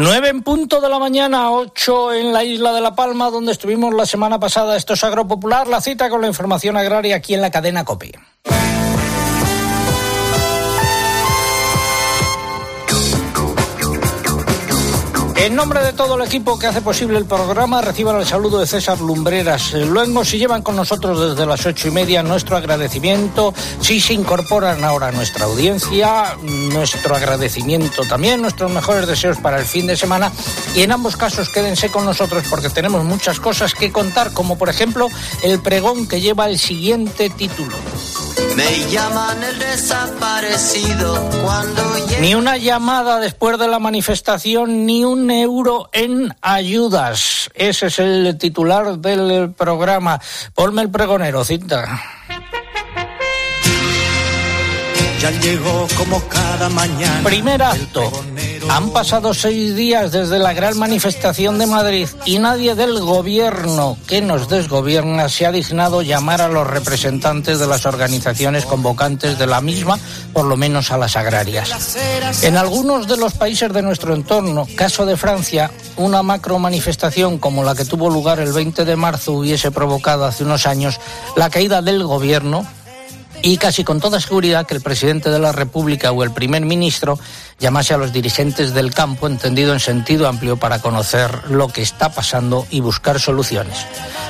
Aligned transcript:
Nueve 0.00 0.28
en 0.28 0.44
punto 0.44 0.80
de 0.80 0.88
la 0.88 1.00
mañana, 1.00 1.50
ocho 1.50 2.14
en 2.14 2.32
la 2.32 2.44
isla 2.44 2.72
de 2.72 2.80
La 2.80 2.94
Palma, 2.94 3.30
donde 3.30 3.50
estuvimos 3.50 3.92
la 3.92 4.06
semana 4.06 4.38
pasada. 4.38 4.76
Esto 4.76 4.92
es 4.92 5.02
Agropopular, 5.02 5.66
la 5.66 5.80
cita 5.80 6.08
con 6.08 6.20
la 6.20 6.28
información 6.28 6.76
agraria 6.76 7.16
aquí 7.16 7.34
en 7.34 7.40
la 7.40 7.50
cadena 7.50 7.84
COPI. 7.84 8.12
En 15.40 15.54
nombre 15.54 15.80
de 15.84 15.92
todo 15.92 16.16
el 16.16 16.26
equipo 16.26 16.58
que 16.58 16.66
hace 16.66 16.82
posible 16.82 17.16
el 17.16 17.24
programa, 17.24 17.80
reciban 17.80 18.16
el 18.16 18.26
saludo 18.26 18.58
de 18.58 18.66
César 18.66 19.00
Lumbreras. 19.00 19.72
Luego, 19.72 20.24
si 20.24 20.36
llevan 20.36 20.62
con 20.62 20.74
nosotros 20.74 21.30
desde 21.30 21.46
las 21.46 21.64
ocho 21.64 21.86
y 21.86 21.90
media, 21.92 22.24
nuestro 22.24 22.56
agradecimiento. 22.56 23.54
Si 23.80 24.00
se 24.00 24.14
incorporan 24.14 24.82
ahora 24.82 25.08
a 25.08 25.12
nuestra 25.12 25.44
audiencia, 25.44 26.36
nuestro 26.42 27.14
agradecimiento 27.14 28.02
también, 28.02 28.42
nuestros 28.42 28.70
mejores 28.72 29.06
deseos 29.06 29.38
para 29.38 29.60
el 29.60 29.64
fin 29.64 29.86
de 29.86 29.96
semana. 29.96 30.32
Y 30.74 30.82
en 30.82 30.90
ambos 30.90 31.16
casos, 31.16 31.48
quédense 31.50 31.88
con 31.88 32.04
nosotros 32.04 32.42
porque 32.50 32.68
tenemos 32.68 33.04
muchas 33.04 33.38
cosas 33.38 33.74
que 33.74 33.92
contar, 33.92 34.32
como 34.32 34.58
por 34.58 34.68
ejemplo 34.68 35.08
el 35.44 35.60
pregón 35.60 36.08
que 36.08 36.20
lleva 36.20 36.48
el 36.48 36.58
siguiente 36.58 37.30
título. 37.30 37.76
Me 38.56 38.90
llaman 38.90 39.42
el 39.42 39.58
desaparecido 39.58 41.30
cuando 41.44 41.82
Ni 42.20 42.34
una 42.34 42.56
llamada 42.56 43.20
después 43.20 43.58
de 43.58 43.68
la 43.68 43.78
manifestación, 43.78 44.86
ni 44.86 45.04
un 45.04 45.30
euro 45.30 45.88
en 45.92 46.34
ayudas. 46.40 47.50
Ese 47.54 47.86
es 47.86 47.98
el 47.98 48.36
titular 48.38 48.98
del 48.98 49.52
programa. 49.52 50.20
Ponme 50.54 50.82
el 50.82 50.90
pregonero, 50.90 51.44
cinta. 51.44 52.00
Ya 55.20 55.30
llegó 55.32 55.88
como 55.96 56.20
cada 56.28 56.68
mañana. 56.68 57.22
Primer 57.24 57.60
acto. 57.60 58.10
Han 58.70 58.90
pasado 58.90 59.32
seis 59.34 59.74
días 59.74 60.12
desde 60.12 60.38
la 60.38 60.52
gran 60.52 60.78
manifestación 60.78 61.58
de 61.58 61.66
Madrid 61.66 62.08
y 62.26 62.38
nadie 62.38 62.74
del 62.74 63.00
gobierno 63.00 63.96
que 64.06 64.20
nos 64.20 64.48
desgobierna 64.48 65.28
se 65.28 65.46
ha 65.46 65.52
dignado 65.52 66.02
llamar 66.02 66.42
a 66.42 66.48
los 66.48 66.66
representantes 66.66 67.58
de 67.58 67.66
las 67.66 67.86
organizaciones 67.86 68.66
convocantes 68.66 69.38
de 69.38 69.46
la 69.46 69.60
misma, 69.60 69.98
por 70.32 70.44
lo 70.44 70.56
menos 70.56 70.92
a 70.92 70.98
las 70.98 71.16
agrarias. 71.16 71.96
En 72.42 72.56
algunos 72.56 73.08
de 73.08 73.16
los 73.16 73.34
países 73.34 73.72
de 73.72 73.82
nuestro 73.82 74.14
entorno, 74.14 74.66
caso 74.76 75.06
de 75.06 75.16
Francia, 75.16 75.70
una 75.96 76.22
macro 76.22 76.58
manifestación 76.58 77.38
como 77.38 77.64
la 77.64 77.74
que 77.74 77.84
tuvo 77.84 78.10
lugar 78.10 78.38
el 78.38 78.52
20 78.52 78.84
de 78.84 78.96
marzo 78.96 79.32
hubiese 79.32 79.70
provocado 79.70 80.24
hace 80.24 80.44
unos 80.44 80.66
años 80.66 81.00
la 81.36 81.50
caída 81.50 81.82
del 81.82 82.04
gobierno 82.04 82.66
y 83.42 83.56
casi 83.56 83.84
con 83.84 84.00
toda 84.00 84.20
seguridad 84.20 84.66
que 84.66 84.74
el 84.74 84.80
presidente 84.80 85.30
de 85.30 85.38
la 85.38 85.52
República 85.52 86.12
o 86.12 86.22
el 86.22 86.32
primer 86.32 86.62
ministro 86.62 87.18
llamase 87.58 87.94
a 87.94 87.98
los 87.98 88.12
dirigentes 88.12 88.74
del 88.74 88.94
campo, 88.94 89.26
entendido 89.26 89.72
en 89.72 89.80
sentido 89.80 90.28
amplio, 90.28 90.56
para 90.56 90.80
conocer 90.80 91.50
lo 91.50 91.68
que 91.68 91.82
está 91.82 92.10
pasando 92.10 92.66
y 92.70 92.80
buscar 92.80 93.20
soluciones. 93.20 93.86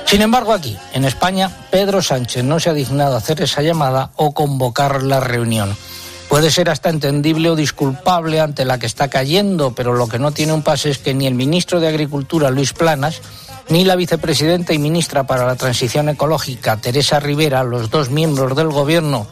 Sin 0.06 0.22
embargo, 0.22 0.52
aquí, 0.52 0.76
en 0.92 1.04
España, 1.04 1.50
Pedro 1.70 2.02
Sánchez 2.02 2.44
no 2.44 2.60
se 2.60 2.70
ha 2.70 2.74
dignado 2.74 3.16
hacer 3.16 3.42
esa 3.42 3.62
llamada 3.62 4.10
o 4.16 4.32
convocar 4.32 5.02
la 5.02 5.20
reunión. 5.20 5.76
Puede 6.28 6.50
ser 6.50 6.68
hasta 6.68 6.90
entendible 6.90 7.50
o 7.50 7.56
disculpable 7.56 8.40
ante 8.40 8.66
la 8.66 8.78
que 8.78 8.86
está 8.86 9.08
cayendo, 9.08 9.74
pero 9.74 9.94
lo 9.94 10.08
que 10.08 10.18
no 10.18 10.30
tiene 10.30 10.52
un 10.52 10.62
pase 10.62 10.90
es 10.90 10.98
que 10.98 11.14
ni 11.14 11.26
el 11.26 11.34
ministro 11.34 11.80
de 11.80 11.88
Agricultura, 11.88 12.50
Luis 12.50 12.74
Planas, 12.74 13.22
ni 13.70 13.84
la 13.84 13.96
vicepresidenta 13.96 14.74
y 14.74 14.78
ministra 14.78 15.26
para 15.26 15.46
la 15.46 15.56
Transición 15.56 16.08
Ecológica, 16.10 16.76
Teresa 16.76 17.18
Rivera, 17.18 17.64
los 17.64 17.90
dos 17.90 18.10
miembros 18.10 18.54
del 18.56 18.68
Gobierno 18.68 19.26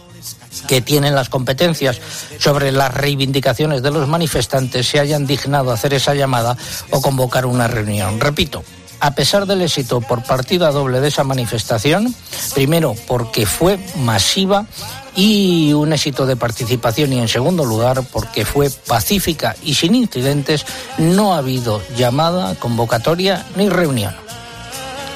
que 0.66 0.80
tienen 0.80 1.14
las 1.14 1.28
competencias 1.28 2.00
sobre 2.38 2.72
las 2.72 2.92
reivindicaciones 2.92 3.82
de 3.82 3.90
los 3.90 4.08
manifestantes, 4.08 4.88
se 4.88 4.98
hayan 4.98 5.26
dignado 5.26 5.72
hacer 5.72 5.92
esa 5.94 6.14
llamada 6.14 6.56
o 6.90 7.02
convocar 7.02 7.44
una 7.46 7.68
reunión. 7.68 8.18
Repito, 8.20 8.64
a 9.00 9.14
pesar 9.14 9.46
del 9.46 9.62
éxito 9.62 10.00
por 10.00 10.22
partida 10.22 10.70
doble 10.70 11.00
de 11.00 11.08
esa 11.08 11.24
manifestación, 11.24 12.14
primero 12.54 12.94
porque 13.06 13.46
fue 13.46 13.78
masiva 13.96 14.66
y 15.14 15.72
un 15.72 15.92
éxito 15.92 16.26
de 16.26 16.36
participación 16.36 17.12
y 17.12 17.18
en 17.18 17.28
segundo 17.28 17.64
lugar 17.64 18.02
porque 18.12 18.44
fue 18.44 18.70
pacífica 18.70 19.56
y 19.62 19.74
sin 19.74 19.94
incidentes, 19.94 20.66
no 20.98 21.34
ha 21.34 21.38
habido 21.38 21.80
llamada, 21.96 22.54
convocatoria 22.56 23.44
ni 23.56 23.68
reunión. 23.68 24.14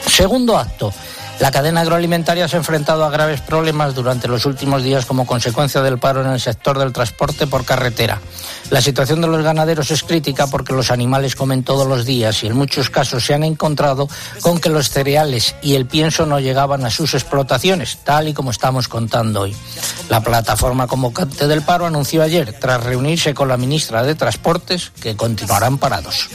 Segundo 0.06 0.56
acto. 0.56 0.92
La 1.40 1.50
cadena 1.50 1.80
agroalimentaria 1.80 2.46
se 2.46 2.56
ha 2.56 2.58
enfrentado 2.58 3.02
a 3.02 3.10
graves 3.10 3.40
problemas 3.40 3.94
durante 3.94 4.28
los 4.28 4.44
últimos 4.44 4.82
días 4.82 5.06
como 5.06 5.26
consecuencia 5.26 5.80
del 5.80 5.98
paro 5.98 6.20
en 6.20 6.30
el 6.30 6.38
sector 6.38 6.78
del 6.78 6.92
transporte 6.92 7.46
por 7.46 7.64
carretera. 7.64 8.20
La 8.68 8.82
situación 8.82 9.22
de 9.22 9.26
los 9.26 9.42
ganaderos 9.42 9.90
es 9.90 10.02
crítica 10.02 10.48
porque 10.48 10.74
los 10.74 10.90
animales 10.90 11.36
comen 11.36 11.64
todos 11.64 11.86
los 11.88 12.04
días 12.04 12.44
y 12.44 12.48
en 12.48 12.56
muchos 12.56 12.90
casos 12.90 13.24
se 13.24 13.32
han 13.32 13.42
encontrado 13.42 14.06
con 14.42 14.60
que 14.60 14.68
los 14.68 14.90
cereales 14.90 15.54
y 15.62 15.76
el 15.76 15.86
pienso 15.86 16.26
no 16.26 16.40
llegaban 16.40 16.84
a 16.84 16.90
sus 16.90 17.14
explotaciones, 17.14 17.96
tal 18.04 18.28
y 18.28 18.34
como 18.34 18.50
estamos 18.50 18.86
contando 18.88 19.40
hoy. 19.40 19.56
La 20.10 20.20
plataforma 20.20 20.86
convocante 20.86 21.48
del 21.48 21.62
paro 21.62 21.86
anunció 21.86 22.22
ayer, 22.22 22.54
tras 22.60 22.84
reunirse 22.84 23.32
con 23.32 23.48
la 23.48 23.56
ministra 23.56 24.02
de 24.02 24.14
Transportes, 24.14 24.92
que 25.00 25.16
continuarán 25.16 25.78
parados. 25.78 26.28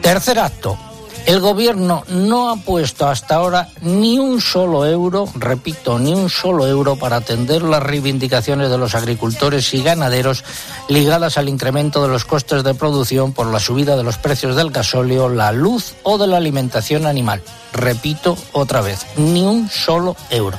Tercer 0.00 0.38
acto. 0.38 0.91
El 1.26 1.40
gobierno 1.40 2.02
no 2.08 2.50
ha 2.50 2.56
puesto 2.56 3.06
hasta 3.06 3.36
ahora 3.36 3.68
ni 3.80 4.18
un 4.18 4.40
solo 4.40 4.84
euro, 4.84 5.28
repito, 5.34 5.98
ni 5.98 6.12
un 6.12 6.28
solo 6.28 6.66
euro 6.66 6.96
para 6.96 7.16
atender 7.16 7.62
las 7.62 7.82
reivindicaciones 7.82 8.70
de 8.70 8.78
los 8.78 8.94
agricultores 8.94 9.72
y 9.72 9.82
ganaderos 9.82 10.44
ligadas 10.88 11.38
al 11.38 11.48
incremento 11.48 12.02
de 12.02 12.08
los 12.08 12.24
costes 12.24 12.64
de 12.64 12.74
producción 12.74 13.32
por 13.32 13.46
la 13.46 13.60
subida 13.60 13.96
de 13.96 14.02
los 14.02 14.18
precios 14.18 14.56
del 14.56 14.70
gasóleo, 14.70 15.28
la 15.28 15.52
luz 15.52 15.94
o 16.02 16.18
de 16.18 16.26
la 16.26 16.38
alimentación 16.38 17.06
animal. 17.06 17.42
Repito 17.72 18.36
otra 18.52 18.80
vez, 18.80 19.06
ni 19.16 19.42
un 19.42 19.70
solo 19.70 20.16
euro. 20.30 20.58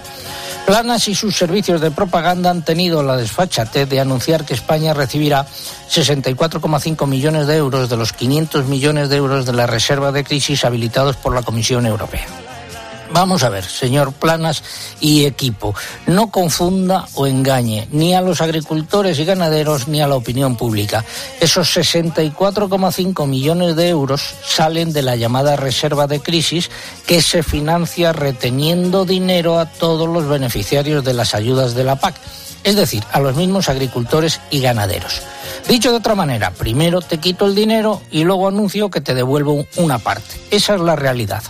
Planas 0.65 1.09
y 1.09 1.15
sus 1.15 1.35
servicios 1.35 1.81
de 1.81 1.91
propaganda 1.91 2.49
han 2.49 2.63
tenido 2.63 3.03
la 3.03 3.17
desfachatez 3.17 3.89
de 3.89 3.99
anunciar 3.99 4.45
que 4.45 4.53
España 4.53 4.93
recibirá 4.93 5.45
64,5 5.45 7.05
millones 7.05 7.47
de 7.47 7.57
euros 7.57 7.89
de 7.89 7.97
los 7.97 8.13
500 8.13 8.65
millones 8.65 9.09
de 9.09 9.17
euros 9.17 9.45
de 9.45 9.53
la 9.53 9.67
reserva 9.67 10.13
de 10.13 10.23
crisis 10.23 10.63
habilitados 10.63 11.17
por 11.17 11.35
la 11.35 11.41
Comisión 11.41 11.85
Europea. 11.85 12.42
Vamos 13.13 13.43
a 13.43 13.49
ver, 13.49 13.63
señor 13.63 14.11
Planas 14.11 14.63
y 14.99 15.25
equipo, 15.25 15.75
no 16.07 16.31
confunda 16.31 17.05
o 17.13 17.27
engañe 17.27 17.87
ni 17.91 18.15
a 18.15 18.21
los 18.21 18.41
agricultores 18.41 19.19
y 19.19 19.25
ganaderos 19.25 19.87
ni 19.87 20.01
a 20.01 20.07
la 20.07 20.15
opinión 20.15 20.55
pública. 20.55 21.05
Esos 21.39 21.77
64,5 21.77 23.27
millones 23.27 23.75
de 23.75 23.89
euros 23.89 24.33
salen 24.43 24.93
de 24.93 25.03
la 25.03 25.15
llamada 25.15 25.55
reserva 25.55 26.07
de 26.07 26.21
crisis 26.21 26.71
que 27.05 27.21
se 27.21 27.43
financia 27.43 28.13
reteniendo 28.13 29.05
dinero 29.05 29.59
a 29.59 29.67
todos 29.67 30.09
los 30.09 30.27
beneficiarios 30.27 31.03
de 31.03 31.13
las 31.13 31.35
ayudas 31.35 31.75
de 31.75 31.83
la 31.83 31.97
PAC, 31.97 32.15
es 32.63 32.75
decir, 32.75 33.03
a 33.11 33.19
los 33.19 33.35
mismos 33.35 33.69
agricultores 33.69 34.41
y 34.49 34.59
ganaderos. 34.59 35.21
Dicho 35.67 35.91
de 35.91 35.97
otra 35.97 36.15
manera, 36.15 36.49
primero 36.49 36.99
te 36.99 37.19
quito 37.19 37.45
el 37.45 37.53
dinero 37.53 38.01
y 38.09 38.23
luego 38.23 38.47
anuncio 38.47 38.89
que 38.89 39.01
te 39.01 39.13
devuelvo 39.13 39.67
una 39.77 39.99
parte. 39.99 40.35
Esa 40.49 40.73
es 40.73 40.81
la 40.81 40.95
realidad. 40.95 41.43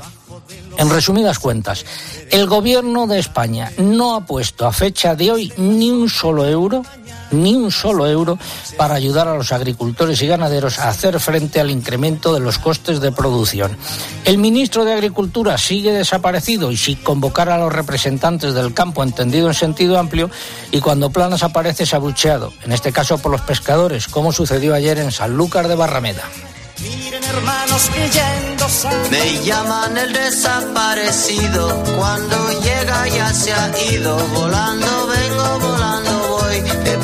En 0.78 0.90
resumidas 0.90 1.40
cuentas, 1.40 1.86
el 2.32 2.48
gobierno 2.48 3.08
de 3.08 3.20
España 3.20 3.72
no 3.78 4.16
ha 4.16 4.26
puesto 4.26 4.66
a 4.66 4.74
fecha 4.74 5.16
de 5.16 5.32
hoy 5.32 5.54
ni 5.58 5.92
un 5.92 6.10
solo 6.10 6.48
euro, 6.48 6.84
ni 7.32 7.54
un 7.56 7.72
solo 7.72 8.08
euro 8.08 8.38
para 8.78 8.96
ayudar 8.96 9.28
a 9.28 9.36
los 9.36 9.52
agricultores 9.52 10.22
y 10.22 10.28
ganaderos 10.28 10.80
a 10.80 10.90
hacer 10.90 11.20
frente 11.20 11.60
al 11.60 11.72
incremento 11.72 12.34
de 12.34 12.40
los 12.40 12.60
costes 12.60 13.00
de 13.00 13.12
producción. 13.12 13.76
El 14.26 14.38
ministro 14.38 14.86
de 14.86 14.94
Agricultura 14.94 15.58
sigue 15.58 15.92
desaparecido 15.92 16.72
y 16.72 16.78
sin 16.78 16.98
convocar 16.98 17.50
a 17.50 17.58
los 17.58 17.72
representantes 17.72 18.54
del 18.54 18.74
campo 18.74 19.04
entendido 19.04 19.48
en 19.48 19.54
sentido 19.54 20.00
amplio 20.00 20.30
y 20.72 20.80
cuando 20.80 21.12
Planas 21.12 21.44
aparece 21.44 21.84
es 21.84 21.94
abucheado, 21.94 22.52
en 22.64 22.72
este 22.72 22.92
caso 22.92 23.18
por 23.18 23.32
los 23.32 23.42
pescadores, 23.42 24.08
como 24.08 24.32
sucedió 24.32 24.74
ayer 24.74 24.98
en 24.98 25.12
Sanlúcar 25.12 25.68
de 25.68 25.76
Barrameda. 25.76 26.24
Miren 26.84 27.24
hermanos 27.24 27.90
yendo 27.96 28.68
Me 29.10 29.44
llaman 29.44 29.98
el 29.98 30.14
desaparecido. 30.14 31.84
Cuando 31.98 32.36
llega 32.62 33.08
ya 33.08 33.34
se 33.34 33.54
ha 33.54 33.72
ido. 33.92 34.18
Volando 34.30 35.08
vengo, 35.08 35.60
volando. 35.60 36.23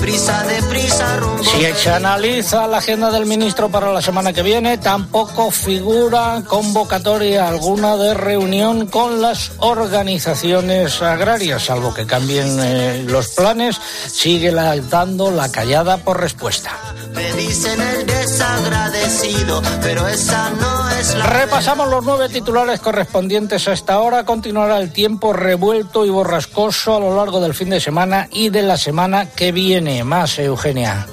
Deprisa, 0.10 0.44
deprisa, 0.44 1.18
rumbo. 1.18 1.44
Si 1.44 1.64
se 1.84 1.92
analiza 1.92 2.66
la 2.66 2.80
agenda 2.80 3.12
del 3.12 3.28
ministro 3.28 3.70
para 3.70 3.94
la 3.94 4.02
semana 4.02 4.34
que 4.34 4.42
viene, 4.42 4.80
tampoco 4.80 5.52
figura 5.52 6.42
convocatoria 6.48 7.48
alguna 7.48 7.96
de 7.96 8.16
reunión 8.16 8.88
con 8.88 9.22
las 9.22 9.52
organizaciones 9.60 11.00
agrarias, 11.04 11.66
salvo 11.66 11.94
que 11.94 12.08
cambien 12.08 12.58
eh, 12.60 13.04
los 13.08 13.30
planes, 13.36 13.80
sigue 14.08 14.52
la, 14.52 14.76
dando 14.78 15.30
la 15.30 15.52
callada 15.52 15.98
por 15.98 16.20
respuesta. 16.20 16.72
Me 17.14 17.32
dicen 17.34 17.80
el 17.80 18.06
desagradecido, 18.06 19.62
pero 19.82 20.08
esa 20.08 20.50
no 20.52 20.90
es 20.92 21.16
la. 21.16 21.26
Repasamos 21.26 21.88
los 21.88 22.04
nueve 22.04 22.30
titulares 22.30 22.80
correspondientes 22.80 23.68
a 23.68 23.74
esta 23.74 24.00
hora. 24.00 24.26
Continuará 24.26 24.80
el 24.80 24.92
tiempo 24.92 25.34
revuelto 25.34 26.06
y 26.06 26.10
borrascoso 26.10 26.96
a 26.96 27.00
lo 27.00 27.16
largo 27.16 27.40
del 27.42 27.54
fin 27.54 27.70
de 27.70 27.80
semana 27.80 28.28
y 28.32 28.50
de 28.50 28.62
la 28.62 28.78
semana 28.78 29.30
que 29.32 29.52
viene. 29.52 29.99
Más, 30.04 30.40
Eugenia. 30.40 31.08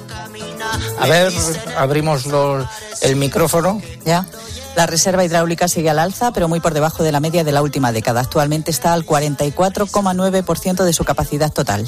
A 0.99 1.07
ver, 1.07 1.31
abrimos 1.77 2.25
el 3.01 3.15
micrófono. 3.15 3.81
Ya. 4.05 4.25
La 4.75 4.85
reserva 4.85 5.25
hidráulica 5.25 5.67
sigue 5.67 5.89
al 5.89 5.97
alza, 5.97 6.31
pero 6.31 6.47
muy 6.47 6.59
por 6.59 6.73
debajo 6.73 7.03
de 7.03 7.11
la 7.11 7.19
media 7.19 7.43
de 7.43 7.51
la 7.51 7.63
última 7.63 7.91
década. 7.91 8.21
Actualmente 8.21 8.69
está 8.69 8.93
al 8.93 9.05
44,9% 9.05 10.83
de 10.83 10.93
su 10.93 11.03
capacidad 11.03 11.51
total. 11.51 11.87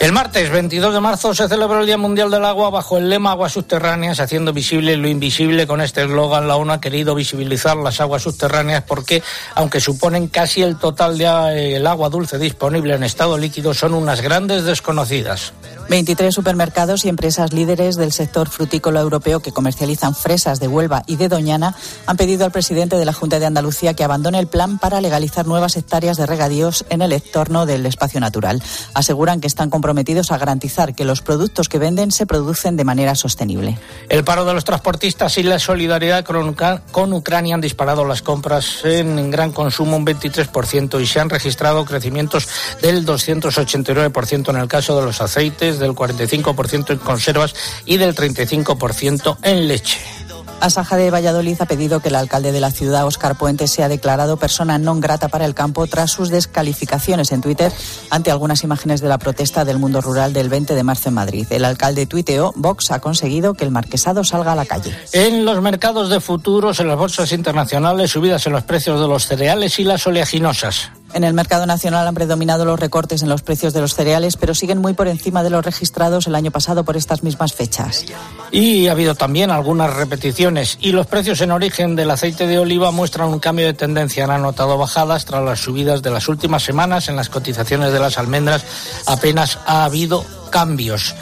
El 0.00 0.12
martes 0.12 0.48
22 0.48 0.94
de 0.94 1.00
marzo 1.00 1.34
se 1.34 1.46
celebró 1.46 1.80
el 1.80 1.86
Día 1.86 1.98
Mundial 1.98 2.30
del 2.30 2.46
Agua 2.46 2.70
bajo 2.70 2.96
el 2.96 3.10
lema 3.10 3.32
Aguas 3.32 3.52
Subterráneas, 3.52 4.18
haciendo 4.18 4.54
visible 4.54 4.96
lo 4.96 5.08
invisible. 5.08 5.66
Con 5.66 5.82
este 5.82 6.00
eslogan, 6.00 6.48
la 6.48 6.56
ONU 6.56 6.72
ha 6.72 6.80
querido 6.80 7.14
visibilizar 7.14 7.76
las 7.76 8.00
aguas 8.00 8.22
subterráneas 8.22 8.82
porque, 8.84 9.22
aunque 9.54 9.78
suponen 9.78 10.28
casi 10.28 10.62
el 10.62 10.78
total 10.78 11.18
del 11.18 11.86
agua 11.86 12.08
dulce 12.08 12.38
disponible 12.38 12.94
en 12.94 13.02
estado 13.02 13.36
líquido, 13.36 13.74
son 13.74 13.92
unas 13.92 14.22
grandes 14.22 14.64
desconocidas. 14.64 15.52
23 15.90 16.34
supermercados 16.34 17.04
y 17.04 17.10
empresas 17.10 17.52
líderes 17.52 17.96
del 17.96 18.12
sector 18.12 18.48
frutícola 18.48 19.00
europeo 19.00 19.40
que 19.40 19.52
comercializan 19.52 20.14
fresas 20.14 20.60
de 20.60 20.68
Huelva 20.68 21.02
y 21.08 21.16
de 21.16 21.28
Doñana 21.28 21.74
han 22.06 22.16
pedido 22.16 22.46
al 22.46 22.52
presidente 22.52 22.96
de 22.96 23.04
la 23.04 23.12
Junta 23.12 23.38
de 23.38 23.46
Andalucía 23.46 23.92
que 23.92 24.04
abandone 24.04 24.38
el 24.38 24.46
plan 24.46 24.78
para 24.78 25.00
legalizar 25.02 25.46
nuevas 25.46 25.76
hectáreas 25.76 26.16
de 26.16 26.26
regadíos 26.26 26.86
en 26.88 27.02
el 27.02 27.12
entorno 27.12 27.66
del 27.66 27.84
espacio 27.84 28.20
natural. 28.20 28.62
Aseguran 28.94 29.40
que 29.40 29.48
están 29.48 29.68
comprometidos 29.68 29.89
a 30.30 30.38
garantizar 30.38 30.94
que 30.94 31.04
los 31.04 31.22
productos 31.22 31.68
que 31.68 31.78
venden 31.78 32.10
se 32.10 32.26
producen 32.26 32.76
de 32.76 32.84
manera 32.84 33.14
sostenible. 33.14 33.78
El 34.08 34.24
paro 34.24 34.44
de 34.44 34.54
los 34.54 34.64
transportistas 34.64 35.36
y 35.38 35.42
la 35.42 35.58
solidaridad 35.58 36.24
con 36.24 37.12
Ucrania 37.12 37.54
han 37.54 37.60
disparado 37.60 38.04
las 38.04 38.22
compras 38.22 38.84
en 38.84 39.30
gran 39.30 39.52
consumo 39.52 39.96
un 39.96 40.06
23% 40.06 41.00
y 41.00 41.06
se 41.06 41.20
han 41.20 41.30
registrado 41.30 41.84
crecimientos 41.84 42.48
del 42.82 43.06
289% 43.06 44.50
en 44.50 44.56
el 44.56 44.68
caso 44.68 44.98
de 44.98 45.06
los 45.06 45.20
aceites 45.20 45.78
del 45.78 45.92
45% 45.92 46.90
en 46.90 46.98
conservas 46.98 47.54
y 47.84 47.96
del 47.96 48.14
35% 48.14 49.38
en 49.42 49.68
leche. 49.68 50.19
Asaja 50.60 50.96
de 50.96 51.10
Valladolid 51.10 51.56
ha 51.60 51.66
pedido 51.66 52.00
que 52.00 52.08
el 52.08 52.14
alcalde 52.14 52.52
de 52.52 52.60
la 52.60 52.70
ciudad, 52.70 53.06
Óscar 53.06 53.36
Puente, 53.36 53.66
sea 53.66 53.88
declarado 53.88 54.36
persona 54.36 54.76
non 54.76 55.00
grata 55.00 55.32
para 55.32 55.48
el 55.48 55.56
campo 55.56 55.88
tras 55.88 56.12
sus 56.12 56.28
descalificaciones 56.28 57.32
en 57.32 57.40
Twitter 57.40 57.72
ante 58.10 58.30
algunas 58.30 58.62
imágenes 58.62 59.00
de 59.00 59.08
la 59.08 59.18
protesta 59.18 59.64
del 59.64 59.78
mundo 59.78 60.00
rural 60.00 60.32
del 60.32 60.48
20 60.48 60.74
de 60.74 60.84
marzo 60.84 61.08
en 61.08 61.16
Madrid. 61.16 61.46
El 61.50 61.64
alcalde 61.64 62.04
tuiteó, 62.04 62.52
Vox 62.56 62.90
ha 62.90 63.00
conseguido 63.00 63.54
que 63.54 63.64
el 63.64 63.70
marquesado 63.70 64.22
salga 64.22 64.52
a 64.52 64.56
la 64.56 64.66
calle. 64.66 64.94
En 65.12 65.44
los 65.44 65.60
mercados 65.62 66.10
de 66.10 66.20
futuros, 66.20 66.78
en 66.80 66.88
las 66.88 66.98
bolsas 66.98 67.32
internacionales, 67.32 68.10
subidas 68.10 68.46
en 68.46 68.52
los 68.52 68.64
precios 68.64 69.00
de 69.00 69.08
los 69.08 69.26
cereales 69.26 69.78
y 69.78 69.84
las 69.84 70.06
oleaginosas. 70.06 70.90
En 71.12 71.24
el 71.24 71.34
mercado 71.34 71.66
nacional 71.66 72.06
han 72.06 72.14
predominado 72.14 72.64
los 72.64 72.78
recortes 72.78 73.22
en 73.22 73.28
los 73.28 73.42
precios 73.42 73.72
de 73.72 73.80
los 73.80 73.94
cereales, 73.94 74.36
pero 74.36 74.54
siguen 74.54 74.78
muy 74.78 74.92
por 74.92 75.08
encima 75.08 75.42
de 75.42 75.50
los 75.50 75.64
registrados 75.64 76.26
el 76.26 76.34
año 76.34 76.50
pasado 76.50 76.84
por 76.84 76.96
estas 76.96 77.22
mismas 77.22 77.52
fechas. 77.52 78.04
Y 78.52 78.86
ha 78.86 78.92
habido 78.92 79.14
también 79.14 79.50
algunas 79.50 79.92
repeticiones. 79.94 80.78
Y 80.80 80.92
los 80.92 81.06
precios 81.06 81.40
en 81.40 81.50
origen 81.50 81.96
del 81.96 82.10
aceite 82.10 82.46
de 82.46 82.58
oliva 82.58 82.90
muestran 82.92 83.28
un 83.28 83.40
cambio 83.40 83.66
de 83.66 83.74
tendencia. 83.74 84.24
Han 84.24 84.30
anotado 84.30 84.78
bajadas 84.78 85.24
tras 85.24 85.44
las 85.44 85.60
subidas 85.60 86.02
de 86.02 86.10
las 86.10 86.28
últimas 86.28 86.62
semanas. 86.62 87.08
En 87.08 87.16
las 87.16 87.28
cotizaciones 87.28 87.92
de 87.92 88.00
las 88.00 88.16
almendras 88.16 88.64
apenas 89.06 89.58
ha 89.66 89.84
habido 89.84 90.24
cambios. 90.50 91.14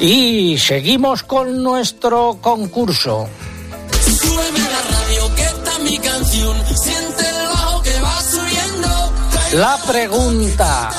Y 0.00 0.58
seguimos 0.58 1.22
con 1.22 1.62
nuestro 1.62 2.38
concurso. 2.40 3.28
la 4.24 4.96
radio, 4.96 5.34
que 5.34 5.42
está 5.42 5.78
mi 5.78 5.98
canción. 5.98 6.56
La 9.52 9.78
pregunta. 9.86 10.90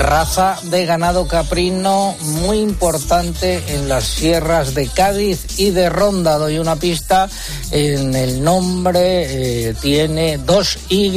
Raza 0.00 0.56
de 0.62 0.86
ganado 0.86 1.28
caprino 1.28 2.16
muy 2.22 2.58
importante 2.60 3.62
en 3.68 3.86
las 3.86 4.04
sierras 4.04 4.74
de 4.74 4.88
Cádiz 4.88 5.58
y 5.58 5.70
de 5.70 5.90
Ronda. 5.90 6.38
Doy 6.38 6.58
una 6.58 6.76
pista. 6.76 7.28
En 7.70 8.14
el 8.14 8.42
nombre 8.42 9.68
eh, 9.68 9.74
tiene 9.80 10.38
dos 10.38 10.78
Y. 10.88 11.10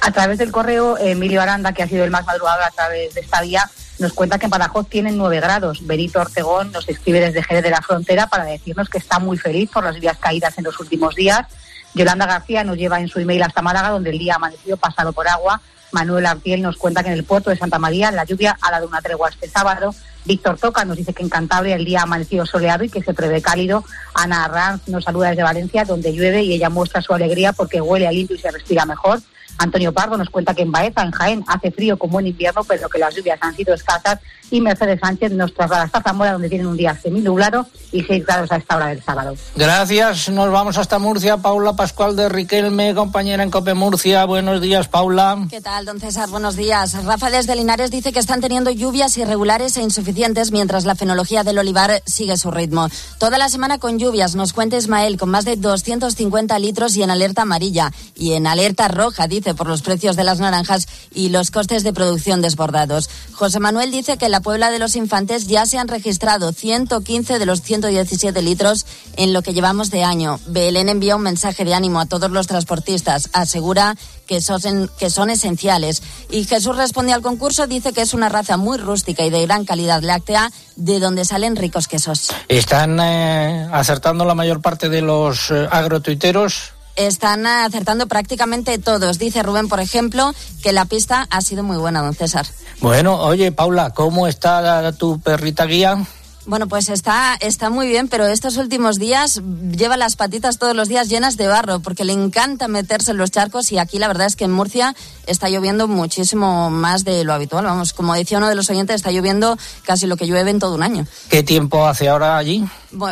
A 0.03 0.11
través 0.11 0.37
del 0.37 0.53
correo, 0.53 0.99
Emilio 0.99 1.41
Aranda, 1.41 1.73
que 1.73 1.83
ha 1.83 1.89
sido 1.89 2.05
el 2.05 2.11
más 2.11 2.27
madrugador 2.27 2.65
a 2.65 2.71
través 2.71 3.15
de 3.15 3.21
esta 3.23 3.41
vía, 3.41 3.71
nos 3.99 4.13
cuenta 4.13 4.39
que 4.39 4.47
en 4.47 4.51
Badajoz 4.51 4.89
tienen 4.89 5.17
nueve 5.17 5.41
grados. 5.41 5.87
Benito 5.87 6.21
Ortegón 6.21 6.73
nos 6.73 6.89
escribe 6.89 7.21
desde 7.21 7.43
Jerez 7.43 7.63
de 7.63 7.71
la 7.71 7.83
Frontera 7.83 8.27
para 8.27 8.45
decirnos 8.45 8.89
que 8.89 8.99
está 8.99 9.19
muy 9.19 9.39
feliz 9.39 9.71
por 9.71 9.85
las 9.85 9.95
lluvias 9.95 10.19
caídas 10.19 10.59
en 10.59 10.65
los 10.65 10.79
últimos 10.81 11.15
días. 11.15 11.47
Yolanda 11.95 12.27
García 12.27 12.65
nos 12.65 12.77
lleva 12.77 13.01
en 13.01 13.09
su 13.09 13.21
email 13.21 13.43
hasta 13.43 13.63
Málaga, 13.63 13.91
donde 13.91 14.11
el 14.11 14.19
día 14.19 14.35
ha 14.35 14.37
amanecido 14.37 14.77
pasado 14.77 15.13
por 15.13 15.29
agua. 15.29 15.61
Manuel 15.93 16.27
Artiel 16.27 16.61
nos 16.61 16.77
cuenta 16.77 17.05
que 17.05 17.11
en 17.11 17.15
el 17.15 17.25
puerto 17.25 17.51
de 17.51 17.57
Santa 17.57 17.79
María 17.79 18.11
la 18.11 18.25
lluvia 18.25 18.59
ha 18.61 18.71
dado 18.73 18.89
una 18.89 19.01
tregua 19.01 19.29
este 19.29 19.49
sábado. 19.49 19.95
Víctor 20.25 20.59
Toca 20.59 20.85
nos 20.85 20.97
dice 20.97 21.15
que 21.15 21.23
en 21.23 21.29
Cantabria 21.29 21.77
el 21.77 21.85
día 21.85 22.01
ha 22.01 22.03
amanecido 22.03 22.47
soleado 22.47 22.83
y 22.83 22.89
que 22.89 23.03
se 23.03 23.15
prevé 23.15 23.41
cálido. 23.41 23.85
Ana 24.13 24.45
Arranz 24.45 24.89
nos 24.89 25.05
saluda 25.05 25.29
desde 25.29 25.45
Valencia, 25.45 25.85
donde 25.85 26.13
llueve 26.13 26.43
y 26.43 26.55
ella 26.55 26.69
muestra 26.69 27.01
su 27.01 27.15
alegría 27.15 27.53
porque 27.53 27.81
huele 27.81 28.09
a 28.09 28.13
limpio 28.13 28.35
y 28.35 28.41
se 28.41 28.51
respira 28.51 28.85
mejor. 28.87 29.21
Antonio 29.59 29.93
Pardo 29.93 30.17
nos 30.17 30.31
cuenta 30.31 30.55
que 30.55 30.63
en 30.63 30.73
Baeza, 30.73 31.03
en 31.03 31.11
Jaén, 31.11 31.45
hace 31.47 31.71
frío 31.71 31.97
como 31.97 32.21
en 32.21 32.29
invierno, 32.29 32.65
pero 32.65 32.89
que 32.89 32.99
las 32.99 33.15
lluvias 33.15 33.39
han 33.41 33.55
sido 33.55 33.75
escasas. 33.75 34.21
Y 34.55 34.61
Mercedes 34.61 35.01
Sánchez 35.01 35.33
nos 35.33 35.53
traslada 35.53 35.83
hasta 35.83 36.01
Zamora, 36.01 36.35
donde 36.35 36.49
tienen 36.49 36.69
un 36.69 36.77
día 36.77 36.97
seminublado 37.03 37.67
y 37.91 38.05
6 38.05 38.25
grados 38.25 38.53
a 38.53 38.57
esta 38.59 38.77
hora 38.77 38.87
del 38.87 39.03
sábado. 39.03 39.35
Gracias. 39.57 40.29
Nos 40.29 40.49
vamos 40.53 40.79
hasta 40.79 41.01
Murcia. 41.01 41.39
Paula 41.39 41.75
Pascual 41.75 42.15
de 42.15 42.29
Riquelme, 42.29 42.95
compañera 42.95 43.43
en 43.43 43.51
Cope 43.51 43.75
Murcia. 43.75 44.25
Buenos 44.27 44.61
días, 44.61 44.87
Paula. 44.87 45.45
¿Qué 45.51 45.61
tal, 45.61 45.87
don 45.87 45.99
César? 45.99 46.29
Buenos 46.29 46.55
días. 46.55 47.05
Rafa 47.05 47.31
desde 47.31 47.57
Linares 47.57 47.91
dice 47.91 48.13
que 48.13 48.21
están 48.21 48.41
teniendo 48.41 48.71
lluvias 48.71 49.19
irregulares 49.19 49.77
e 49.77 49.83
insuficientes 49.83 50.53
mientras 50.53 50.85
la 50.85 50.95
fenología 50.95 51.43
del 51.43 51.59
olivar 51.59 52.01
sigue 52.07 52.37
su 52.37 52.53
ritmo. 52.53 52.87
Toda 53.19 53.39
la 53.39 53.49
semana 53.49 53.79
con 53.79 53.99
lluvias, 53.99 54.37
nos 54.37 54.53
cuenta 54.53 54.77
Ismael, 54.77 55.19
con 55.19 55.31
más 55.31 55.45
de 55.45 55.57
250 55.57 56.57
litros 56.61 56.97
y 56.97 57.03
en 57.03 57.11
alerta 57.11 57.43
amarilla. 57.43 57.91
Y 58.15 58.35
en 58.35 58.47
alerta 58.47 58.87
roja, 58.87 59.27
dice, 59.27 59.55
por 59.55 59.67
los 59.67 59.83
precios 59.83 60.15
de 60.15 60.23
las 60.23 60.39
naranjas 60.39 60.87
y 61.13 61.31
los 61.31 61.51
costes 61.51 61.83
de 61.83 61.93
producción 61.93 62.41
desbordados. 62.41 63.11
José 63.33 63.59
Manuel 63.59 63.91
dice 63.91 64.17
que 64.17 64.29
la 64.29 64.44
Puebla 64.45 64.71
de 64.71 64.79
los 64.79 64.95
Infantes 64.95 65.47
ya 65.47 65.65
se 65.65 65.79
han 65.79 65.89
registrado 65.89 66.53
115 66.53 67.39
de 67.39 67.47
los 67.47 67.63
117 67.63 68.43
litros 68.43 68.85
en 69.17 69.33
lo 69.33 69.41
que 69.41 69.55
llevamos 69.55 69.91
de 69.91 70.05
año. 70.05 70.39
Belén 70.47 70.91
envía 70.91 71.17
un 71.17 71.23
mensaje 71.23 71.65
de 71.65 71.73
ánimo 71.73 71.99
a 71.99 72.05
todos 72.05 72.31
los 72.31 72.47
transportistas. 72.47 73.31
Asegura 73.33 73.97
que 74.27 74.43
son, 74.43 74.91
que 74.99 75.09
son 75.09 75.31
esenciales. 75.31 76.03
Y 76.31 76.45
Jesús 76.45 76.77
responde 76.77 77.15
al 77.15 77.23
concurso, 77.23 77.67
dice 77.67 77.95
que 77.95 78.03
es 78.03 78.13
una 78.13 78.29
raza 78.29 78.59
muy 78.59 78.77
rústica 78.77 79.25
y 79.25 79.31
de 79.31 79.47
gran 79.47 79.65
calidad 79.65 80.03
láctea, 80.03 80.51
de 80.77 81.01
donde 81.01 81.25
salen 81.25 81.57
ricos 81.57 81.89
quesos. 81.89 82.29
Están 82.49 83.01
eh, 83.01 83.67
acertando 83.73 84.27
la 84.27 84.35
mayor 84.35 84.61
parte 84.61 84.91
de 84.91 85.01
los 85.01 85.51
eh, 85.51 85.67
agrotuiteros 85.71 86.74
Están 86.97 87.47
acertando 87.47 88.07
prácticamente 88.07 88.79
todos. 88.79 89.19
Dice 89.19 89.43
Rubén, 89.43 89.69
por 89.69 89.81
ejemplo, 89.81 90.33
que 90.63 90.73
la 90.73 90.85
pista 90.85 91.27
ha 91.31 91.41
sido 91.41 91.63
muy 91.63 91.77
buena, 91.77 92.03
don 92.03 92.15
César. 92.15 92.47
Bueno, 92.81 93.19
oye, 93.21 93.53
Paula, 93.53 93.91
¿cómo 93.91 94.27
está 94.27 94.93
tu 94.93 95.21
perrita 95.21 95.65
guía? 95.67 96.05
Bueno, 96.47 96.69
pues 96.69 96.91
está, 96.91 97.35
está 97.41 97.71
muy 97.71 97.89
bien, 97.89 98.09
pero 98.09 98.27
estos 98.27 98.59
últimos 98.59 98.97
días 98.97 99.41
lleva 99.71 99.97
las 99.97 100.17
patitas 100.17 100.59
todos 100.59 100.77
los 100.77 100.89
días 100.89 101.09
llenas 101.09 101.39
de 101.39 101.49
barro, 101.49 101.81
porque 101.81 102.05
le 102.05 102.13
encanta 102.13 102.69
meterse 102.69 103.13
en 103.13 103.17
los 103.17 103.31
charcos 103.31 103.73
y 103.73 103.79
aquí 103.79 103.99
la 103.99 104.09
verdad 104.09 104.27
es 104.27 104.37
que 104.37 104.45
en 104.45 104.53
Murcia 104.53 104.95
está 105.27 105.49
lloviendo 105.49 105.89
muchísimo 105.89 106.69
más 106.69 107.05
de 107.05 107.25
lo 107.25 107.33
habitual. 107.33 107.65
Vamos, 107.65 107.95
como 107.95 108.15
decía 108.15 108.39
uno 108.39 108.49
de 108.49 108.55
los 108.55 108.69
oyentes, 108.69 108.97
está 108.97 109.11
lloviendo 109.11 109.57
casi 109.85 110.07
lo 110.07 110.17
que 110.17 110.27
llueve 110.27 110.51
en 110.51 110.59
todo 110.59 110.75
un 110.75 110.83
año. 110.83 111.07
¿Qué 111.31 111.43
tiempo 111.43 111.87
hace 111.87 112.09
ahora 112.09 112.37
allí? 112.37 112.65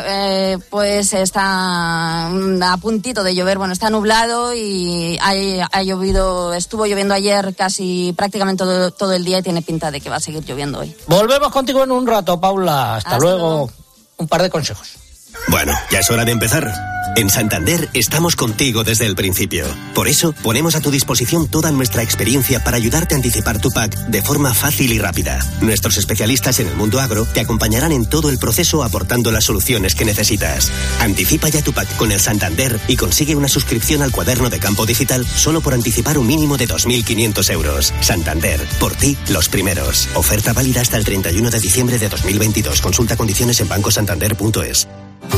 Eh, 0.05 0.57
pues 0.69 1.13
está 1.13 2.27
a 2.27 2.77
puntito 2.81 3.23
de 3.23 3.35
llover. 3.35 3.57
Bueno, 3.57 3.73
está 3.73 3.89
nublado 3.89 4.53
y 4.53 5.17
ha, 5.21 5.83
llovido, 5.83 6.53
estuvo 6.53 6.85
lloviendo 6.85 7.13
ayer 7.13 7.53
casi 7.55 8.13
prácticamente 8.15 8.63
todo, 8.97 9.13
el 9.13 9.25
día 9.25 9.39
y 9.39 9.43
tiene 9.43 9.61
pinta 9.61 9.91
de 9.91 9.99
que 9.99 10.09
va 10.09 10.17
a 10.17 10.19
seguir 10.19 10.43
lloviendo 10.45 10.79
hoy. 10.79 10.95
Volvemos 11.07 11.51
contigo 11.51 11.83
en 11.83 11.91
un 11.91 12.07
rato, 12.07 12.39
Paula. 12.39 12.95
Hasta, 12.95 13.17
luego. 13.23 13.71
Un 14.17 14.27
par 14.27 14.43
de 14.43 14.49
consejos. 14.49 15.02
Bueno, 15.47 15.73
ya 15.91 15.99
es 15.99 16.09
hora 16.09 16.25
de 16.25 16.31
empezar. 16.31 16.73
En 17.15 17.29
Santander 17.29 17.89
estamos 17.93 18.35
contigo 18.35 18.83
desde 18.83 19.05
el 19.05 19.13
principio. 19.13 19.67
Por 19.93 20.07
eso 20.07 20.33
ponemos 20.33 20.75
a 20.75 20.81
tu 20.81 20.89
disposición 20.89 21.47
toda 21.47 21.71
nuestra 21.71 22.01
experiencia 22.01 22.63
para 22.63 22.77
ayudarte 22.77 23.13
a 23.13 23.17
anticipar 23.17 23.61
tu 23.61 23.69
PAC 23.69 23.95
de 24.07 24.23
forma 24.23 24.51
fácil 24.55 24.91
y 24.91 24.97
rápida. 24.97 25.37
Nuestros 25.61 25.97
especialistas 25.97 26.59
en 26.59 26.69
el 26.69 26.75
mundo 26.75 26.99
agro 26.99 27.25
te 27.25 27.41
acompañarán 27.41 27.91
en 27.91 28.05
todo 28.05 28.31
el 28.31 28.39
proceso 28.39 28.83
aportando 28.83 29.31
las 29.31 29.43
soluciones 29.43 29.93
que 29.93 30.05
necesitas. 30.05 30.71
Anticipa 31.01 31.49
ya 31.49 31.61
tu 31.61 31.71
PAC 31.71 31.95
con 31.97 32.11
el 32.11 32.19
Santander 32.19 32.79
y 32.87 32.95
consigue 32.95 33.35
una 33.35 33.47
suscripción 33.47 34.01
al 34.01 34.11
cuaderno 34.11 34.49
de 34.49 34.59
campo 34.59 34.87
digital 34.87 35.23
solo 35.27 35.61
por 35.61 35.75
anticipar 35.75 36.17
un 36.17 36.25
mínimo 36.25 36.57
de 36.57 36.67
2.500 36.67 37.51
euros. 37.51 37.93
Santander, 38.01 38.59
por 38.79 38.95
ti, 38.95 39.15
los 39.29 39.49
primeros. 39.49 40.09
Oferta 40.15 40.53
válida 40.53 40.81
hasta 40.81 40.97
el 40.97 41.05
31 41.05 41.51
de 41.51 41.59
diciembre 41.59 41.99
de 41.99 42.09
2022. 42.09 42.81
Consulta 42.81 43.15
condiciones 43.15 43.59
en 43.59 43.67
bancosantander.es. 43.67 44.87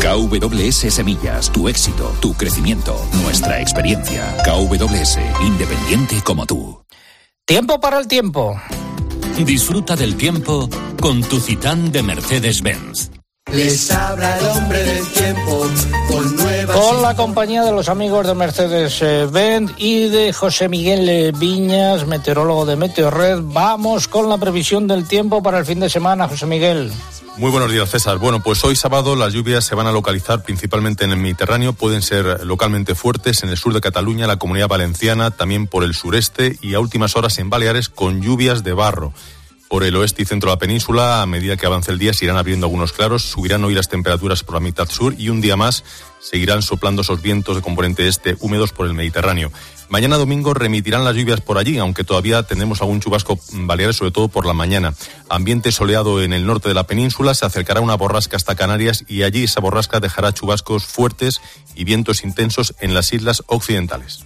KWS 0.01 0.94
Semillas, 0.94 1.51
tu 1.51 1.68
éxito, 1.68 2.15
tu 2.22 2.34
crecimiento, 2.34 2.96
nuestra 3.24 3.62
experiencia. 3.62 4.36
KWS, 4.44 5.20
independiente 5.42 6.22
como 6.24 6.46
tú. 6.46 6.84
Tiempo 7.46 7.80
para 7.80 8.00
el 8.00 8.08
tiempo. 8.08 8.60
Disfruta 9.46 9.96
del 9.96 10.15
tiempo 10.15 10.70
con 11.01 11.22
tu 11.22 11.39
Citán 11.39 11.92
de 11.92 12.01
Mercedes-Benz. 12.04 13.14
Les 13.55 13.89
habla 13.89 14.38
el 14.38 14.45
hombre 14.47 14.83
del 14.83 15.07
tiempo 15.13 15.65
con 16.09 16.35
nuevas. 16.35 16.75
Con 16.75 17.01
la 17.01 17.15
compañía 17.15 17.63
de 17.63 17.71
los 17.71 17.88
amigos 17.88 18.27
de 18.27 18.33
Mercedes-Benz 18.33 19.71
y 19.77 20.09
de 20.09 20.33
José 20.33 20.67
Miguel 20.67 21.31
Viñas, 21.31 22.05
meteorólogo 22.05 22.65
de 22.65 22.75
Meteorred. 22.75 23.39
Vamos 23.41 24.09
con 24.09 24.27
la 24.27 24.38
previsión 24.38 24.88
del 24.88 25.07
tiempo 25.07 25.41
para 25.41 25.57
el 25.57 25.65
fin 25.65 25.79
de 25.79 25.89
semana, 25.89 26.27
José 26.27 26.45
Miguel. 26.45 26.91
Muy 27.38 27.50
buenos 27.50 27.71
días, 27.71 27.89
César. 27.89 28.17
Bueno, 28.17 28.43
pues 28.43 28.62
hoy 28.65 28.75
sábado 28.75 29.15
las 29.15 29.31
lluvias 29.31 29.63
se 29.63 29.74
van 29.74 29.88
a 29.88 29.93
localizar 29.93 30.43
principalmente 30.43 31.05
en 31.05 31.12
el 31.12 31.17
Mediterráneo, 31.17 31.71
pueden 31.71 32.01
ser 32.01 32.45
localmente 32.45 32.93
fuertes 32.93 33.43
en 33.43 33.50
el 33.50 33.57
sur 33.57 33.74
de 33.74 33.79
Cataluña, 33.79 34.27
la 34.27 34.38
comunidad 34.38 34.67
valenciana, 34.67 35.31
también 35.31 35.67
por 35.67 35.85
el 35.85 35.93
sureste 35.93 36.57
y 36.62 36.74
a 36.74 36.81
últimas 36.81 37.15
horas 37.15 37.38
en 37.39 37.50
Baleares 37.50 37.88
con 37.88 38.21
lluvias 38.21 38.65
de 38.65 38.74
barro. 38.74 39.13
Por 39.69 39.84
el 39.84 39.95
oeste 39.95 40.22
y 40.22 40.25
centro 40.25 40.50
de 40.50 40.55
la 40.55 40.60
península, 40.60 41.22
a 41.22 41.25
medida 41.25 41.57
que 41.57 41.65
avance 41.65 41.91
el 41.91 41.98
día, 41.98 42.13
se 42.13 42.25
irán 42.25 42.38
abriendo 42.38 42.67
algunos 42.67 42.93
claros, 42.93 43.24
subirán 43.24 43.63
hoy 43.63 43.74
las 43.74 43.89
temperaturas 43.89 44.43
por 44.43 44.55
la 44.55 44.62
mitad 44.62 44.88
sur 44.88 45.15
y 45.17 45.29
un 45.29 45.41
día 45.41 45.55
más 45.55 45.84
seguirán 46.19 46.62
soplando 46.62 47.01
esos 47.01 47.22
vientos 47.22 47.55
de 47.55 47.62
componente 47.62 48.07
este 48.07 48.36
húmedos 48.39 48.72
por 48.72 48.86
el 48.86 48.93
Mediterráneo. 48.93 49.51
Mañana 49.89 50.17
domingo 50.17 50.53
remitirán 50.53 51.03
las 51.03 51.15
lluvias 51.15 51.41
por 51.41 51.57
allí, 51.57 51.77
aunque 51.77 52.03
todavía 52.03 52.43
tendremos 52.43 52.81
algún 52.81 53.00
chubasco 53.00 53.39
baleares, 53.53 53.98
sobre 53.98 54.12
todo 54.12 54.27
por 54.27 54.45
la 54.45 54.53
mañana. 54.53 54.93
Ambiente 55.29 55.72
soleado 55.72 56.22
en 56.22 56.34
el 56.34 56.45
norte 56.45 56.69
de 56.69 56.75
la 56.75 56.88
península, 56.88 57.34
se 57.34 57.45
acercará 57.45 57.81
una 57.81 57.95
borrasca 57.95 58.38
hasta 58.38 58.55
Canarias 58.55 59.03
y 59.07 59.24
allí 59.24 59.43
esa 59.43 59.62
borrasca 59.62 60.00
dejará 60.00 60.31
chubascos 60.31 60.86
fuertes 60.86 61.41
y 61.75 61.84
vientos 61.86 62.24
intensos 62.24 62.75
en 62.79 62.93
las 62.93 63.13
islas 63.13 63.43
occidentales. 63.48 64.25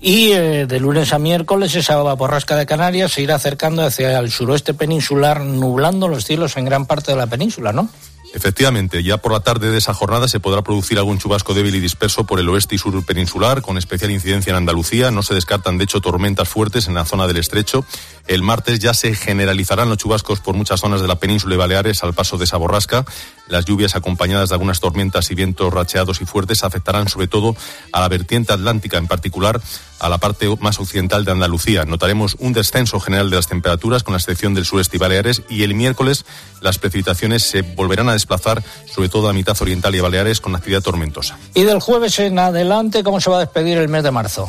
Y 0.00 0.32
eh, 0.32 0.66
de 0.66 0.80
lunes 0.80 1.12
a 1.12 1.18
miércoles 1.18 1.74
esa 1.74 2.00
borrasca 2.14 2.56
de 2.56 2.66
Canarias 2.66 3.12
se 3.12 3.22
irá 3.22 3.34
acercando 3.34 3.82
hacia 3.82 4.18
el 4.18 4.30
suroeste 4.30 4.74
peninsular, 4.74 5.40
nublando 5.40 6.06
los 6.06 6.24
cielos 6.24 6.56
en 6.56 6.64
gran 6.64 6.86
parte 6.86 7.10
de 7.10 7.18
la 7.18 7.26
península, 7.26 7.72
¿no? 7.72 7.88
Efectivamente, 8.34 9.02
ya 9.02 9.16
por 9.16 9.32
la 9.32 9.40
tarde 9.40 9.70
de 9.70 9.78
esa 9.78 9.94
jornada 9.94 10.28
se 10.28 10.38
podrá 10.38 10.62
producir 10.62 10.98
algún 10.98 11.18
chubasco 11.18 11.54
débil 11.54 11.74
y 11.74 11.80
disperso 11.80 12.24
por 12.24 12.38
el 12.38 12.48
oeste 12.48 12.74
y 12.74 12.78
sur 12.78 13.04
peninsular, 13.04 13.62
con 13.62 13.78
especial 13.78 14.10
incidencia 14.10 14.50
en 14.50 14.56
Andalucía. 14.56 15.10
No 15.10 15.22
se 15.22 15.34
descartan, 15.34 15.78
de 15.78 15.84
hecho, 15.84 16.00
tormentas 16.00 16.48
fuertes 16.48 16.88
en 16.88 16.94
la 16.94 17.06
zona 17.06 17.26
del 17.26 17.38
estrecho. 17.38 17.84
El 18.26 18.42
martes 18.42 18.80
ya 18.80 18.92
se 18.92 19.14
generalizarán 19.14 19.88
los 19.88 19.96
chubascos 19.96 20.40
por 20.40 20.54
muchas 20.54 20.80
zonas 20.80 21.00
de 21.00 21.08
la 21.08 21.18
península 21.18 21.54
y 21.54 21.58
Baleares 21.58 22.04
al 22.04 22.12
paso 22.12 22.36
de 22.36 22.44
esa 22.44 22.58
borrasca. 22.58 23.06
Las 23.48 23.64
lluvias 23.64 23.96
acompañadas 23.96 24.50
de 24.50 24.56
algunas 24.56 24.80
tormentas 24.80 25.30
y 25.30 25.34
vientos 25.34 25.72
racheados 25.72 26.20
y 26.20 26.26
fuertes 26.26 26.64
afectarán 26.64 27.08
sobre 27.08 27.28
todo 27.28 27.56
a 27.92 28.00
la 28.00 28.08
vertiente 28.08 28.52
atlántica, 28.52 28.98
en 28.98 29.06
particular 29.06 29.60
a 30.00 30.08
la 30.08 30.18
parte 30.18 30.48
más 30.60 30.78
occidental 30.78 31.24
de 31.24 31.32
Andalucía. 31.32 31.84
Notaremos 31.86 32.36
un 32.38 32.52
descenso 32.52 33.00
general 33.00 33.30
de 33.30 33.36
las 33.36 33.48
temperaturas, 33.48 34.02
con 34.02 34.12
la 34.12 34.18
excepción 34.18 34.54
del 34.54 34.66
sureste 34.66 34.96
y 34.96 35.00
Baleares, 35.00 35.42
y 35.48 35.62
el 35.62 35.74
miércoles 35.74 36.26
las 36.60 36.78
precipitaciones 36.78 37.42
se 37.42 37.62
volverán 37.62 38.08
a 38.08 38.17
desplazar, 38.18 38.62
sobre 38.92 39.08
todo 39.08 39.28
a 39.28 39.32
mitad 39.32 39.56
oriental 39.60 39.94
y 39.94 40.00
Baleares, 40.00 40.40
con 40.40 40.54
actividad 40.54 40.82
tormentosa. 40.82 41.38
Y 41.54 41.62
del 41.62 41.80
jueves 41.80 42.18
en 42.18 42.38
adelante, 42.38 43.02
¿cómo 43.02 43.20
se 43.20 43.30
va 43.30 43.36
a 43.36 43.40
despedir 43.40 43.78
el 43.78 43.88
mes 43.88 44.02
de 44.02 44.10
marzo? 44.10 44.48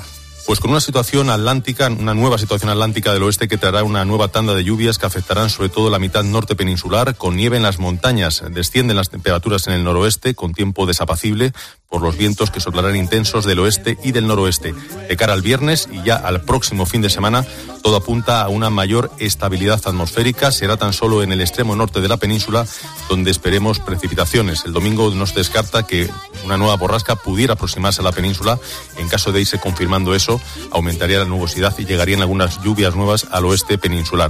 Pues 0.50 0.60
con 0.60 0.72
una 0.72 0.82
situación 0.82 1.30
atlántica, 1.30 1.90
una 1.90 2.16
nueva 2.16 2.40
situación 2.40 2.72
atlántica 2.72 3.14
del 3.14 3.22
oeste 3.22 3.48
que 3.48 3.60
traerá 3.60 3.84
una 3.84 4.04
nueva 4.04 4.30
tanda 4.30 4.56
de 4.56 4.64
lluvias 4.64 4.98
que 4.98 5.06
afectarán 5.06 5.52
sobre 5.52 5.70
todo 5.70 5.92
la 5.92 6.00
mitad 6.00 6.24
norte 6.24 6.56
peninsular, 6.56 7.16
con 7.16 7.36
nieve 7.36 7.58
en 7.58 7.62
las 7.62 7.78
montañas. 7.78 8.42
Descienden 8.50 8.98
las 8.98 9.12
temperaturas 9.12 9.68
en 9.68 9.74
el 9.74 9.84
noroeste 9.84 10.34
con 10.34 10.54
tiempo 10.54 10.88
desapacible 10.88 11.54
por 11.90 12.02
los 12.04 12.18
vientos 12.18 12.52
que 12.52 12.60
soplarán 12.60 12.96
intensos 12.96 13.46
del 13.46 13.60
oeste 13.60 13.98
y 14.04 14.12
del 14.12 14.28
noroeste. 14.28 14.74
De 15.08 15.18
cara 15.18 15.34
al 15.34 15.42
viernes 15.42 15.90
y 15.92 16.04
ya 16.04 16.16
al 16.16 16.42
próximo 16.42 16.86
fin 16.86 17.02
de 17.02 17.10
semana, 17.10 17.44
todo 17.82 17.96
apunta 17.96 18.42
a 18.42 18.50
una 18.50 18.70
mayor 18.70 19.12
estabilidad 19.18 19.82
atmosférica. 19.84 20.52
Será 20.52 20.78
tan 20.78 20.94
solo 20.94 21.24
en 21.24 21.32
el 21.32 21.42
extremo 21.42 21.76
norte 21.76 22.00
de 22.00 22.08
la 22.08 22.18
península 22.18 22.68
donde 23.10 23.32
esperemos 23.32 23.80
precipitaciones. 23.80 24.66
El 24.66 24.74
domingo 24.74 25.10
no 25.10 25.26
se 25.26 25.36
descarta 25.36 25.88
que 25.88 26.08
una 26.46 26.58
nueva 26.58 26.76
borrasca 26.76 27.16
pudiera 27.16 27.54
aproximarse 27.54 28.02
a 28.02 28.04
la 28.04 28.12
península. 28.12 28.60
En 28.98 29.10
caso 29.10 29.32
de 29.32 29.42
irse 29.42 29.60
confirmando 29.60 30.14
eso, 30.14 30.40
aumentaría 30.72 31.18
la 31.18 31.26
nubosidad 31.26 31.74
y 31.80 31.86
llegarían 31.86 32.22
algunas 32.22 32.62
lluvias 32.62 32.96
nuevas 32.96 33.26
al 33.32 33.46
oeste 33.46 33.80
peninsular. 33.80 34.30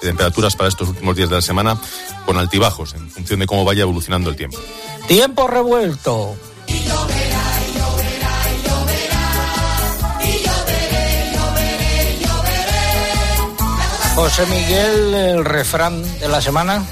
temperaturas 0.00 0.56
para 0.56 0.70
estos 0.70 0.88
últimos 0.88 1.16
días 1.16 1.28
de 1.28 1.36
la 1.36 1.42
semana 1.42 1.78
con 2.24 2.38
altibajos 2.38 2.94
en 2.94 3.10
función 3.10 3.40
de 3.40 3.46
cómo 3.46 3.64
vaya 3.64 3.82
evolucionando 3.82 4.30
el 4.30 4.36
tiempo. 4.36 4.58
Tiempo 5.06 5.46
revuelto. 5.48 6.36
José 14.18 14.46
Miguel, 14.46 15.14
el 15.14 15.44
refrán 15.44 16.02
de 16.18 16.28
la 16.28 16.40
semana. 16.40 16.84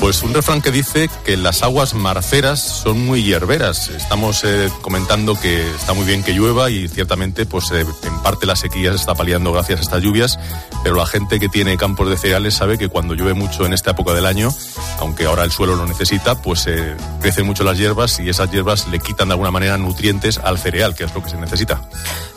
Pues 0.00 0.22
un 0.22 0.34
refrán 0.34 0.60
que 0.60 0.70
dice 0.70 1.08
que 1.24 1.36
las 1.36 1.62
aguas 1.62 1.94
marceras 1.94 2.60
son 2.60 3.06
muy 3.06 3.22
hierberas. 3.24 3.88
Estamos 3.88 4.44
eh, 4.44 4.70
comentando 4.82 5.38
que 5.40 5.68
está 5.70 5.94
muy 5.94 6.04
bien 6.04 6.22
que 6.22 6.32
llueva 6.32 6.70
y 6.70 6.88
ciertamente 6.88 7.46
pues 7.46 7.70
eh, 7.70 7.86
en 8.02 8.22
parte 8.22 8.44
la 8.44 8.56
sequía 8.56 8.90
se 8.90 8.96
está 8.96 9.14
paliando 9.14 9.52
gracias 9.52 9.78
a 9.78 9.82
estas 9.82 10.02
lluvias, 10.02 10.38
pero 10.82 10.96
la 10.96 11.06
gente 11.06 11.40
que 11.40 11.48
tiene 11.48 11.76
campos 11.76 12.10
de 12.10 12.18
cereales 12.18 12.54
sabe 12.54 12.76
que 12.76 12.88
cuando 12.88 13.14
llueve 13.14 13.34
mucho 13.34 13.64
en 13.64 13.72
esta 13.72 13.92
época 13.92 14.12
del 14.12 14.26
año, 14.26 14.54
aunque 14.98 15.24
ahora 15.24 15.44
el 15.44 15.52
suelo 15.52 15.74
lo 15.74 15.86
necesita, 15.86 16.40
pues 16.42 16.66
eh, 16.66 16.96
crecen 17.20 17.46
mucho 17.46 17.64
las 17.64 17.78
hierbas 17.78 18.20
y 18.20 18.28
esas 18.28 18.50
hierbas 18.50 18.86
le 18.88 19.00
quitan 19.00 19.28
de 19.28 19.34
alguna 19.34 19.50
manera 19.50 19.78
nutrientes 19.78 20.38
al 20.38 20.58
cereal, 20.58 20.94
que 20.94 21.04
es 21.04 21.14
lo 21.14 21.22
que 21.22 21.30
se 21.30 21.36
necesita. 21.38 21.80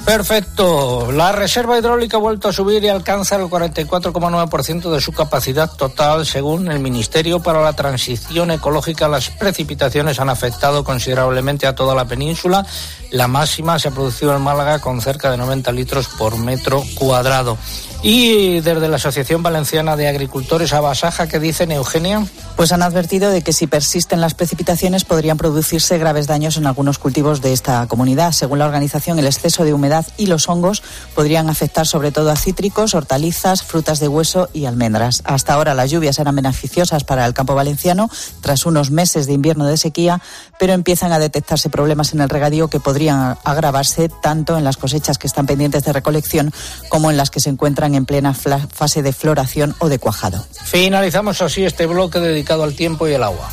Perfecto. 0.07 1.11
La 1.11 1.33
reserva 1.33 1.77
hidráulica 1.77 2.15
ha 2.15 2.21
vuelto 2.21 2.47
a 2.47 2.53
subir 2.53 2.81
y 2.81 2.87
alcanza 2.87 3.35
el 3.35 3.47
44,9% 3.47 4.89
de 4.89 5.01
su 5.01 5.11
capacidad 5.11 5.69
total, 5.69 6.25
según 6.25 6.71
el 6.71 6.79
Ministerio 6.79 7.41
para 7.41 7.61
la 7.61 7.73
Transición 7.73 8.51
Ecológica. 8.51 9.09
Las 9.09 9.29
precipitaciones 9.31 10.21
han 10.21 10.29
afectado 10.29 10.85
considerablemente 10.85 11.67
a 11.67 11.75
toda 11.75 11.93
la 11.93 12.05
península. 12.05 12.65
La 13.11 13.27
máxima 13.27 13.79
se 13.79 13.89
ha 13.89 13.91
producido 13.91 14.33
en 14.33 14.41
Málaga 14.41 14.79
con 14.79 15.01
cerca 15.01 15.29
de 15.29 15.35
90 15.35 15.73
litros 15.73 16.07
por 16.17 16.37
metro 16.37 16.81
cuadrado. 16.95 17.57
Y 18.03 18.61
desde 18.61 18.87
la 18.87 18.97
Asociación 18.97 19.41
Valenciana 19.41 19.95
de 19.95 20.07
Agricultores 20.07 20.71
a 20.71 20.81
Basaja, 20.81 21.27
¿qué 21.27 21.39
dicen, 21.39 21.71
Eugenia? 21.71 22.25
Pues 22.55 22.71
han 22.71 22.83
advertido 22.83 23.31
de 23.31 23.41
que 23.41 23.53
si 23.53 23.65
persisten 23.65 24.21
las 24.21 24.35
precipitaciones 24.35 25.03
podrían 25.03 25.37
producirse 25.37 25.97
graves 25.97 26.27
daños 26.27 26.57
en 26.57 26.67
algunos 26.67 26.99
cultivos 26.99 27.41
de 27.41 27.53
esta 27.53 27.85
comunidad. 27.87 28.31
Según 28.33 28.59
la 28.59 28.65
organización, 28.65 29.17
el 29.17 29.25
exceso 29.25 29.63
de 29.63 29.73
humedad 29.73 30.05
y 30.15 30.27
los 30.27 30.47
hongos 30.47 30.83
podrían 31.15 31.49
afectar 31.49 31.87
sobre 31.87 32.11
todo 32.11 32.31
a 32.31 32.35
cítricos, 32.35 32.93
hortalizas, 32.93 33.63
frutas 33.63 33.99
de 33.99 34.07
hueso 34.07 34.49
y 34.53 34.65
almendras. 34.65 35.23
Hasta 35.25 35.53
ahora 35.53 35.73
las 35.73 35.89
lluvias 35.89 36.19
eran 36.19 36.35
beneficiosas 36.35 37.03
para 37.03 37.25
el 37.25 37.33
campo 37.33 37.55
valenciano 37.55 38.09
tras 38.41 38.65
unos 38.65 38.91
meses 38.91 39.25
de 39.25 39.33
invierno 39.33 39.65
de 39.65 39.77
sequía, 39.77 40.21
pero 40.59 40.73
empiezan 40.73 41.11
a 41.13 41.19
detectarse 41.19 41.69
problemas 41.69 42.13
en 42.13 42.21
el 42.21 42.29
regadío 42.29 42.69
que 42.69 42.79
podrían 42.79 43.37
agravarse 43.43 44.09
tanto 44.09 44.57
en 44.57 44.63
las 44.63 44.77
cosechas 44.77 45.17
que 45.17 45.27
están 45.27 45.47
pendientes 45.47 45.83
de 45.83 45.93
recolección 45.93 46.51
como 46.89 47.11
en 47.11 47.17
las 47.17 47.31
que 47.31 47.39
se 47.39 47.49
encuentran 47.49 47.86
en 47.95 48.05
plena 48.05 48.33
fase 48.33 49.01
de 49.01 49.13
floración 49.13 49.75
o 49.79 49.89
de 49.89 49.99
cuajado. 49.99 50.45
Finalizamos 50.65 51.41
así 51.41 51.65
este 51.65 51.85
bloque 51.85 52.19
dedicado 52.19 52.63
al 52.63 52.75
tiempo 52.75 53.07
y 53.07 53.13
el 53.13 53.23
agua. 53.23 53.49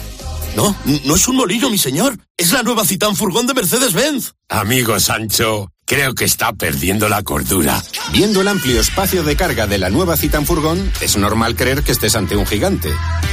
No, 0.56 0.74
no 1.04 1.16
es 1.16 1.26
un 1.28 1.36
molino, 1.36 1.68
mi 1.68 1.78
señor. 1.78 2.16
Es 2.36 2.52
la 2.52 2.62
nueva 2.62 2.84
Citán 2.84 3.16
Furgón 3.16 3.46
de 3.46 3.54
Mercedes-Benz. 3.54 4.34
Amigo 4.48 4.98
Sancho, 5.00 5.72
creo 5.84 6.14
que 6.14 6.24
está 6.24 6.52
perdiendo 6.52 7.08
la 7.08 7.22
cordura. 7.22 7.82
Viendo 8.12 8.40
el 8.40 8.48
amplio 8.48 8.80
espacio 8.80 9.24
de 9.24 9.36
carga 9.36 9.66
de 9.66 9.78
la 9.78 9.90
nueva 9.90 10.16
Citan 10.16 10.46
Furgón, 10.46 10.92
es 11.00 11.16
normal 11.16 11.56
creer 11.56 11.82
que 11.82 11.92
estés 11.92 12.14
ante 12.14 12.36
un 12.36 12.46
gigante. 12.46 12.90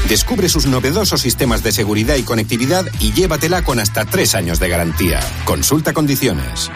Descubre 0.09 0.49
sus 0.49 0.65
novedosos 0.65 1.21
sistemas 1.21 1.63
de 1.63 1.71
seguridad 1.71 2.15
y 2.15 2.23
conectividad 2.23 2.85
y 2.99 3.13
llévatela 3.13 3.63
con 3.63 3.79
hasta 3.79 4.05
tres 4.05 4.33
años 4.33 4.59
de 4.59 4.69
garantía. 4.69 5.19
Consulta 5.45 5.93
condiciones. 5.93 6.71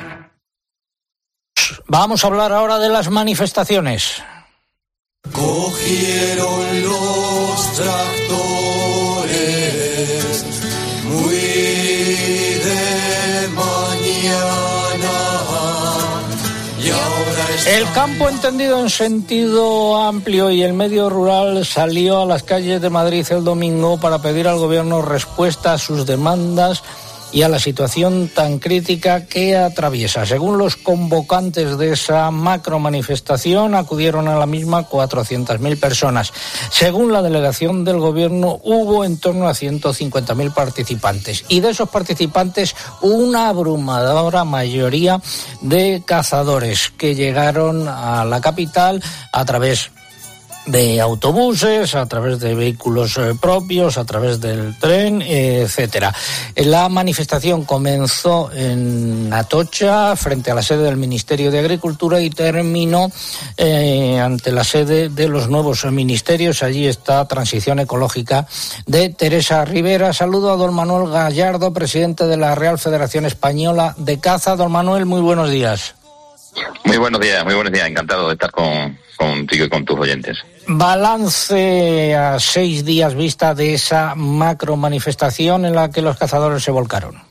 Vamos 1.87 2.23
a 2.23 2.27
hablar 2.27 2.51
ahora 2.51 2.79
de 2.79 2.89
las 2.89 3.11
manifestaciones. 3.11 4.23
Cogieron 5.31 6.81
los 6.81 7.73
tractores 7.73 8.25
muy 11.03 11.35
de 11.35 13.47
mañana. 13.49 15.11
Y 16.83 16.89
ahora 16.89 17.45
El 17.67 17.91
campo 17.91 18.29
entendido 18.29 18.81
en 18.81 18.89
sentido 18.89 20.01
amplio 20.01 20.49
y 20.49 20.63
el 20.63 20.73
medio 20.73 21.11
rural 21.11 21.63
salió 21.65 22.23
a 22.23 22.25
las 22.25 22.41
calles 22.41 22.81
de 22.81 22.89
Madrid 22.89 23.27
el 23.29 23.43
domingo 23.43 23.99
para 23.99 24.17
pedir 24.19 24.47
al 24.47 24.57
gobierno 24.57 25.03
respuesta 25.03 25.73
a 25.73 25.77
sus 25.77 26.07
demandas 26.07 26.81
y 27.35 27.41
a 27.41 27.49
la 27.49 27.59
situación 27.59 28.31
tan 28.33 28.59
crítica 28.59 29.25
que 29.25 29.57
atraviesa. 29.57 30.25
Según 30.25 30.57
los 30.57 30.77
convocantes 30.77 31.77
de 31.77 31.91
esa 31.91 32.31
macro 32.31 32.79
manifestación, 32.79 33.75
acudieron 33.75 34.29
a 34.29 34.37
la 34.37 34.45
misma 34.45 34.87
400.000 34.87 35.77
personas. 35.77 36.31
Según 36.71 37.11
la 37.11 37.21
delegación 37.21 37.83
del 37.83 37.99
Gobierno, 37.99 38.61
hubo 38.63 39.03
en 39.03 39.19
torno 39.19 39.49
a 39.49 39.51
150.000 39.51 40.53
participantes. 40.53 41.43
Y 41.49 41.59
de 41.59 41.71
esos 41.71 41.89
participantes, 41.89 42.73
una 43.01 43.49
abrumadora 43.49 44.45
mayoría 44.45 45.19
de 45.59 46.03
cazadores 46.05 46.93
que 46.97 47.15
llegaron 47.15 47.89
a 47.89 48.23
la 48.23 48.39
capital 48.39 49.03
a 49.33 49.43
través 49.43 49.91
de 50.65 50.99
autobuses, 51.01 51.95
a 51.95 52.05
través 52.07 52.39
de 52.39 52.55
vehículos 52.55 53.17
eh, 53.17 53.33
propios, 53.39 53.97
a 53.97 54.05
través 54.05 54.41
del 54.41 54.77
tren, 54.79 55.21
etcétera. 55.21 56.13
La 56.55 56.89
manifestación 56.89 57.65
comenzó 57.65 58.51
en 58.51 59.31
Atocha, 59.31 60.15
frente 60.15 60.51
a 60.51 60.55
la 60.55 60.61
sede 60.61 60.83
del 60.83 60.97
Ministerio 60.97 61.51
de 61.51 61.59
Agricultura, 61.59 62.21
y 62.21 62.29
terminó 62.29 63.11
eh, 63.57 64.19
ante 64.19 64.51
la 64.51 64.63
sede 64.63 65.09
de 65.09 65.27
los 65.27 65.49
nuevos 65.49 65.85
ministerios. 65.85 66.63
Allí 66.63 66.87
está 66.87 67.27
Transición 67.27 67.79
Ecológica 67.79 68.47
de 68.85 69.09
Teresa 69.09 69.65
Rivera. 69.65 70.13
Saludo 70.13 70.51
a 70.51 70.57
don 70.57 70.73
Manuel 70.73 71.11
Gallardo, 71.11 71.73
presidente 71.73 72.25
de 72.25 72.37
la 72.37 72.55
Real 72.55 72.79
Federación 72.79 73.25
Española 73.25 73.95
de 73.97 74.19
Caza. 74.19 74.55
Don 74.55 74.71
Manuel, 74.71 75.05
muy 75.05 75.21
buenos 75.21 75.49
días. 75.49 75.95
Muy 76.83 76.97
buenos 76.97 77.21
días, 77.21 77.43
muy 77.43 77.53
buenos 77.53 77.73
días. 77.73 77.87
Encantado 77.87 78.27
de 78.27 78.33
estar 78.33 78.51
con, 78.51 78.97
contigo 79.17 79.65
y 79.65 79.69
con 79.69 79.85
tus 79.85 79.99
oyentes. 79.99 80.37
Balance 80.67 82.15
a 82.15 82.39
seis 82.39 82.85
días 82.85 83.13
vista 83.15 83.53
de 83.53 83.73
esa 83.73 84.15
macro 84.15 84.75
manifestación 84.75 85.65
en 85.65 85.75
la 85.75 85.89
que 85.89 86.01
los 86.01 86.17
cazadores 86.17 86.63
se 86.63 86.71
volcaron. 86.71 87.21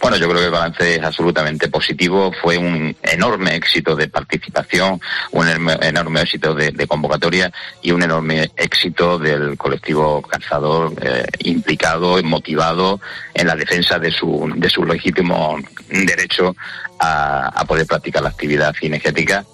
Bueno, 0.00 0.16
yo 0.16 0.28
creo 0.28 0.40
que 0.40 0.46
el 0.46 0.50
balance 0.52 0.96
es 0.96 1.02
absolutamente 1.02 1.68
positivo. 1.68 2.32
Fue 2.42 2.58
un 2.58 2.94
enorme 3.02 3.56
éxito 3.56 3.96
de 3.96 4.08
participación, 4.08 5.00
un 5.32 5.48
enorme 5.48 6.20
éxito 6.20 6.54
de, 6.54 6.86
convocatoria 6.86 7.50
y 7.82 7.92
un 7.92 8.02
enorme 8.02 8.50
éxito 8.56 9.18
del 9.18 9.56
colectivo 9.56 10.22
cazador 10.22 10.92
eh, 11.00 11.24
implicado 11.40 12.18
y 12.18 12.22
motivado 12.22 13.00
en 13.32 13.46
la 13.46 13.56
defensa 13.56 13.98
de 13.98 14.10
su, 14.10 14.52
de 14.56 14.68
su 14.68 14.84
legítimo 14.84 15.58
derecho 15.88 16.54
a, 16.98 17.48
a 17.48 17.64
poder 17.64 17.86
practicar 17.86 18.22
la 18.22 18.28
actividad 18.28 18.74
cinegética 18.78 19.44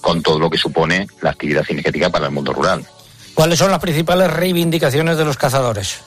con 0.00 0.22
todo 0.22 0.38
lo 0.38 0.48
que 0.48 0.58
supone 0.58 1.06
la 1.20 1.30
actividad 1.30 1.64
cinegética 1.64 2.08
para 2.10 2.26
el 2.26 2.32
mundo 2.32 2.52
rural. 2.52 2.84
¿Cuáles 3.34 3.58
son 3.58 3.70
las 3.70 3.80
principales 3.80 4.32
reivindicaciones 4.32 5.16
de 5.16 5.24
los 5.24 5.36
cazadores? 5.36 6.00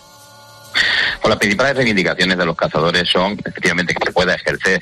Pues 1.21 1.29
las 1.29 1.37
principales 1.37 1.75
reivindicaciones 1.75 2.35
de 2.35 2.45
los 2.45 2.55
cazadores 2.55 3.07
son 3.07 3.33
efectivamente 3.45 3.93
que 3.93 4.05
se 4.05 4.11
pueda 4.11 4.33
ejercer 4.33 4.81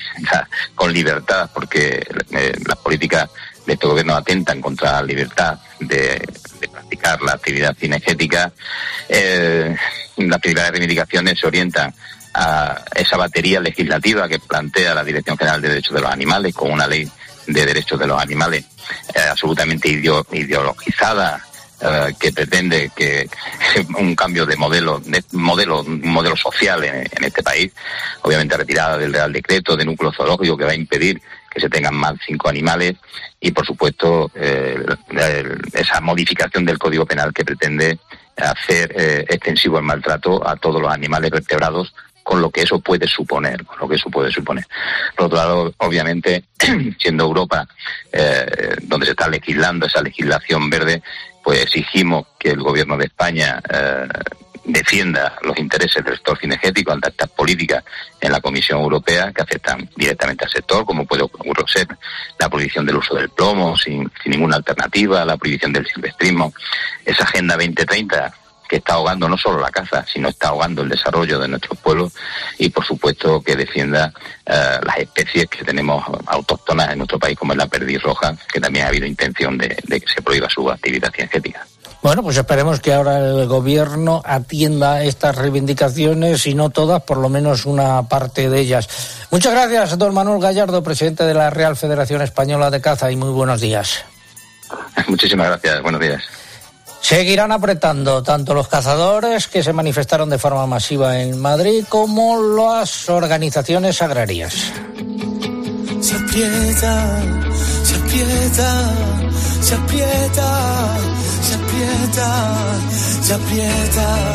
con 0.73 0.93
libertad, 0.93 1.49
porque 1.53 2.01
eh, 2.31 2.53
las 2.65 2.77
políticas 2.77 3.29
de 3.65 3.73
este 3.73 3.87
gobierno 3.87 4.15
atentan 4.15 4.61
contra 4.61 4.93
la 4.93 5.03
libertad 5.03 5.59
de, 5.81 6.21
practicar 6.71 7.21
la 7.21 7.33
actividad 7.33 7.75
cinegética. 7.77 8.53
Eh, 9.09 9.75
las 10.17 10.39
principales 10.39 10.71
reivindicaciones 10.71 11.39
se 11.39 11.47
orientan 11.47 11.93
a 12.33 12.83
esa 12.95 13.17
batería 13.17 13.59
legislativa 13.59 14.29
que 14.29 14.39
plantea 14.39 14.93
la 14.93 15.03
Dirección 15.03 15.37
General 15.37 15.61
de 15.61 15.69
Derechos 15.69 15.95
de 15.95 16.01
los 16.01 16.11
Animales 16.11 16.53
con 16.53 16.71
una 16.71 16.87
ley 16.87 17.09
de 17.47 17.65
derechos 17.65 17.99
de 17.99 18.07
los 18.07 18.21
animales 18.21 18.63
eh, 19.13 19.21
absolutamente 19.29 19.89
ideologizada 19.89 21.43
eh, 21.81 22.13
que 22.19 22.31
pretende 22.31 22.91
que 22.95 23.29
un 23.97 24.15
cambio 24.15 24.45
de 24.45 24.55
modelo 24.55 24.99
de 24.99 25.23
modelo 25.31 25.83
modelo 25.83 26.35
social 26.35 26.83
en, 26.83 27.23
este 27.23 27.43
país 27.43 27.71
obviamente 28.21 28.57
retirada 28.57 28.97
del 28.97 29.13
Real 29.13 29.31
Decreto 29.31 29.75
de 29.75 29.85
núcleo 29.85 30.11
zoológico 30.11 30.57
que 30.57 30.65
va 30.65 30.71
a 30.71 30.75
impedir 30.75 31.21
que 31.49 31.59
se 31.59 31.69
tengan 31.69 31.95
más 31.95 32.15
cinco 32.25 32.49
animales 32.49 32.95
y 33.39 33.51
por 33.51 33.65
supuesto 33.65 34.31
eh, 34.35 34.83
esa 35.73 36.01
modificación 36.01 36.65
del 36.65 36.77
Código 36.77 37.05
Penal 37.05 37.33
que 37.33 37.45
pretende 37.45 37.99
hacer 38.37 38.93
extensivo 39.27 39.77
el 39.79 39.83
maltrato 39.83 40.47
a 40.47 40.55
todos 40.55 40.81
los 40.81 40.91
animales 40.91 41.29
vertebrados 41.29 41.93
con 42.29 42.43
lo 42.43 42.51
que 42.51 42.61
eso 42.61 42.79
puede 42.79 43.07
suponer, 43.07 43.65
con 43.65 43.79
lo 43.79 43.89
que 43.89 43.95
eso 43.95 44.07
puede 44.11 44.31
suponer. 44.31 44.63
Por 45.15 45.25
otro 45.25 45.37
lado, 45.37 45.73
obviamente, 45.77 46.43
siendo 46.99 47.23
Europa 47.23 47.67
eh, 48.11 48.75
donde 48.83 49.07
se 49.07 49.13
está 49.13 49.27
legislando 49.27 49.87
esa 49.87 50.03
legislación 50.03 50.69
verde, 50.69 51.01
pues 51.49 51.63
exigimos 51.63 52.27
que 52.37 52.51
el 52.51 52.61
gobierno 52.61 52.95
de 52.95 53.05
España 53.05 53.59
eh, 53.73 54.07
defienda 54.65 55.35
los 55.41 55.57
intereses 55.57 56.05
del 56.05 56.13
sector 56.13 56.37
cinegético 56.37 56.91
ante 56.91 57.09
estas 57.09 57.27
políticas 57.31 57.83
en 58.21 58.31
la 58.31 58.39
Comisión 58.39 58.79
Europea 58.81 59.31
que 59.33 59.41
afectan 59.41 59.89
directamente 59.95 60.45
al 60.45 60.51
sector, 60.51 60.85
como 60.85 61.07
puede 61.07 61.23
ser 61.65 61.87
la 62.37 62.49
prohibición 62.49 62.85
del 62.85 62.97
uso 62.97 63.15
del 63.15 63.29
plomo 63.29 63.75
sin, 63.75 64.11
sin 64.21 64.31
ninguna 64.33 64.57
alternativa, 64.57 65.25
la 65.25 65.37
prohibición 65.37 65.73
del 65.73 65.87
silvestrismo, 65.87 66.53
esa 67.03 67.23
Agenda 67.23 67.55
2030 67.55 68.31
que 68.69 68.77
está 68.77 68.93
ahogando 68.93 69.27
no 69.27 69.35
solo 69.35 69.59
la 69.59 69.71
caza, 69.71 70.05
sino 70.05 70.29
está 70.29 70.49
ahogando 70.49 70.83
el 70.83 70.89
desarrollo 70.89 71.39
de 71.39 71.47
nuestros 71.47 71.77
pueblos 71.79 72.13
y, 72.59 72.69
por 72.69 72.85
supuesto, 72.85 73.41
que 73.41 73.55
defienda 73.55 74.13
eh, 74.45 74.79
las 74.83 74.97
especies 74.99 75.47
que 75.47 75.65
tenemos 75.65 76.05
autóctonas 76.27 76.91
en 76.91 76.99
nuestro 76.99 77.17
país, 77.17 77.37
como 77.37 77.53
es 77.53 77.57
la 77.57 77.65
perdiz 77.65 78.01
roja, 78.03 78.37
que 78.53 78.61
también 78.61 78.85
ha 78.85 78.89
habido 78.89 79.07
intención 79.07 79.57
de, 79.57 79.69
que 79.69 80.03
se 80.13 80.21
prohíba 80.21 80.47
su 80.49 80.69
actividad 80.69 81.11
científica. 81.11 81.65
Bueno, 82.03 82.21
pues 82.21 82.37
esperemos 82.37 82.79
que 82.79 82.93
ahora 82.93 83.17
el 83.17 83.47
gobierno 83.47 84.21
atienda 84.23 85.03
estas 85.03 85.35
reivindicaciones, 85.35 86.45
y 86.45 86.53
no 86.53 86.69
todas, 86.69 87.01
por 87.01 87.17
lo 87.17 87.27
menos 87.27 87.65
una 87.65 88.07
parte 88.07 88.49
de 88.49 88.59
ellas. 88.59 88.87
Muchas 89.31 89.51
gracias, 89.51 89.97
don 89.97 90.13
Manuel 90.13 90.39
Gallardo, 90.39 90.83
presidente 90.83 91.25
de 91.25 91.33
la 91.33 91.49
Real 91.49 91.75
Federación 91.75 92.21
Española 92.21 92.69
de 92.69 92.81
Caza, 92.81 93.11
y 93.11 93.15
muy 93.15 93.31
buenos 93.31 93.61
días. 93.61 94.05
Muchísimas 95.07 95.47
gracias, 95.47 95.81
buenos 95.81 95.99
días. 95.99 96.38
Seguirán 97.01 97.51
apretando 97.51 98.21
tanto 98.21 98.53
los 98.53 98.67
cazadores 98.67 99.47
que 99.47 99.63
se 99.63 99.73
manifestaron 99.73 100.29
de 100.29 100.37
forma 100.37 100.67
masiva 100.67 101.19
en 101.19 101.39
Madrid 101.39 101.85
como 101.89 102.41
las 102.41 103.09
organizaciones 103.09 104.01
agrarias. 104.01 104.53
Se 106.01 106.15
aprieta, 106.15 107.21
se 107.83 107.95
aprieta, 107.95 108.93
se 109.61 109.75
aprieta, 109.75 110.97
se 111.41 111.55
aprieta, 111.55 112.57
se 113.21 113.33
aprieta, 113.33 114.27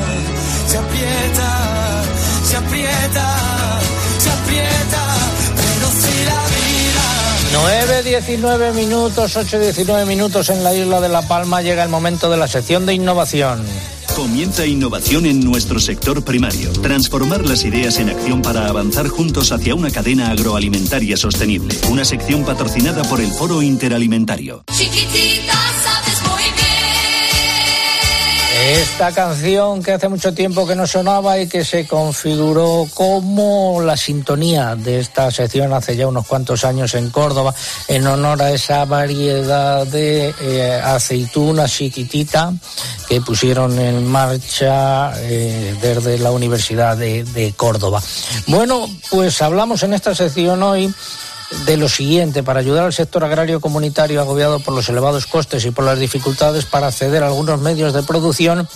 se 0.66 0.79
aprieta, 0.79 2.03
9, 7.54 8.02
19 8.02 8.72
minutos, 8.72 9.36
8, 9.36 9.60
19 9.60 10.06
minutos 10.06 10.50
en 10.50 10.64
la 10.64 10.74
isla 10.74 11.00
de 11.00 11.08
La 11.08 11.22
Palma 11.22 11.62
llega 11.62 11.84
el 11.84 11.88
momento 11.88 12.28
de 12.28 12.36
la 12.36 12.48
sección 12.48 12.84
de 12.84 12.94
innovación. 12.94 13.64
Comienza 14.16 14.66
innovación 14.66 15.24
en 15.24 15.38
nuestro 15.38 15.78
sector 15.78 16.24
primario. 16.24 16.72
Transformar 16.72 17.48
las 17.48 17.64
ideas 17.64 17.98
en 18.00 18.10
acción 18.10 18.42
para 18.42 18.66
avanzar 18.66 19.06
juntos 19.06 19.52
hacia 19.52 19.76
una 19.76 19.90
cadena 19.90 20.30
agroalimentaria 20.30 21.16
sostenible. 21.16 21.76
Una 21.90 22.04
sección 22.04 22.44
patrocinada 22.44 23.04
por 23.04 23.20
el 23.20 23.30
Foro 23.30 23.62
Interalimentario. 23.62 24.64
Esta 28.66 29.12
canción 29.12 29.83
que 29.83 29.92
hace 29.92 30.09
mucho 30.09 30.33
tiempo 30.33 30.66
que 30.66 30.74
no 30.74 30.87
sonaba 30.87 31.38
y 31.38 31.46
que 31.46 31.64
se 31.64 31.87
configuró 31.87 32.87
como 32.94 33.83
la 33.83 33.96
sintonía 33.96 34.74
de 34.74 35.00
esta 35.00 35.31
sección 35.31 35.72
hace 35.74 35.96
ya 35.96 36.07
unos 36.07 36.27
cuantos 36.27 36.64
años 36.64 36.94
en 36.94 37.11
Córdoba, 37.11 37.55
en 37.88 38.07
honor 38.07 38.40
a 38.40 38.53
esa 38.53 38.87
variedad 38.87 39.87
de 39.87 40.35
eh, 40.40 40.81
aceituna 40.83 41.68
chiquitita 41.68 42.55
que 43.07 43.20
pusieron 43.20 43.79
en 43.79 44.07
marcha 44.07 45.12
eh, 45.20 45.77
desde 45.83 46.18
la 46.18 46.31
Universidad 46.31 46.96
de, 46.96 47.24
de 47.24 47.53
Córdoba. 47.53 48.03
Bueno, 48.46 48.88
pues 49.11 49.42
hablamos 49.42 49.83
en 49.83 49.92
esta 49.92 50.14
sección 50.14 50.62
hoy 50.62 50.92
de 51.66 51.76
lo 51.76 51.88
siguiente, 51.88 52.42
para 52.42 52.60
ayudar 52.60 52.84
al 52.84 52.92
sector 52.92 53.24
agrario 53.24 53.60
comunitario 53.60 54.20
agobiado 54.20 54.60
por 54.60 54.74
los 54.74 54.88
elevados 54.88 55.26
costes 55.26 55.64
y 55.64 55.70
por 55.70 55.84
las 55.84 55.98
dificultades 55.98 56.64
para 56.64 56.88
acceder 56.88 57.22
a 57.22 57.28
algunos 57.28 57.60
medios 57.60 57.92
de 57.92 58.02
producción, 58.02 58.68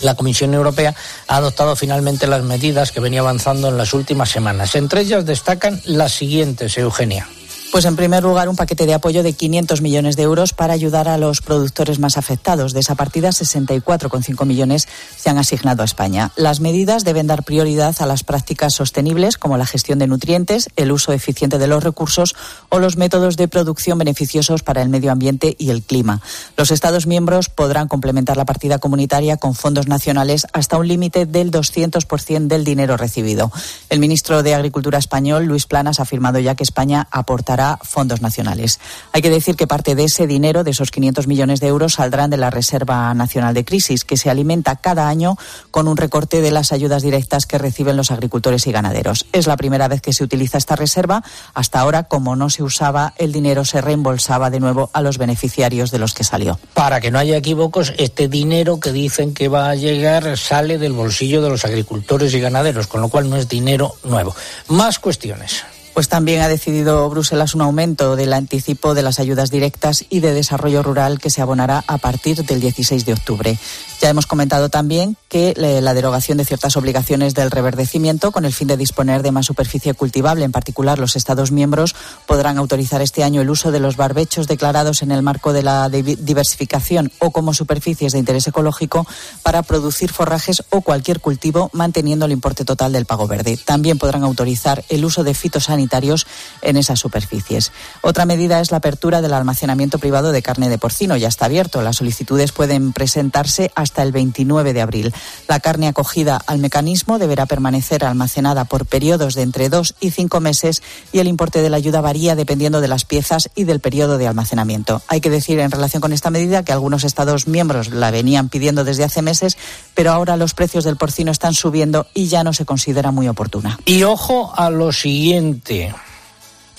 la 0.00 0.14
Comisión 0.14 0.54
Europea 0.54 0.94
ha 1.28 1.36
adoptado 1.36 1.76
finalmente 1.76 2.26
las 2.26 2.42
medidas 2.42 2.92
que 2.92 3.00
venía 3.00 3.20
avanzando 3.20 3.68
en 3.68 3.78
las 3.78 3.94
últimas 3.94 4.30
semanas. 4.30 4.74
Entre 4.74 5.02
ellas 5.02 5.24
destacan 5.26 5.80
las 5.84 6.12
siguientes, 6.12 6.76
Eugenia. 6.78 7.28
Pues 7.72 7.86
en 7.86 7.96
primer 7.96 8.22
lugar, 8.22 8.50
un 8.50 8.56
paquete 8.56 8.84
de 8.84 8.92
apoyo 8.92 9.22
de 9.22 9.32
500 9.32 9.80
millones 9.80 10.14
de 10.14 10.24
euros 10.24 10.52
para 10.52 10.74
ayudar 10.74 11.08
a 11.08 11.16
los 11.16 11.40
productores 11.40 11.98
más 11.98 12.18
afectados. 12.18 12.74
De 12.74 12.80
esa 12.80 12.96
partida, 12.96 13.30
64,5 13.30 14.44
millones 14.44 14.86
se 15.16 15.30
han 15.30 15.38
asignado 15.38 15.80
a 15.80 15.86
España. 15.86 16.32
Las 16.36 16.60
medidas 16.60 17.02
deben 17.02 17.28
dar 17.28 17.44
prioridad 17.44 17.96
a 18.00 18.04
las 18.04 18.24
prácticas 18.24 18.74
sostenibles 18.74 19.38
como 19.38 19.56
la 19.56 19.64
gestión 19.64 19.98
de 19.98 20.06
nutrientes, 20.06 20.68
el 20.76 20.92
uso 20.92 21.14
eficiente 21.14 21.56
de 21.56 21.66
los 21.66 21.82
recursos 21.82 22.36
o 22.68 22.78
los 22.78 22.98
métodos 22.98 23.38
de 23.38 23.48
producción 23.48 23.96
beneficiosos 23.96 24.62
para 24.62 24.82
el 24.82 24.90
medio 24.90 25.10
ambiente 25.10 25.56
y 25.58 25.70
el 25.70 25.82
clima. 25.82 26.20
Los 26.58 26.72
Estados 26.72 27.06
miembros 27.06 27.48
podrán 27.48 27.88
complementar 27.88 28.36
la 28.36 28.44
partida 28.44 28.80
comunitaria 28.80 29.38
con 29.38 29.54
fondos 29.54 29.88
nacionales 29.88 30.46
hasta 30.52 30.76
un 30.76 30.88
límite 30.88 31.24
del 31.24 31.50
200% 31.50 32.48
del 32.48 32.64
dinero 32.64 32.98
recibido. 32.98 33.50
El 33.88 33.98
ministro 33.98 34.42
de 34.42 34.54
Agricultura 34.54 34.98
español, 34.98 35.46
Luis 35.46 35.64
Planas, 35.64 36.00
ha 36.00 36.02
afirmado 36.02 36.38
ya 36.38 36.54
que 36.54 36.64
España 36.64 37.08
aportará 37.10 37.61
fondos 37.82 38.20
nacionales. 38.20 38.80
Hay 39.12 39.22
que 39.22 39.30
decir 39.30 39.56
que 39.56 39.66
parte 39.66 39.94
de 39.94 40.04
ese 40.04 40.26
dinero, 40.26 40.64
de 40.64 40.72
esos 40.72 40.90
500 40.90 41.26
millones 41.26 41.60
de 41.60 41.68
euros, 41.68 41.94
saldrán 41.94 42.30
de 42.30 42.36
la 42.36 42.50
Reserva 42.50 43.12
Nacional 43.14 43.54
de 43.54 43.64
Crisis, 43.64 44.04
que 44.04 44.16
se 44.16 44.30
alimenta 44.30 44.76
cada 44.76 45.08
año 45.08 45.36
con 45.70 45.88
un 45.88 45.96
recorte 45.96 46.40
de 46.40 46.50
las 46.50 46.72
ayudas 46.72 47.02
directas 47.02 47.46
que 47.46 47.58
reciben 47.58 47.96
los 47.96 48.10
agricultores 48.10 48.66
y 48.66 48.72
ganaderos. 48.72 49.26
Es 49.32 49.46
la 49.46 49.56
primera 49.56 49.88
vez 49.88 50.00
que 50.00 50.12
se 50.12 50.24
utiliza 50.24 50.58
esta 50.58 50.76
reserva. 50.76 51.22
Hasta 51.54 51.80
ahora, 51.80 52.04
como 52.04 52.36
no 52.36 52.50
se 52.50 52.62
usaba, 52.62 53.14
el 53.16 53.32
dinero 53.32 53.64
se 53.64 53.80
reembolsaba 53.80 54.50
de 54.50 54.60
nuevo 54.60 54.90
a 54.92 55.02
los 55.02 55.18
beneficiarios 55.18 55.90
de 55.90 55.98
los 55.98 56.14
que 56.14 56.24
salió. 56.24 56.58
Para 56.74 57.00
que 57.00 57.10
no 57.10 57.18
haya 57.18 57.36
equívocos, 57.36 57.92
este 57.98 58.28
dinero 58.28 58.80
que 58.80 58.92
dicen 58.92 59.34
que 59.34 59.48
va 59.48 59.70
a 59.70 59.74
llegar 59.74 60.36
sale 60.36 60.78
del 60.78 60.92
bolsillo 60.92 61.42
de 61.42 61.50
los 61.50 61.64
agricultores 61.64 62.34
y 62.34 62.40
ganaderos, 62.40 62.86
con 62.86 63.00
lo 63.00 63.08
cual 63.08 63.28
no 63.30 63.36
es 63.36 63.48
dinero 63.48 63.94
nuevo. 64.04 64.34
Más 64.68 64.98
cuestiones. 64.98 65.64
Pues 65.94 66.08
también 66.08 66.40
ha 66.40 66.48
decidido 66.48 67.08
Bruselas 67.10 67.54
un 67.54 67.60
aumento 67.60 68.16
del 68.16 68.32
anticipo 68.32 68.94
de 68.94 69.02
las 69.02 69.18
ayudas 69.18 69.50
directas 69.50 70.04
y 70.08 70.20
de 70.20 70.32
desarrollo 70.32 70.82
rural 70.82 71.20
que 71.20 71.28
se 71.28 71.42
abonará 71.42 71.84
a 71.86 71.98
partir 71.98 72.44
del 72.44 72.60
16 72.60 73.04
de 73.04 73.12
octubre. 73.12 73.58
Ya 74.00 74.08
hemos 74.08 74.26
comentado 74.26 74.70
también 74.70 75.16
que 75.32 75.54
la 75.56 75.94
derogación 75.94 76.36
de 76.36 76.44
ciertas 76.44 76.76
obligaciones 76.76 77.32
del 77.32 77.50
reverdecimiento 77.50 78.32
con 78.32 78.44
el 78.44 78.52
fin 78.52 78.68
de 78.68 78.76
disponer 78.76 79.22
de 79.22 79.32
más 79.32 79.46
superficie 79.46 79.94
cultivable, 79.94 80.44
en 80.44 80.52
particular 80.52 80.98
los 80.98 81.16
Estados 81.16 81.52
miembros 81.52 81.94
podrán 82.26 82.58
autorizar 82.58 83.00
este 83.00 83.24
año 83.24 83.40
el 83.40 83.48
uso 83.48 83.72
de 83.72 83.80
los 83.80 83.96
barbechos 83.96 84.46
declarados 84.46 85.00
en 85.00 85.10
el 85.10 85.22
marco 85.22 85.54
de 85.54 85.62
la 85.62 85.88
diversificación 85.88 87.10
o 87.18 87.30
como 87.30 87.54
superficies 87.54 88.12
de 88.12 88.18
interés 88.18 88.46
ecológico 88.46 89.06
para 89.42 89.62
producir 89.62 90.12
forrajes 90.12 90.64
o 90.68 90.82
cualquier 90.82 91.20
cultivo 91.20 91.70
manteniendo 91.72 92.26
el 92.26 92.32
importe 92.32 92.66
total 92.66 92.92
del 92.92 93.06
pago 93.06 93.26
verde. 93.26 93.56
También 93.56 93.96
podrán 93.96 94.24
autorizar 94.24 94.84
el 94.90 95.02
uso 95.02 95.24
de 95.24 95.32
fitosanitarios 95.32 96.26
en 96.60 96.76
esas 96.76 97.00
superficies. 97.00 97.72
Otra 98.02 98.26
medida 98.26 98.60
es 98.60 98.70
la 98.70 98.76
apertura 98.76 99.22
del 99.22 99.32
almacenamiento 99.32 99.98
privado 99.98 100.30
de 100.30 100.42
carne 100.42 100.68
de 100.68 100.76
porcino. 100.76 101.16
Ya 101.16 101.28
está 101.28 101.46
abierto. 101.46 101.80
Las 101.80 101.96
solicitudes 101.96 102.52
pueden 102.52 102.92
presentarse 102.92 103.72
hasta 103.74 104.02
el 104.02 104.12
29 104.12 104.74
de 104.74 104.82
abril. 104.82 105.14
La 105.48 105.60
carne 105.60 105.88
acogida 105.88 106.40
al 106.46 106.58
mecanismo 106.58 107.18
deberá 107.18 107.46
permanecer 107.46 108.04
almacenada 108.04 108.64
por 108.64 108.86
periodos 108.86 109.34
de 109.34 109.42
entre 109.42 109.68
dos 109.68 109.94
y 110.00 110.10
cinco 110.10 110.40
meses 110.40 110.82
y 111.12 111.18
el 111.18 111.28
importe 111.28 111.62
de 111.62 111.70
la 111.70 111.76
ayuda 111.76 112.00
varía 112.00 112.34
dependiendo 112.36 112.80
de 112.80 112.88
las 112.88 113.04
piezas 113.04 113.50
y 113.54 113.64
del 113.64 113.80
periodo 113.80 114.18
de 114.18 114.26
almacenamiento. 114.26 115.02
Hay 115.08 115.20
que 115.20 115.30
decir 115.30 115.58
en 115.60 115.70
relación 115.70 116.00
con 116.00 116.12
esta 116.12 116.30
medida 116.30 116.64
que 116.64 116.72
algunos 116.72 117.04
Estados 117.04 117.46
miembros 117.46 117.88
la 117.88 118.10
venían 118.10 118.48
pidiendo 118.48 118.84
desde 118.84 119.04
hace 119.04 119.22
meses, 119.22 119.56
pero 119.94 120.12
ahora 120.12 120.36
los 120.36 120.54
precios 120.54 120.84
del 120.84 120.96
porcino 120.96 121.32
están 121.32 121.54
subiendo 121.54 122.06
y 122.14 122.26
ya 122.26 122.44
no 122.44 122.52
se 122.52 122.64
considera 122.64 123.10
muy 123.10 123.28
oportuna. 123.28 123.78
Y 123.84 124.02
ojo 124.02 124.52
a 124.56 124.70
lo 124.70 124.92
siguiente. 124.92 125.94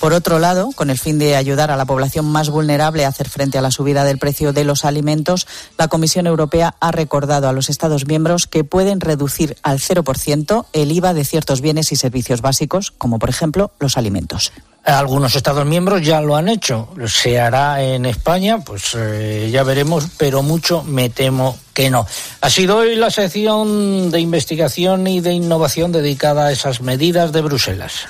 Por 0.04 0.12
otro 0.12 0.38
lado, 0.38 0.72
con 0.76 0.90
el 0.90 1.00
fin 1.00 1.18
de 1.18 1.38
ayudar 1.38 1.72
a 1.72 1.78
la 1.78 1.86
población 1.86 2.26
más 2.26 2.50
vulnerable 2.50 3.06
a 3.06 3.08
hacer 3.08 3.30
frente 3.30 3.58
a 3.58 3.62
la 3.62 3.72
subida 3.72 4.04
del 4.04 4.18
precio 4.18 4.52
de 4.52 4.66
los 4.66 4.84
alimentos, 4.84 5.48
la 5.78 5.88
Comisión 5.88 6.28
Europea 6.28 6.76
ha 6.82 6.92
recordado 6.92 7.48
a 7.48 7.54
los 7.54 7.70
Estados 7.70 8.06
miembros 8.06 8.46
que 8.46 8.66
pueden 8.66 9.00
reducir 9.00 9.56
al 9.64 9.80
0% 9.80 10.66
el 10.74 10.92
IVA 10.92 11.14
de 11.14 11.24
ciertos 11.24 11.62
bienes 11.62 11.94
y 11.94 11.96
servicios 11.96 12.42
básicos, 12.42 12.92
como 12.92 13.18
por 13.18 13.30
ejemplo 13.30 13.72
los 13.80 13.96
alimentos. 13.96 14.52
Algunos 14.84 15.38
Estados 15.38 15.66
miembros 15.66 16.02
ya 16.02 16.20
lo 16.20 16.36
han 16.36 16.50
hecho. 16.50 16.90
Se 17.08 17.40
hará 17.40 17.82
en 17.82 18.06
España, 18.06 18.60
pues 18.60 18.98
eh, 18.98 19.52
ya 19.54 19.64
veremos, 19.64 20.08
pero 20.18 20.44
mucho 20.44 20.84
me 20.84 21.10
temo 21.12 21.58
que 21.74 21.90
no. 21.90 22.06
Ha 22.42 22.50
sido 22.50 22.80
hoy 22.80 22.98
la 22.98 23.10
sección 23.10 24.12
de 24.12 24.20
investigación 24.20 25.08
y 25.08 25.22
de 25.22 25.32
innovación 25.32 25.94
dedicada 25.94 26.48
a 26.48 26.52
esas 26.52 26.82
medidas 26.82 27.32
de 27.32 27.40
Bruselas. 27.40 28.10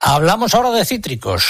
Hablamos 0.00 0.54
ahora 0.54 0.70
de 0.70 0.84
cítricos. 0.86 1.44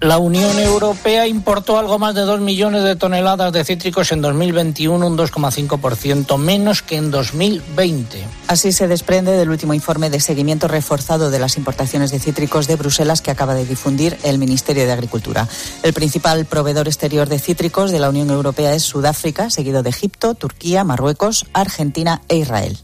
La 0.00 0.18
Unión 0.18 0.56
Europea 0.60 1.26
importó 1.26 1.76
algo 1.76 1.98
más 1.98 2.14
de 2.14 2.20
2 2.20 2.38
millones 2.38 2.84
de 2.84 2.94
toneladas 2.94 3.52
de 3.52 3.64
cítricos 3.64 4.12
en 4.12 4.22
2021, 4.22 5.04
un 5.04 5.18
2,5% 5.18 6.38
menos 6.38 6.82
que 6.82 6.94
en 6.94 7.10
2020. 7.10 8.24
Así 8.46 8.70
se 8.70 8.86
desprende 8.86 9.32
del 9.32 9.50
último 9.50 9.74
informe 9.74 10.08
de 10.08 10.20
seguimiento 10.20 10.68
reforzado 10.68 11.32
de 11.32 11.40
las 11.40 11.56
importaciones 11.56 12.12
de 12.12 12.20
cítricos 12.20 12.68
de 12.68 12.76
Bruselas 12.76 13.20
que 13.20 13.32
acaba 13.32 13.54
de 13.54 13.66
difundir 13.66 14.16
el 14.22 14.38
Ministerio 14.38 14.86
de 14.86 14.92
Agricultura. 14.92 15.48
El 15.82 15.92
principal 15.92 16.44
proveedor 16.44 16.86
exterior 16.86 17.28
de 17.28 17.40
cítricos 17.40 17.90
de 17.90 17.98
la 17.98 18.10
Unión 18.10 18.30
Europea 18.30 18.74
es 18.74 18.84
Sudáfrica, 18.84 19.50
seguido 19.50 19.82
de 19.82 19.90
Egipto, 19.90 20.34
Turquía, 20.34 20.84
Marruecos, 20.84 21.46
Argentina 21.52 22.22
e 22.28 22.36
Israel. 22.36 22.78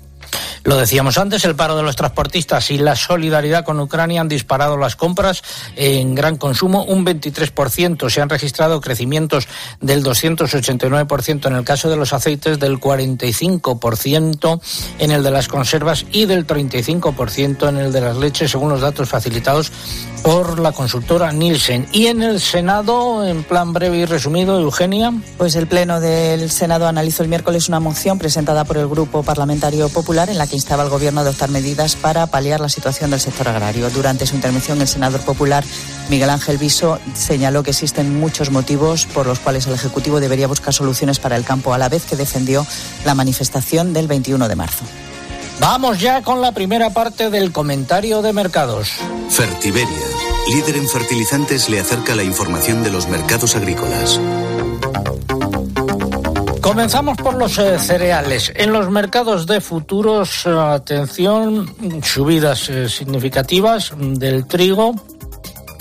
Lo 0.65 0.77
decíamos 0.77 1.19
antes, 1.19 1.45
el 1.45 1.57
paro 1.57 1.77
de 1.77 1.83
los 1.83 1.97
transportistas 1.97 2.71
y 2.71 2.79
la 2.79 2.97
solidaridad 2.97 3.65
con 3.65 3.81
Ucrania 3.81 4.21
han 4.21 4.29
disparado 4.29 4.77
las 4.77 4.97
compras 4.97 5.43
en 5.77 6.15
gran 6.15 6.37
consumo 6.37 6.85
un 6.85 7.05
23%. 7.05 8.09
Se 8.09 8.21
han 8.21 8.29
registrado 8.29 8.81
crecimientos 8.81 9.47
del 9.81 10.03
289% 10.03 11.47
en 11.47 11.55
el 11.55 11.65
caso 11.65 11.91
de 11.91 11.97
los 11.97 12.13
aceites, 12.13 12.59
del 12.59 12.81
45% 12.81 14.61
en 14.99 15.11
el 15.11 15.23
de 15.23 15.31
las 15.31 15.49
conservas 15.49 16.07
y 16.13 16.27
del 16.27 16.47
35% 16.47 17.69
en 17.69 17.77
el 17.77 17.93
de 17.93 18.01
las 18.01 18.17
leches, 18.17 18.51
según 18.51 18.71
los 18.71 18.81
datos 18.81 19.09
facilitados 19.09 19.71
por 20.23 20.59
la 20.59 20.73
consultora 20.73 21.33
Nielsen. 21.33 21.87
Y 21.93 22.07
en 22.07 22.23
el 22.23 22.41
Senado, 22.41 23.27
en 23.27 23.45
plan 23.45 23.75
breve 23.75 23.99
y 23.99 24.05
resumido, 24.07 24.59
Eugenia. 24.59 25.13
Pues 25.37 25.55
el 25.55 25.67
Pleno 25.67 26.01
del 26.01 26.51
Senado 26.51 26.89
analizó 26.89 27.23
el 27.23 27.29
miércoles 27.29 27.69
una 27.69 27.81
moción 27.81 28.19
presentada 28.19 28.65
por 28.65 28.79
el 28.79 28.89
Grupo 28.89 29.23
Parlamentario 29.23 29.89
Popular 29.91 30.24
en 30.31 30.39
la 30.39 30.47
que 30.47 30.57
instaba 30.57 30.83
al 30.83 30.89
Gobierno 30.89 31.21
a 31.21 31.23
adoptar 31.23 31.51
medidas 31.51 31.97
para 31.97 32.27
paliar 32.27 32.61
la 32.61 32.69
situación 32.69 33.11
del 33.11 33.21
sector 33.21 33.49
agrario. 33.49 33.91
Durante 33.91 34.27
su 34.27 34.35
intervención, 34.35 34.81
el 34.81 34.89
senador 34.89 35.21
popular 35.21 35.65
Miguel 36.09 36.31
Ángel 36.31 36.59
Viso 36.59 36.99
señaló 37.15 37.63
que 37.63 37.71
existen 37.71 38.19
muchos 38.19 38.51
motivos 38.51 39.07
por 39.07 39.27
los 39.27 39.39
cuales 39.39 39.67
el 39.67 39.75
Ejecutivo 39.75 40.21
debería 40.21 40.47
buscar 40.47 40.75
soluciones 40.75 41.19
para 41.19 41.37
el 41.37 41.45
campo, 41.45 41.75
a 41.75 41.79
la 41.79 41.89
vez 41.89 42.05
que 42.05 42.17
defendió 42.17 42.67
la 43.05 43.15
manifestación 43.15 43.93
del 43.93 44.07
21 44.07 44.49
de 44.49 44.57
marzo. 44.57 44.85
Vamos 45.61 46.01
ya 46.01 46.23
con 46.23 46.41
la 46.41 46.53
primera 46.53 46.91
parte 46.91 47.31
del 47.31 47.53
comentario 47.53 48.23
de 48.23 48.33
mercados. 48.33 48.91
Fertiberia, 49.31 50.07
líder 50.53 50.77
en 50.77 50.89
fertilizantes, 50.89 51.69
le 51.69 51.81
acerca 51.81 52.15
la 52.15 52.25
información 52.25 52.83
de 52.83 52.91
los 52.91 53.09
mercados 53.09 53.55
agrícolas. 53.55 54.21
Comenzamos 56.65 57.19
por 57.19 57.35
los 57.35 57.59
eh, 57.59 57.79
cereales. 57.79 58.51
En 58.57 58.73
los 58.73 58.91
mercados 58.91 59.47
de 59.47 59.61
futuros, 59.61 60.47
eh, 60.47 60.51
atención, 60.51 61.71
subidas 62.03 62.71
eh, 62.71 62.89
significativas 62.89 63.93
del 63.99 64.47
trigo 64.47 64.95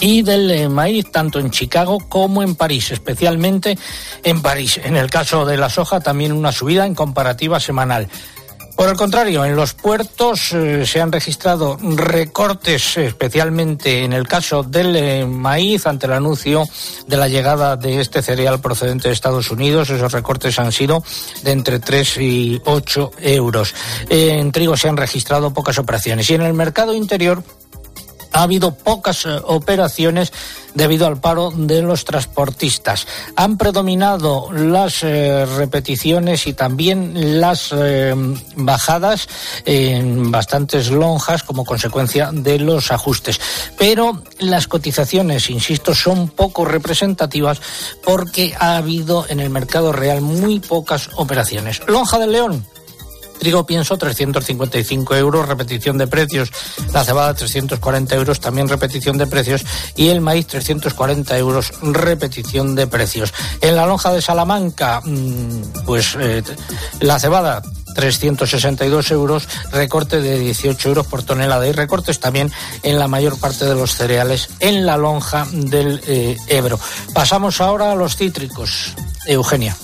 y 0.01 0.23
del 0.23 0.69
maíz, 0.69 1.09
tanto 1.09 1.39
en 1.39 1.51
Chicago 1.51 1.99
como 2.09 2.43
en 2.43 2.55
París, 2.55 2.91
especialmente 2.91 3.77
en 4.23 4.41
París. 4.41 4.77
En 4.83 4.97
el 4.97 5.09
caso 5.09 5.45
de 5.45 5.55
la 5.55 5.69
soja, 5.69 6.01
también 6.01 6.33
una 6.33 6.51
subida 6.51 6.85
en 6.85 6.95
comparativa 6.95 7.61
semanal. 7.61 8.09
Por 8.75 8.89
el 8.89 8.95
contrario, 8.95 9.45
en 9.45 9.55
los 9.55 9.73
puertos 9.73 10.51
eh, 10.51 10.85
se 10.85 10.99
han 10.99 11.11
registrado 11.11 11.77
recortes, 11.79 12.97
especialmente 12.97 14.03
en 14.03 14.13
el 14.13 14.27
caso 14.27 14.63
del 14.63 14.95
eh, 14.95 15.25
maíz, 15.25 15.85
ante 15.85 16.07
el 16.07 16.13
anuncio 16.13 16.67
de 17.07 17.17
la 17.17 17.27
llegada 17.27 17.77
de 17.77 18.01
este 18.01 18.21
cereal 18.21 18.59
procedente 18.61 19.07
de 19.07 19.13
Estados 19.13 19.51
Unidos. 19.51 19.89
Esos 19.89 20.11
recortes 20.11 20.57
han 20.57 20.71
sido 20.71 21.03
de 21.43 21.51
entre 21.51 21.79
3 21.79 22.17
y 22.17 22.61
8 22.65 23.11
euros. 23.21 23.75
en 24.09 24.51
trigo 24.51 24.75
se 24.75 24.89
han 24.89 24.97
registrado 24.97 25.53
pocas 25.53 25.77
operaciones. 25.77 26.29
Y 26.29 26.33
en 26.33 26.41
el 26.41 26.53
mercado 26.53 26.93
interior, 26.93 27.43
ha 28.33 28.43
habido 28.43 28.73
pocas 28.75 29.25
eh, 29.25 29.29
operaciones 29.45 30.33
debido 30.73 31.05
al 31.05 31.19
paro 31.19 31.51
de 31.55 31.81
los 31.81 32.03
transportistas. 32.03 33.07
Han 33.35 33.57
predominado 33.57 34.51
las 34.51 35.03
eh, 35.03 35.45
repeticiones 35.45 36.47
y 36.47 36.53
también 36.53 37.39
las 37.39 37.71
eh, 37.71 38.13
bajadas 38.55 39.27
en 39.65 40.31
bastantes 40.31 40.89
lonjas 40.89 41.43
como 41.43 41.63
consecuencia 41.63 42.31
de 42.33 42.59
los 42.59 42.91
ajustes. 42.91 43.39
Pero 43.77 44.23
las 44.39 44.67
cotizaciones, 44.67 45.49
insisto, 45.49 45.93
son 45.93 46.29
poco 46.29 46.65
representativas 46.65 47.61
porque 48.03 48.55
ha 48.59 48.77
habido 48.77 49.25
en 49.29 49.39
el 49.39 49.49
mercado 49.51 49.91
real 49.91 50.21
muy 50.21 50.59
pocas 50.59 51.09
operaciones. 51.15 51.81
Lonja 51.87 52.17
del 52.17 52.31
León, 52.31 52.65
Trigo 53.43 53.65
pienso 53.65 53.97
355 53.97 55.15
euros, 55.17 55.45
repetición 55.45 55.97
de 55.97 56.07
precios. 56.07 56.49
La 56.93 57.03
cebada 57.03 57.33
340 57.33 58.15
euros, 58.15 58.39
también 58.39 58.69
repetición 58.69 59.17
de 59.17 59.27
precios. 59.27 59.65
Y 59.97 60.07
el 60.07 60.21
maíz 60.21 60.47
340 60.47 61.37
euros, 61.37 61.73
repetición 61.81 62.73
de 62.73 62.87
precios. 62.87 63.33
En 63.59 63.75
la 63.75 63.85
lonja 63.85 64.13
de 64.13 64.21
Salamanca, 64.21 65.01
mm, 65.03 65.83
pues 65.85 66.15
eh, 66.17 66.41
la 67.01 67.19
cebada 67.19 67.61
362 67.95 69.11
euros, 69.11 69.49
recorte 69.73 70.21
de 70.21 70.39
18 70.39 70.87
euros 70.87 71.07
por 71.07 71.23
tonelada 71.23 71.67
y 71.67 71.73
recortes 71.73 72.21
también 72.21 72.49
en 72.81 72.97
la 72.97 73.09
mayor 73.09 73.37
parte 73.41 73.65
de 73.65 73.75
los 73.75 73.93
cereales 73.93 74.51
en 74.61 74.85
la 74.85 74.95
lonja 74.95 75.45
del 75.51 75.99
eh, 76.07 76.37
Ebro. 76.47 76.79
Pasamos 77.13 77.59
ahora 77.59 77.91
a 77.91 77.95
los 77.95 78.15
cítricos. 78.15 78.93
Eugenia. 79.27 79.75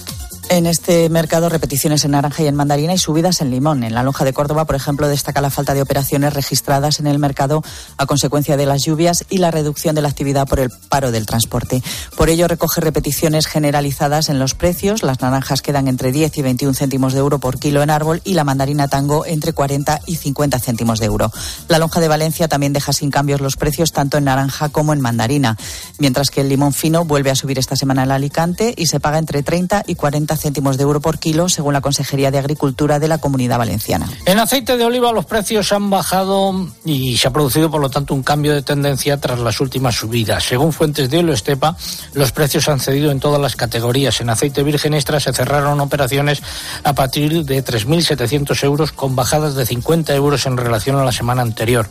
En 0.52 0.66
este 0.66 1.10
mercado, 1.10 1.48
repeticiones 1.48 2.06
en 2.06 2.12
naranja 2.12 2.42
y 2.42 2.48
en 2.48 2.56
mandarina 2.56 2.92
y 2.96 2.98
subidas 2.98 3.40
en 3.42 3.52
limón. 3.52 3.84
En 3.84 3.94
la 3.94 4.02
lonja 4.02 4.26
de 4.26 4.34
Córdoba, 4.34 4.66
por 4.66 4.76
ejemplo, 4.76 5.08
destaca 5.08 5.42
la 5.42 5.52
falta 5.52 5.76
de 5.76 5.84
operaciones 5.84 6.34
registradas 6.34 7.00
en 7.00 7.06
el 7.06 7.20
mercado 7.20 7.62
a 7.98 8.08
consecuencia 8.08 8.58
de 8.58 8.66
las 8.66 8.84
lluvias 8.84 9.26
y 9.30 9.38
la 9.38 9.52
reducción 9.52 9.94
de 9.94 10.02
la 10.02 10.10
actividad 10.10 10.48
por 10.48 10.60
el 10.60 10.72
paro 10.72 11.12
del 11.12 11.28
transporte. 11.28 11.84
Por 12.18 12.30
ello, 12.30 12.48
recoge 12.48 12.82
repeticiones 12.82 13.46
generalizadas 13.46 14.30
en 14.30 14.40
los 14.40 14.56
precios. 14.56 15.04
Las 15.04 15.22
naranjas 15.22 15.62
quedan 15.62 15.88
entre 15.88 16.12
10 16.12 16.40
y 16.40 16.42
21 16.42 16.74
céntimos 16.74 17.14
de 17.14 17.20
euro 17.20 17.38
por 17.38 17.60
kilo 17.60 17.84
en 17.84 17.92
árbol 17.92 18.20
y 18.24 18.34
la 18.34 18.44
mandarina 18.44 18.88
tango 18.88 19.28
entre 19.28 19.54
40 19.54 20.02
y 20.08 20.16
50 20.16 20.60
céntimos 20.60 21.00
de 21.00 21.06
euro. 21.06 21.32
La 21.68 21.78
lonja 21.78 22.00
de 22.00 22.08
Valencia 22.08 22.48
también 22.48 22.74
deja 22.74 22.92
sin 22.92 23.12
cambios 23.12 23.40
los 23.40 23.56
precios 23.56 23.92
tanto 23.92 24.18
en 24.18 24.24
naranja 24.24 24.70
como 24.70 24.94
en 24.94 25.00
mandarina, 25.00 25.58
mientras 26.00 26.32
que 26.32 26.42
el 26.42 26.50
limón 26.50 26.74
fino 26.74 27.06
vuelve 27.06 27.30
a 27.30 27.36
subir 27.36 27.60
esta 27.60 27.76
semana 27.76 28.02
en 28.02 28.10
Alicante 28.10 28.74
y 28.76 28.88
se 28.88 29.00
paga 29.00 29.20
entre 29.20 29.44
30 29.44 29.84
y 29.86 29.94
40 29.94 30.39
céntimos 30.40 30.78
de 30.78 30.84
euro 30.84 31.02
por 31.02 31.20
kilo, 31.20 31.50
según 31.50 31.74
la 31.74 31.82
Consejería 31.82 32.32
de 32.32 32.40
Agricultura 32.40 33.00
de 33.00 33.08
la 33.08 33.18
Comunidad 33.18 33.58
Valenciana. 33.58 34.10
En 34.26 34.40
aceite 34.40 34.78
de 34.78 34.86
oliva 34.86 35.12
los 35.12 35.26
precios 35.26 35.72
han 35.72 35.90
bajado 35.90 36.68
y 36.86 37.18
se 37.18 37.28
ha 37.28 37.32
producido, 37.32 37.70
por 37.70 37.82
lo 37.82 37.90
tanto, 37.90 38.14
un 38.14 38.24
cambio 38.24 38.54
de 38.54 38.62
tendencia 38.62 39.20
tras 39.20 39.40
las 39.40 39.60
últimas 39.60 39.96
subidas. 39.96 40.44
Según 40.44 40.74
fuentes 40.74 41.10
de 41.10 41.20
Olo 41.20 41.34
Estepa, 41.34 41.76
los 42.14 42.32
precios 42.32 42.70
han 42.70 42.80
cedido 42.80 43.12
en 43.12 43.20
todas 43.20 43.42
las 43.42 43.56
categorías. 43.56 44.22
En 44.22 44.30
aceite 44.30 44.64
virgen 44.64 44.94
extra 44.94 45.20
se 45.20 45.34
cerraron 45.34 45.80
operaciones 45.80 46.42
a 46.84 46.94
partir 46.94 47.46
de 47.46 47.64
3.700 47.64 48.64
euros 48.64 48.92
con 48.92 49.16
bajadas 49.16 49.56
de 49.56 49.66
50 49.66 50.14
euros 50.16 50.46
en 50.46 50.58
relación 50.58 50.96
a 50.98 51.04
la 51.04 51.12
semana 51.12 51.42
anterior. 51.42 51.88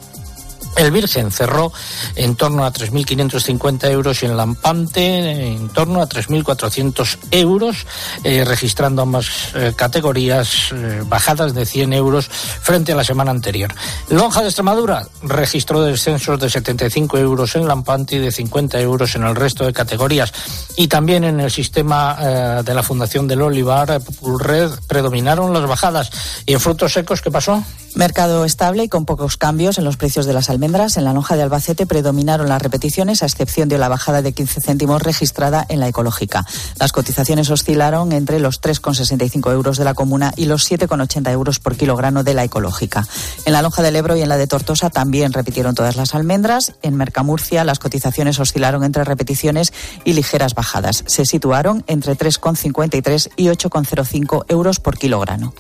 El 0.78 0.92
Virgen 0.92 1.32
cerró 1.32 1.72
en 2.14 2.36
torno 2.36 2.64
a 2.64 2.72
3.550 2.72 3.90
euros 3.90 4.22
y 4.22 4.26
en 4.26 4.36
Lampante 4.36 5.48
en 5.48 5.68
torno 5.70 6.00
a 6.00 6.08
3.400 6.08 7.18
euros, 7.32 7.84
eh, 8.22 8.44
registrando 8.44 9.02
ambas 9.02 9.26
eh, 9.56 9.72
categorías 9.74 10.70
eh, 10.72 11.02
bajadas 11.04 11.52
de 11.52 11.66
100 11.66 11.92
euros 11.94 12.28
frente 12.28 12.92
a 12.92 12.94
la 12.94 13.02
semana 13.02 13.32
anterior. 13.32 13.74
Lonja 14.08 14.40
de 14.40 14.46
Extremadura 14.46 15.08
registró 15.22 15.82
descensos 15.82 16.38
de 16.38 16.48
75 16.48 17.18
euros 17.18 17.56
en 17.56 17.66
Lampante 17.66 18.14
y 18.14 18.20
de 18.20 18.30
50 18.30 18.80
euros 18.80 19.16
en 19.16 19.24
el 19.24 19.34
resto 19.34 19.66
de 19.66 19.72
categorías. 19.72 20.32
Y 20.76 20.86
también 20.86 21.24
en 21.24 21.40
el 21.40 21.50
sistema 21.50 22.62
de 22.62 22.74
la 22.74 22.84
Fundación 22.84 23.26
del 23.26 23.42
Olivar, 23.42 24.00
Red, 24.22 24.70
predominaron 24.86 25.52
las 25.52 25.66
bajadas. 25.66 26.10
¿Y 26.46 26.52
en 26.52 26.60
frutos 26.60 26.92
secos 26.92 27.20
qué 27.20 27.32
pasó? 27.32 27.64
Mercado 27.94 28.44
estable 28.44 28.84
y 28.84 28.88
con 28.88 29.04
pocos 29.04 29.36
cambios 29.36 29.76
en 29.78 29.84
los 29.84 29.96
precios 29.96 30.24
de 30.24 30.32
las 30.32 30.50
En 30.68 31.04
la 31.04 31.14
lonja 31.14 31.34
de 31.34 31.42
Albacete 31.42 31.86
predominaron 31.86 32.46
las 32.46 32.60
repeticiones, 32.60 33.22
a 33.22 33.26
excepción 33.26 33.70
de 33.70 33.78
la 33.78 33.88
bajada 33.88 34.20
de 34.20 34.34
15 34.34 34.60
céntimos 34.60 35.02
registrada 35.02 35.64
en 35.70 35.80
la 35.80 35.88
ecológica. 35.88 36.44
Las 36.78 36.92
cotizaciones 36.92 37.48
oscilaron 37.48 38.12
entre 38.12 38.38
los 38.38 38.60
3,65 38.60 39.50
euros 39.50 39.78
de 39.78 39.84
la 39.84 39.94
comuna 39.94 40.34
y 40.36 40.44
los 40.44 40.70
7,80 40.70 41.30
euros 41.30 41.58
por 41.58 41.74
kilogramo 41.74 42.22
de 42.22 42.34
la 42.34 42.44
ecológica. 42.44 43.06
En 43.46 43.54
la 43.54 43.62
lonja 43.62 43.80
del 43.82 43.96
Ebro 43.96 44.14
y 44.14 44.20
en 44.20 44.28
la 44.28 44.36
de 44.36 44.46
Tortosa 44.46 44.90
también 44.90 45.32
repitieron 45.32 45.74
todas 45.74 45.96
las 45.96 46.14
almendras. 46.14 46.74
En 46.82 46.96
Mercamurcia 46.96 47.64
las 47.64 47.78
cotizaciones 47.78 48.38
oscilaron 48.38 48.84
entre 48.84 49.04
repeticiones 49.04 49.72
y 50.04 50.12
ligeras 50.12 50.54
bajadas. 50.54 51.02
Se 51.06 51.24
situaron 51.24 51.82
entre 51.86 52.14
3,53 52.14 53.30
y 53.36 53.46
8,05 53.46 54.44
euros 54.48 54.80
por 54.80 54.98
kilogramo. 54.98 55.54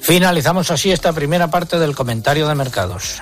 Finalizamos 0.00 0.70
así 0.70 0.90
esta 0.90 1.12
primera 1.12 1.50
parte 1.50 1.78
del 1.78 1.94
comentario 1.94 2.48
de 2.48 2.54
mercados. 2.54 3.20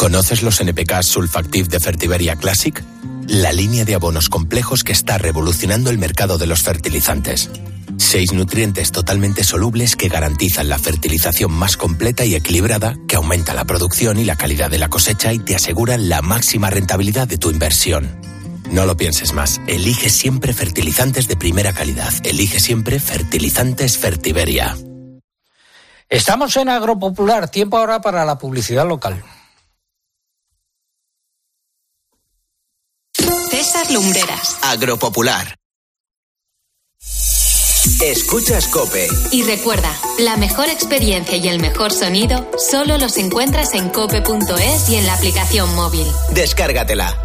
¿Conoces 0.00 0.42
los 0.42 0.58
NPK 0.62 1.02
Sulfactive 1.02 1.68
de 1.68 1.78
Fertiberia 1.78 2.34
Classic? 2.34 2.82
La 3.26 3.52
línea 3.52 3.84
de 3.84 3.94
abonos 3.94 4.30
complejos 4.30 4.82
que 4.82 4.92
está 4.92 5.18
revolucionando 5.18 5.90
el 5.90 5.98
mercado 5.98 6.38
de 6.38 6.46
los 6.46 6.62
fertilizantes. 6.62 7.50
Seis 7.98 8.32
nutrientes 8.32 8.92
totalmente 8.92 9.44
solubles 9.44 9.96
que 9.96 10.08
garantizan 10.08 10.70
la 10.70 10.78
fertilización 10.78 11.52
más 11.52 11.76
completa 11.76 12.24
y 12.24 12.34
equilibrada, 12.34 12.96
que 13.06 13.16
aumenta 13.16 13.52
la 13.52 13.66
producción 13.66 14.18
y 14.18 14.24
la 14.24 14.36
calidad 14.36 14.70
de 14.70 14.78
la 14.78 14.88
cosecha 14.88 15.34
y 15.34 15.38
te 15.38 15.54
aseguran 15.54 16.08
la 16.08 16.22
máxima 16.22 16.70
rentabilidad 16.70 17.28
de 17.28 17.36
tu 17.36 17.50
inversión. 17.50 18.08
No 18.70 18.86
lo 18.86 18.96
pienses 18.96 19.34
más. 19.34 19.60
Elige 19.66 20.08
siempre 20.08 20.54
fertilizantes 20.54 21.28
de 21.28 21.36
primera 21.36 21.74
calidad. 21.74 22.14
Elige 22.24 22.58
siempre 22.58 23.00
fertilizantes 23.00 23.98
Fertiberia. 23.98 24.78
Estamos 26.08 26.56
en 26.56 26.70
Agropopular, 26.70 27.50
tiempo 27.50 27.76
ahora 27.76 28.00
para 28.00 28.24
la 28.24 28.38
publicidad 28.38 28.88
local. 28.88 29.22
César 33.70 33.92
Lumbreras. 33.92 34.58
Agropopular. 34.62 35.54
Escuchas 38.02 38.66
Cope. 38.66 39.06
Y 39.30 39.44
recuerda, 39.44 39.94
la 40.18 40.36
mejor 40.36 40.68
experiencia 40.68 41.36
y 41.36 41.46
el 41.46 41.60
mejor 41.60 41.92
sonido 41.92 42.50
solo 42.58 42.98
los 42.98 43.16
encuentras 43.16 43.74
en 43.74 43.90
cope.es 43.90 44.88
y 44.88 44.96
en 44.96 45.06
la 45.06 45.14
aplicación 45.14 45.72
móvil. 45.76 46.04
Descárgatela. 46.32 47.16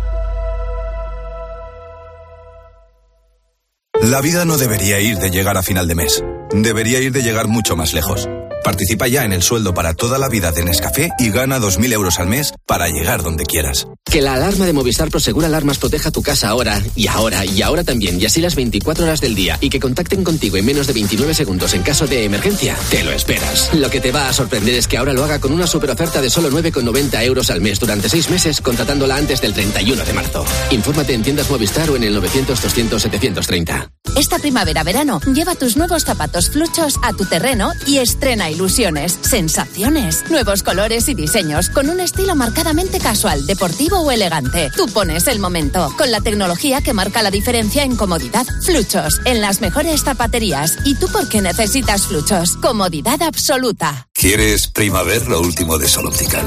La 4.04 4.22
vida 4.22 4.46
no 4.46 4.60
debería 4.60 5.00
ir 5.00 5.18
de 5.18 5.32
llegar 5.32 5.58
a 5.58 5.64
final 5.64 5.88
de 5.88 5.96
mes. 5.96 6.24
Debería 6.52 7.00
ir 7.00 7.12
de 7.12 7.24
llegar 7.24 7.48
mucho 7.48 7.76
más 7.76 7.94
lejos. 7.94 8.30
Participa 8.66 9.08
ya 9.08 9.24
en 9.24 9.32
el 9.32 9.44
sueldo 9.44 9.76
para 9.76 9.94
toda 9.94 10.18
la 10.18 10.28
vida 10.28 10.52
de 10.52 10.64
Nescafé 10.64 11.12
y 11.20 11.30
gana 11.30 11.60
2.000 11.60 11.94
euros 11.94 12.20
al 12.20 12.26
mes 12.26 12.52
para 12.66 12.88
llegar 12.88 13.22
donde 13.22 13.46
quieras. 13.46 13.88
Que 14.04 14.22
la 14.22 14.34
alarma 14.34 14.66
de 14.66 14.74
Movistar 14.74 15.12
Prosegura 15.12 15.46
Alarmas 15.46 15.78
proteja 15.78 16.10
tu 16.10 16.24
casa 16.24 16.50
ahora, 16.50 16.82
y 16.96 17.06
ahora, 17.06 17.46
y 17.46 17.62
ahora 17.62 17.84
también, 17.84 18.20
y 18.20 18.26
así 18.26 18.42
las 18.42 18.56
24 18.56 19.04
horas 19.06 19.22
del 19.22 19.36
día, 19.36 19.60
y 19.62 19.70
que 19.70 19.80
contacten 19.80 20.24
contigo 20.24 20.58
en 20.58 20.66
menos 20.66 20.88
de 20.88 20.94
29 20.94 21.36
segundos 21.36 21.76
en 21.76 21.84
caso 21.84 22.08
de 22.08 22.24
emergencia, 22.24 22.76
te 22.90 23.04
lo 23.04 23.12
esperas. 23.12 23.72
Lo 23.76 23.92
que 23.92 24.02
te 24.02 24.12
va 24.12 24.30
a 24.30 24.34
sorprender 24.34 24.74
es 24.74 24.88
que 24.88 24.98
ahora 24.98 25.14
lo 25.14 25.24
haga 25.24 25.38
con 25.38 25.54
una 25.54 25.68
super 25.68 25.92
oferta 25.92 26.20
de 26.20 26.32
solo 26.32 26.50
9,90 26.50 27.24
euros 27.24 27.52
al 27.52 27.62
mes 27.62 27.80
durante 27.80 28.10
6 28.10 28.32
meses, 28.32 28.62
contratándola 28.62 29.16
antes 29.16 29.42
del 29.42 29.54
31 29.54 30.04
de 30.04 30.14
marzo. 30.14 30.44
Infórmate 30.72 31.14
en 31.14 31.22
tiendas 31.22 31.52
Movistar 31.52 31.92
o 31.92 31.98
en 31.98 32.04
el 32.04 32.16
900 32.16 32.60
200 32.60 33.00
730. 33.00 33.95
Esta 34.16 34.40
primavera-verano, 34.40 35.20
lleva 35.34 35.56
tus 35.56 35.76
nuevos 35.76 36.06
zapatos 36.06 36.50
fluchos 36.50 36.96
a 37.04 37.12
tu 37.12 37.26
terreno 37.26 37.72
y 37.86 37.98
estrena 37.98 38.50
ilusiones, 38.50 39.20
sensaciones, 39.22 40.24
nuevos 40.30 40.64
colores 40.64 41.10
y 41.10 41.16
diseños 41.16 41.70
con 41.70 41.90
un 41.90 42.00
estilo 42.00 42.34
marcadamente 42.34 43.00
casual, 43.00 43.46
deportivo 43.46 44.00
o 44.00 44.12
elegante. 44.12 44.70
Tú 44.76 44.86
pones 44.88 45.28
el 45.28 45.40
momento 45.40 45.94
con 45.98 46.12
la 46.12 46.22
tecnología 46.22 46.82
que 46.82 46.94
marca 46.94 47.22
la 47.24 47.32
diferencia 47.32 47.84
en 47.84 47.98
comodidad. 47.98 48.46
Fluchos, 48.66 49.20
en 49.26 49.42
las 49.42 49.60
mejores 49.60 50.04
zapaterías. 50.04 50.78
¿Y 50.86 50.96
tú 50.96 51.08
por 51.10 51.28
qué 51.28 51.42
necesitas 51.42 52.08
fluchos? 52.08 52.56
Comodidad 52.58 53.22
absoluta. 53.22 54.08
¿Quieres 54.18 54.70
primavera 54.70 55.26
lo 55.26 55.42
último 55.42 55.78
de 55.78 55.90
Sol 55.90 56.08
Optical? 56.08 56.46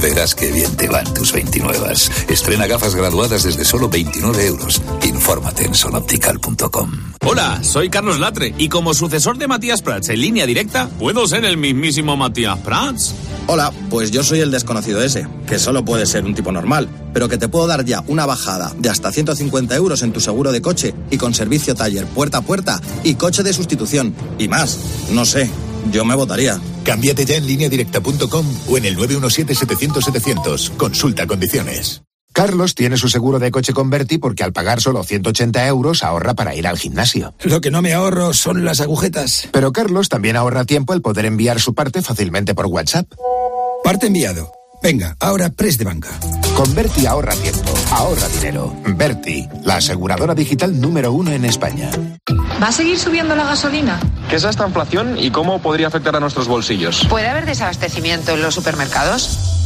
Verás 0.00 0.36
qué 0.36 0.52
bien 0.52 0.76
te 0.76 0.88
van 0.88 1.12
tus 1.12 1.32
29. 1.32 1.92
Estrena 2.28 2.68
gafas 2.68 2.94
graduadas 2.94 3.42
desde 3.42 3.64
solo 3.64 3.88
29 3.88 4.46
euros. 4.46 4.80
Infórmate 5.02 5.64
en 5.64 5.74
soloptical.com. 5.74 6.92
Hola, 7.26 7.58
soy 7.64 7.90
Carlos 7.90 8.20
Latre 8.20 8.54
y 8.56 8.68
como 8.68 8.94
sucesor 8.94 9.36
de 9.36 9.48
Matías 9.48 9.82
Prats 9.82 10.10
en 10.10 10.20
línea 10.20 10.46
directa, 10.46 10.88
¿puedo 11.00 11.26
ser 11.26 11.44
el 11.44 11.56
mismísimo 11.56 12.16
Matías 12.16 12.56
Prats? 12.60 13.16
Hola, 13.48 13.72
pues 13.90 14.12
yo 14.12 14.22
soy 14.22 14.40
el 14.40 14.52
desconocido 14.52 15.02
ese, 15.02 15.26
que 15.46 15.58
solo 15.58 15.84
puede 15.84 16.06
ser 16.06 16.24
un 16.24 16.36
tipo 16.36 16.52
normal, 16.52 16.88
pero 17.12 17.28
que 17.28 17.36
te 17.36 17.48
puedo 17.48 17.66
dar 17.66 17.84
ya 17.84 18.04
una 18.06 18.26
bajada 18.26 18.72
de 18.78 18.90
hasta 18.90 19.10
150 19.10 19.74
euros 19.74 20.02
en 20.02 20.12
tu 20.12 20.20
seguro 20.20 20.52
de 20.52 20.62
coche 20.62 20.94
y 21.10 21.18
con 21.18 21.34
servicio 21.34 21.74
taller 21.74 22.06
puerta 22.06 22.38
a 22.38 22.42
puerta 22.42 22.80
y 23.02 23.14
coche 23.14 23.42
de 23.42 23.52
sustitución. 23.52 24.14
Y 24.38 24.46
más, 24.46 24.78
no 25.10 25.24
sé, 25.24 25.50
yo 25.90 26.04
me 26.04 26.14
votaría. 26.14 26.60
Cámbiate 26.84 27.24
ya 27.24 27.36
en 27.36 27.46
lineadirecta.com 27.46 28.46
o 28.68 28.76
en 28.76 28.84
el 28.84 28.96
917-700-700. 28.98 30.76
Consulta 30.76 31.26
condiciones. 31.26 32.02
Carlos 32.32 32.76
tiene 32.76 32.96
su 32.96 33.08
seguro 33.08 33.40
de 33.40 33.50
coche 33.50 33.72
con 33.72 33.90
Berti 33.90 34.18
porque 34.18 34.44
al 34.44 34.52
pagar 34.52 34.80
solo 34.80 35.02
180 35.02 35.66
euros 35.66 36.04
ahorra 36.04 36.34
para 36.34 36.54
ir 36.54 36.68
al 36.68 36.78
gimnasio. 36.78 37.34
Lo 37.42 37.60
que 37.60 37.72
no 37.72 37.82
me 37.82 37.94
ahorro 37.94 38.32
son 38.32 38.64
las 38.64 38.80
agujetas. 38.80 39.48
Pero 39.50 39.72
Carlos 39.72 40.08
también 40.08 40.36
ahorra 40.36 40.64
tiempo 40.64 40.94
el 40.94 41.02
poder 41.02 41.24
enviar 41.24 41.58
su 41.58 41.74
parte 41.74 42.00
fácilmente 42.00 42.54
por 42.54 42.66
WhatsApp. 42.66 43.10
Parte 43.82 44.06
enviado. 44.06 44.52
Venga, 44.82 45.16
ahora 45.18 45.50
press 45.50 45.78
de 45.78 45.84
banca. 45.84 46.10
Con 46.56 46.72
Berti 46.74 47.06
ahorra 47.06 47.34
tiempo, 47.34 47.74
ahorra 47.90 48.28
dinero. 48.28 48.74
Berti, 48.96 49.48
la 49.64 49.76
aseguradora 49.76 50.34
digital 50.34 50.80
número 50.80 51.12
uno 51.12 51.32
en 51.32 51.44
España. 51.44 51.90
¿Va 52.62 52.68
a 52.68 52.72
seguir 52.72 52.98
subiendo 52.98 53.36
la 53.36 53.44
gasolina? 53.44 54.00
¿Qué 54.28 54.36
es 54.36 54.44
esta 54.44 54.66
inflación 54.66 55.16
y 55.18 55.30
cómo 55.30 55.60
podría 55.60 55.86
afectar 55.86 56.14
a 56.16 56.20
nuestros 56.20 56.48
bolsillos? 56.48 57.06
¿Puede 57.08 57.28
haber 57.28 57.46
desabastecimiento 57.46 58.32
en 58.32 58.42
los 58.42 58.54
supermercados? 58.54 59.57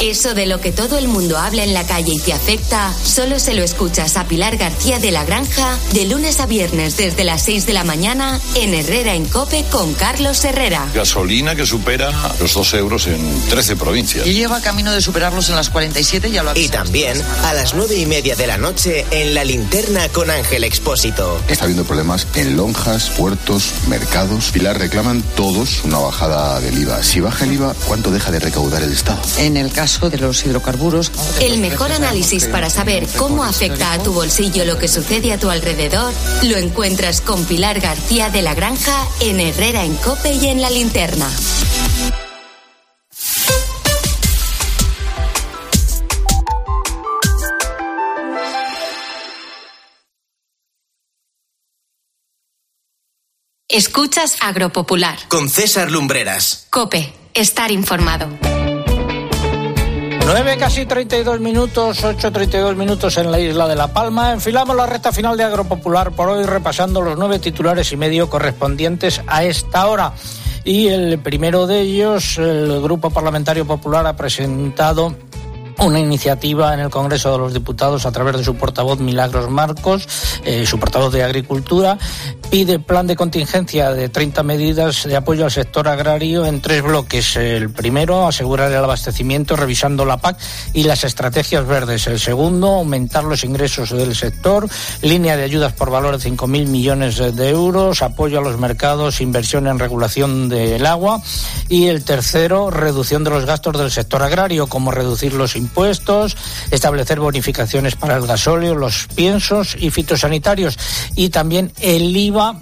Eso 0.00 0.32
de 0.32 0.46
lo 0.46 0.60
que 0.60 0.70
todo 0.70 0.96
el 0.96 1.08
mundo 1.08 1.38
habla 1.38 1.64
en 1.64 1.74
la 1.74 1.84
calle 1.84 2.12
y 2.14 2.20
te 2.20 2.32
afecta, 2.32 2.94
solo 3.02 3.40
se 3.40 3.54
lo 3.54 3.64
escuchas 3.64 4.16
a 4.16 4.28
Pilar 4.28 4.56
García 4.56 5.00
de 5.00 5.10
la 5.10 5.24
Granja 5.24 5.76
de 5.92 6.04
lunes 6.04 6.38
a 6.38 6.46
viernes 6.46 6.96
desde 6.96 7.24
las 7.24 7.42
6 7.42 7.66
de 7.66 7.72
la 7.72 7.82
mañana 7.82 8.40
en 8.54 8.74
Herrera 8.74 9.14
en 9.14 9.26
Cope 9.26 9.64
con 9.72 9.94
Carlos 9.94 10.44
Herrera. 10.44 10.86
Gasolina 10.94 11.56
que 11.56 11.66
supera 11.66 12.12
los 12.38 12.54
2 12.54 12.74
euros 12.74 13.08
en 13.08 13.42
13 13.48 13.74
provincias. 13.74 14.24
Y 14.24 14.34
lleva 14.34 14.60
camino 14.60 14.92
de 14.92 15.00
superarlos 15.00 15.48
en 15.48 15.56
las 15.56 15.68
47, 15.68 16.30
ya 16.30 16.44
lo 16.44 16.56
Y 16.56 16.68
también 16.68 17.20
a 17.42 17.52
las 17.52 17.74
9 17.74 17.96
y 17.96 18.06
media 18.06 18.36
de 18.36 18.46
la 18.46 18.56
noche 18.56 19.04
en 19.10 19.34
La 19.34 19.42
Linterna 19.42 20.08
con 20.10 20.30
Ángel 20.30 20.62
Expósito. 20.62 21.42
Está 21.48 21.64
habiendo 21.64 21.84
problemas 21.84 22.28
en 22.36 22.56
lonjas, 22.56 23.10
puertos, 23.10 23.72
mercados. 23.88 24.52
Pilar 24.52 24.78
reclaman 24.78 25.22
todos 25.34 25.82
una 25.82 25.98
bajada 25.98 26.60
del 26.60 26.78
IVA. 26.78 27.02
Si 27.02 27.18
baja 27.18 27.44
el 27.46 27.54
IVA, 27.54 27.74
¿cuánto 27.88 28.12
deja 28.12 28.30
de 28.30 28.38
recaudar 28.38 28.84
el 28.84 28.92
Estado? 28.92 29.20
En 29.38 29.56
el 29.56 29.72
caso 29.72 29.87
de 29.88 30.18
los 30.18 30.44
hidrocarburos. 30.44 31.10
El 31.40 31.58
mejor 31.58 31.92
análisis 31.92 32.44
para 32.46 32.68
saber 32.68 33.06
cómo 33.16 33.42
afecta 33.42 33.94
a 33.94 34.02
tu 34.02 34.12
bolsillo 34.12 34.66
lo 34.66 34.76
que 34.78 34.86
sucede 34.86 35.32
a 35.32 35.38
tu 35.38 35.48
alrededor 35.48 36.12
lo 36.42 36.56
encuentras 36.58 37.22
con 37.22 37.44
Pilar 37.46 37.80
García 37.80 38.28
de 38.28 38.42
la 38.42 38.54
Granja 38.54 39.06
en 39.20 39.40
Herrera 39.40 39.84
en 39.84 39.94
Cope 39.96 40.32
y 40.34 40.48
en 40.48 40.60
La 40.60 40.68
Linterna. 40.68 41.28
Escuchas 53.68 54.36
Agropopular. 54.40 55.18
Con 55.28 55.48
César 55.48 55.90
Lumbreras. 55.90 56.66
Cope, 56.70 57.12
estar 57.34 57.70
informado. 57.70 58.28
9 60.28 60.58
casi 60.58 60.84
32 60.84 61.40
minutos, 61.40 62.04
8.32 62.04 62.76
minutos 62.76 63.16
en 63.16 63.32
la 63.32 63.40
isla 63.40 63.66
de 63.66 63.74
La 63.74 63.94
Palma. 63.94 64.34
Enfilamos 64.34 64.76
la 64.76 64.84
recta 64.84 65.10
final 65.10 65.38
de 65.38 65.44
Agropopular 65.44 66.12
por 66.12 66.28
hoy 66.28 66.44
repasando 66.44 67.00
los 67.00 67.16
nueve 67.16 67.38
titulares 67.38 67.92
y 67.92 67.96
medio 67.96 68.28
correspondientes 68.28 69.22
a 69.26 69.44
esta 69.44 69.86
hora. 69.86 70.12
Y 70.64 70.88
el 70.88 71.18
primero 71.20 71.66
de 71.66 71.80
ellos, 71.80 72.36
el 72.36 72.78
Grupo 72.82 73.08
Parlamentario 73.08 73.66
Popular 73.66 74.06
ha 74.06 74.16
presentado 74.16 75.16
una 75.78 76.00
iniciativa 76.00 76.74
en 76.74 76.80
el 76.80 76.90
Congreso 76.90 77.32
de 77.32 77.38
los 77.38 77.54
Diputados 77.54 78.04
a 78.06 78.12
través 78.12 78.36
de 78.36 78.44
su 78.44 78.56
portavoz 78.56 78.98
Milagros 78.98 79.48
Marcos, 79.48 80.08
eh, 80.44 80.66
su 80.66 80.78
portavoz 80.78 81.12
de 81.12 81.22
Agricultura, 81.22 81.98
pide 82.50 82.78
plan 82.78 83.06
de 83.06 83.16
contingencia 83.16 83.92
de 83.92 84.08
30 84.08 84.42
medidas 84.42 85.04
de 85.04 85.16
apoyo 85.16 85.44
al 85.44 85.50
sector 85.50 85.86
agrario 85.86 86.46
en 86.46 86.60
tres 86.60 86.82
bloques. 86.82 87.36
El 87.36 87.70
primero, 87.70 88.26
asegurar 88.26 88.72
el 88.72 88.78
abastecimiento 88.78 89.54
revisando 89.54 90.04
la 90.04 90.16
PAC 90.16 90.38
y 90.72 90.82
las 90.82 91.04
estrategias 91.04 91.66
verdes. 91.66 92.06
El 92.06 92.18
segundo, 92.18 92.68
aumentar 92.68 93.24
los 93.24 93.44
ingresos 93.44 93.90
del 93.90 94.16
sector, 94.16 94.68
línea 95.02 95.36
de 95.36 95.44
ayudas 95.44 95.72
por 95.74 95.90
valor 95.90 96.18
de 96.18 96.30
5.000 96.30 96.66
millones 96.66 97.18
de 97.18 97.48
euros, 97.50 98.02
apoyo 98.02 98.38
a 98.38 98.42
los 98.42 98.58
mercados, 98.58 99.20
inversión 99.20 99.66
en 99.66 99.78
regulación 99.78 100.48
del 100.48 100.86
agua. 100.86 101.20
Y 101.68 101.86
el 101.86 102.04
tercero, 102.04 102.70
reducción 102.70 103.24
de 103.24 103.30
los 103.30 103.44
gastos 103.44 103.78
del 103.78 103.90
sector 103.90 104.22
agrario, 104.22 104.66
como 104.66 104.90
reducir 104.90 105.34
los 105.34 105.54
impuestos, 105.54 105.67
establecer 106.70 107.20
bonificaciones 107.20 107.96
para 107.96 108.16
el 108.16 108.26
gasóleo, 108.26 108.74
los 108.74 109.08
piensos 109.14 109.76
y 109.78 109.90
fitosanitarios. 109.90 110.78
Y 111.14 111.30
también 111.30 111.72
el 111.80 112.16
IVA 112.16 112.58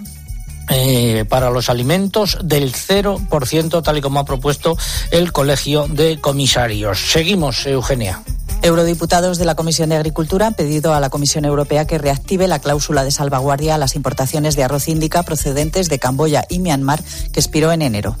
eh, 0.69 1.25
para 1.29 1.49
los 1.49 1.69
alimentos 1.69 2.37
del 2.43 2.73
0%, 2.73 3.83
tal 3.83 3.97
y 3.97 4.01
como 4.01 4.19
ha 4.19 4.25
propuesto 4.25 4.77
el 5.11 5.31
Colegio 5.31 5.87
de 5.87 6.19
Comisarios. 6.19 6.99
Seguimos, 6.99 7.65
Eugenia. 7.65 8.21
Eurodiputados 8.63 9.37
de 9.37 9.45
la 9.45 9.55
Comisión 9.55 9.89
de 9.89 9.95
Agricultura 9.95 10.47
han 10.47 10.55
pedido 10.55 10.93
a 10.93 10.99
la 10.99 11.09
Comisión 11.09 11.45
Europea 11.45 11.85
que 11.87 11.97
reactive 11.97 12.47
la 12.47 12.59
cláusula 12.59 13.05
de 13.05 13.11
salvaguardia 13.11 13.75
a 13.75 13.77
las 13.77 13.95
importaciones 13.95 14.55
de 14.57 14.63
arroz 14.63 14.89
índica 14.89 15.23
procedentes 15.23 15.87
de 15.87 15.99
Camboya 15.99 16.43
y 16.49 16.59
Myanmar 16.59 17.01
que 17.31 17.39
expiró 17.39 17.71
en 17.71 17.81
enero. 17.81 18.17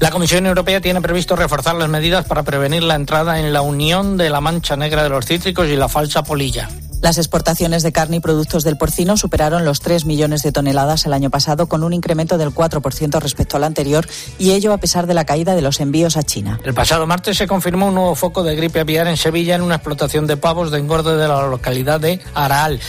La 0.00 0.10
Comisión 0.10 0.46
Europea 0.46 0.80
tiene 0.80 1.00
previsto 1.00 1.34
reforzar 1.34 1.74
las 1.74 1.88
medidas 1.88 2.24
para 2.24 2.44
prevenir 2.44 2.84
la 2.84 2.94
entrada 2.94 3.40
en 3.40 3.52
la 3.52 3.62
Unión 3.62 4.16
de 4.16 4.30
la 4.30 4.40
mancha 4.40 4.76
negra 4.76 5.02
de 5.02 5.08
los 5.08 5.26
cítricos 5.26 5.68
y 5.68 5.74
la 5.74 5.88
falsa 5.88 6.22
polilla. 6.22 6.68
Las 7.00 7.16
exportaciones 7.16 7.82
de 7.82 7.92
carne 7.92 8.16
y 8.16 8.20
productos 8.20 8.64
del 8.64 8.76
porcino 8.76 9.16
superaron 9.16 9.64
los 9.64 9.80
3 9.80 10.04
millones 10.04 10.42
de 10.42 10.50
toneladas 10.50 11.06
el 11.06 11.12
año 11.12 11.30
pasado, 11.30 11.68
con 11.68 11.84
un 11.84 11.92
incremento 11.92 12.38
del 12.38 12.50
4% 12.50 13.20
respecto 13.20 13.56
al 13.56 13.64
anterior, 13.64 14.08
y 14.38 14.50
ello 14.50 14.72
a 14.72 14.78
pesar 14.78 15.06
de 15.06 15.14
la 15.14 15.24
caída 15.24 15.54
de 15.54 15.62
los 15.62 15.80
envíos 15.80 16.16
a 16.16 16.24
China. 16.24 16.58
El 16.64 16.74
pasado 16.74 17.06
martes 17.06 17.36
se 17.36 17.46
confirmó 17.46 17.86
un 17.86 17.94
nuevo 17.94 18.14
foco 18.14 18.42
de 18.42 18.56
gripe 18.56 18.80
aviar 18.80 19.06
en 19.06 19.16
Sevilla 19.16 19.54
en 19.54 19.62
una 19.62 19.76
explotación 19.76 20.26
de 20.26 20.36
pavos 20.36 20.70
de 20.70 20.78
engorde 20.78 21.16
de 21.16 21.28
la 21.28 21.46
localidad 21.46 22.00
de 22.00 22.20
Araal. 22.34 22.80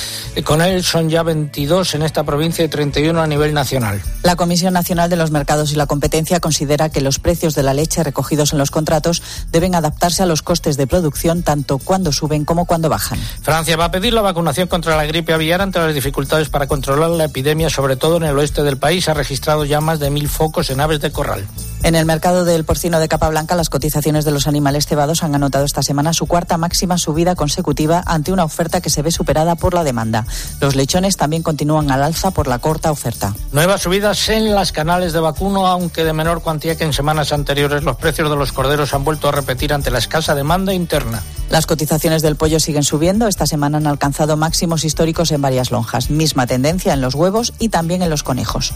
Con 0.43 0.61
él 0.61 0.83
son 0.83 1.09
ya 1.09 1.21
22 1.21 1.93
en 1.95 2.01
esta 2.01 2.23
provincia 2.23 2.65
y 2.65 2.67
31 2.67 3.21
a 3.21 3.27
nivel 3.27 3.53
nacional. 3.53 4.01
La 4.23 4.35
Comisión 4.35 4.73
Nacional 4.73 5.09
de 5.09 5.17
los 5.17 5.31
Mercados 5.31 5.71
y 5.71 5.75
la 5.75 5.85
Competencia 5.85 6.39
considera 6.39 6.89
que 6.89 7.01
los 7.01 7.19
precios 7.19 7.53
de 7.53 7.63
la 7.63 7.73
leche 7.73 8.03
recogidos 8.03 8.53
en 8.53 8.59
los 8.59 8.71
contratos 8.71 9.21
deben 9.51 9.75
adaptarse 9.75 10.23
a 10.23 10.25
los 10.25 10.41
costes 10.41 10.77
de 10.77 10.87
producción 10.87 11.43
tanto 11.43 11.77
cuando 11.77 12.11
suben 12.11 12.45
como 12.45 12.65
cuando 12.65 12.89
bajan. 12.89 13.19
Francia 13.41 13.77
va 13.77 13.85
a 13.85 13.91
pedir 13.99 14.13
la 14.13 14.21
vacunación 14.21 14.69
contra 14.69 14.95
la 14.95 15.05
gripe 15.05 15.33
aviar 15.33 15.61
ante 15.61 15.77
las 15.77 15.93
dificultades 15.93 16.47
para 16.47 16.67
controlar 16.67 17.09
la 17.09 17.25
epidemia, 17.25 17.69
sobre 17.69 17.97
todo 17.97 18.15
en 18.15 18.23
el 18.23 18.37
oeste 18.37 18.63
del 18.63 18.77
país. 18.77 19.09
Ha 19.09 19.13
registrado 19.13 19.65
ya 19.65 19.81
más 19.81 19.99
de 19.99 20.09
mil 20.09 20.29
focos 20.29 20.69
en 20.69 20.79
aves 20.79 21.01
de 21.01 21.11
corral. 21.11 21.45
En 21.81 21.95
el 21.95 22.05
mercado 22.05 22.43
del 22.43 22.65
porcino 22.65 22.99
de 22.99 23.07
capa 23.07 23.29
blanca, 23.29 23.55
las 23.55 23.69
cotizaciones 23.69 24.25
de 24.25 24.31
los 24.31 24.47
animales 24.47 24.85
cebados 24.85 25.23
han 25.23 25.33
anotado 25.33 25.63
esta 25.63 25.81
semana 25.81 26.11
su 26.11 26.27
cuarta 26.27 26.57
máxima 26.57 26.97
subida 26.97 27.35
consecutiva 27.35 28.03
ante 28.05 28.33
una 28.33 28.43
oferta 28.43 28.81
que 28.81 28.89
se 28.89 29.01
ve 29.01 29.11
superada 29.11 29.55
por 29.55 29.73
la 29.73 29.85
demanda. 29.85 30.25
Los 30.59 30.75
lechones 30.75 31.15
también 31.15 31.41
continúan 31.41 31.89
al 31.89 32.03
alza 32.03 32.31
por 32.31 32.47
la 32.47 32.59
corta 32.59 32.91
oferta. 32.91 33.33
Nuevas 33.53 33.81
subidas 33.81 34.27
en 34.27 34.53
las 34.53 34.73
canales 34.73 35.13
de 35.13 35.21
vacuno, 35.21 35.67
aunque 35.67 36.03
de 36.03 36.11
menor 36.11 36.41
cuantía 36.41 36.75
que 36.75 36.83
en 36.83 36.91
semanas 36.91 37.31
anteriores. 37.31 37.83
Los 37.83 37.95
precios 37.95 38.29
de 38.29 38.35
los 38.35 38.51
corderos 38.51 38.93
han 38.93 39.05
vuelto 39.05 39.29
a 39.29 39.31
repetir 39.31 39.73
ante 39.73 39.89
la 39.89 39.99
escasa 39.99 40.35
demanda 40.35 40.73
interna. 40.73 41.23
Las 41.49 41.65
cotizaciones 41.65 42.21
del 42.21 42.35
pollo 42.35 42.59
siguen 42.59 42.83
subiendo. 42.83 43.27
Esta 43.27 43.47
semana 43.47 43.77
han 43.77 43.87
alcanzado 43.87 44.35
máximos 44.35 44.83
históricos 44.83 45.31
en 45.31 45.41
varias 45.41 45.71
lonjas. 45.71 46.09
Misma 46.09 46.45
tendencia 46.45 46.93
en 46.93 46.99
los 46.99 47.15
huevos 47.15 47.53
y 47.57 47.69
también 47.69 48.01
en 48.01 48.09
los 48.09 48.23
conejos. 48.23 48.73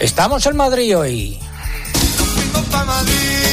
Estamos 0.00 0.46
en 0.46 0.56
Madrid 0.56 0.98
hoy. 0.98 1.38
copa 2.54 2.84
Madrid. 2.84 3.43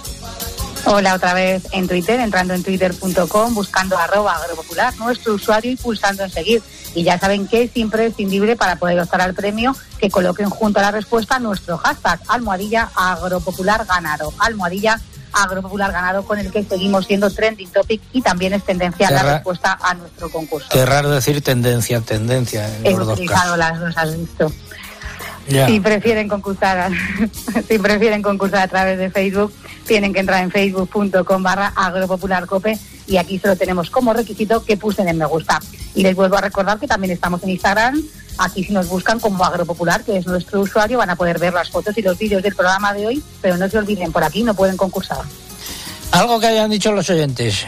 Hola, 0.85 1.15
otra 1.15 1.33
vez 1.33 1.63
en 1.71 1.87
Twitter, 1.87 2.19
entrando 2.19 2.53
en 2.53 2.61
twitter.com, 2.61 3.53
buscando 3.53 3.97
arroba 3.97 4.35
agropopular, 4.35 4.93
nuestro 4.97 5.35
usuario 5.35 5.71
y 5.71 5.77
pulsando 5.77 6.23
en 6.23 6.29
seguir. 6.29 6.61
Y 6.95 7.03
ya 7.03 7.17
saben 7.19 7.47
que 7.47 7.63
es 7.63 7.75
imprescindible 7.75 8.55
para 8.55 8.75
poder 8.75 8.99
optar 8.99 9.21
al 9.21 9.33
premio 9.33 9.75
que 9.97 10.09
coloquen 10.09 10.49
junto 10.49 10.79
a 10.79 10.83
la 10.83 10.91
respuesta 10.91 11.39
nuestro 11.39 11.77
hashtag 11.77 12.19
almohadilla 12.27 12.89
agropopular 12.95 13.85
ganado. 13.85 14.31
Almohadilla 14.39 14.99
agropopular 15.33 15.91
ganado 15.91 16.23
con 16.23 16.39
el 16.39 16.51
que 16.51 16.63
seguimos 16.63 17.05
siendo 17.05 17.29
trending 17.29 17.69
topic 17.69 18.01
y 18.13 18.21
también 18.21 18.53
es 18.53 18.63
tendencia 18.63 19.09
la 19.09 19.23
respuesta 19.23 19.77
a 19.81 19.93
nuestro 19.95 20.29
concurso. 20.29 20.69
Qué 20.71 20.85
raro 20.85 21.09
decir 21.09 21.41
tendencia, 21.41 22.01
tendencia. 22.01 22.69
He 22.83 22.93
utilizado 22.93 23.57
las 23.57 23.79
dos, 23.79 23.97
has 23.97 24.17
visto. 24.17 24.51
Si 25.47 25.79
prefieren 25.81 26.29
concursar, 26.29 26.91
si 27.67 27.77
prefieren 27.79 28.21
concursar 28.21 28.61
a 28.61 28.67
través 28.67 28.97
de 28.97 29.09
Facebook, 29.09 29.53
tienen 29.85 30.13
que 30.13 30.21
entrar 30.21 30.41
en 30.41 30.51
facebook.com 30.51 31.43
barra 31.43 31.73
agropopularcope 31.75 32.79
y 33.07 33.17
aquí 33.17 33.39
solo 33.39 33.57
tenemos 33.57 33.89
como 33.89 34.13
requisito 34.13 34.63
que 34.63 34.77
pulsen 34.77 35.09
en 35.09 35.17
me 35.17 35.25
gusta. 35.25 35.59
Y 35.95 36.03
les 36.03 36.15
vuelvo 36.15 36.37
a 36.37 36.41
recordar 36.41 36.79
que 36.79 36.87
también 36.87 37.13
estamos 37.13 37.43
en 37.43 37.49
Instagram. 37.49 38.01
Aquí 38.37 38.63
si 38.63 38.73
nos 38.73 38.87
buscan 38.87 39.19
como 39.19 39.43
Agropopular, 39.43 40.03
que 40.03 40.17
es 40.17 40.25
nuestro 40.25 40.61
usuario, 40.61 40.97
van 40.97 41.09
a 41.09 41.15
poder 41.15 41.37
ver 41.37 41.53
las 41.53 41.69
fotos 41.69 41.97
y 41.97 42.01
los 42.01 42.17
vídeos 42.17 42.41
del 42.41 42.55
programa 42.55 42.93
de 42.93 43.05
hoy, 43.05 43.23
pero 43.41 43.57
no 43.57 43.69
se 43.69 43.77
olviden, 43.77 44.11
por 44.11 44.23
aquí 44.23 44.43
no 44.43 44.53
pueden 44.55 44.75
concursar. 44.75 45.19
Algo 46.11 46.39
que 46.39 46.47
hayan 46.47 46.71
dicho 46.71 46.91
los 46.91 47.09
oyentes. 47.09 47.65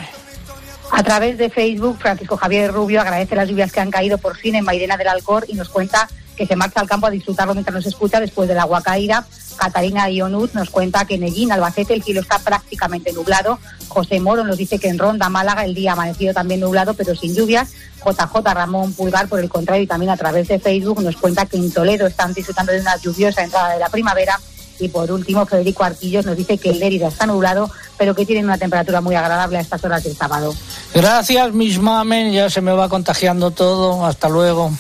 A 0.92 1.04
través 1.04 1.38
de 1.38 1.50
Facebook, 1.50 1.98
Francisco 2.00 2.38
Javier 2.38 2.72
Rubio 2.72 3.02
agradece 3.02 3.36
las 3.36 3.50
lluvias 3.50 3.72
que 3.72 3.80
han 3.80 3.92
caído 3.92 4.18
por 4.18 4.38
fin 4.38 4.56
en 4.56 4.64
Mairena 4.64 4.98
del 4.98 5.08
Alcor 5.08 5.46
y 5.48 5.54
nos 5.54 5.70
cuenta 5.70 6.08
que 6.36 6.46
se 6.46 6.56
marcha 6.56 6.80
al 6.80 6.88
campo 6.88 7.08
a 7.08 7.10
disfrutarlo 7.10 7.54
mientras 7.54 7.74
nos 7.74 7.86
escucha 7.86 8.20
después 8.20 8.48
del 8.48 8.60
agua 8.60 8.82
caída. 8.82 9.26
Catarina 9.58 10.10
Ionut 10.10 10.54
nos 10.54 10.70
cuenta 10.70 11.06
que 11.06 11.16
en 11.16 11.24
Ellín, 11.24 11.52
Albacete, 11.52 11.94
el 11.94 12.04
cielo 12.04 12.22
está 12.22 12.40
prácticamente 12.40 13.14
nublado. 13.14 13.60
José 13.88 14.20
Moro 14.20 14.44
nos 14.44 14.58
dice 14.58 14.80
que 14.80 14.90
en 14.90 15.00
Ronda, 15.00 15.30
Málaga, 15.30 15.64
el 15.64 15.74
día 15.74 15.94
amanecido 15.94 16.34
también 16.34 16.60
nublado, 16.60 16.94
pero 16.94 17.16
sin 17.16 17.34
lluvias. 17.34 17.70
JJ 18.06 18.54
Ramón 18.54 18.94
Pulgar, 18.94 19.28
por 19.28 19.40
el 19.40 19.50
contrario, 19.50 19.84
y 19.84 19.88
también 19.88 20.12
a 20.12 20.18
través 20.18 20.48
de 20.48 20.60
Facebook, 20.60 21.02
nos 21.02 21.16
cuenta 21.16 21.46
que 21.46 21.58
en 21.58 21.72
Toledo 21.72 22.06
están 22.06 22.34
disfrutando 22.34 22.72
de 22.72 22.82
una 22.82 22.98
lluviosa 22.98 23.44
entrada 23.44 23.74
de 23.74 23.80
la 23.80 23.90
primavera. 23.90 24.40
Y 24.80 24.90
por 24.90 25.10
último, 25.10 25.46
Federico 25.46 25.84
Arquillos 25.84 26.26
nos 26.26 26.36
dice 26.36 26.58
que 26.58 26.70
el 26.70 26.80
Lérida 26.80 27.08
está 27.08 27.26
nublado, 27.26 27.72
pero 27.98 28.14
que 28.14 28.26
tiene 28.26 28.44
una 28.44 28.58
temperatura 28.58 29.00
muy 29.00 29.16
agradable 29.16 29.58
a 29.58 29.62
estas 29.62 29.84
horas 29.86 30.04
del 30.04 30.16
sábado. 30.16 30.54
Gracias, 30.94 31.54
mis 31.54 31.80
mamen. 31.80 32.34
Ya 32.34 32.50
se 32.50 32.62
me 32.62 32.74
va 32.74 32.90
contagiando 32.90 33.52
todo. 33.52 34.06
Hasta 34.06 34.28
luego. 34.28 34.72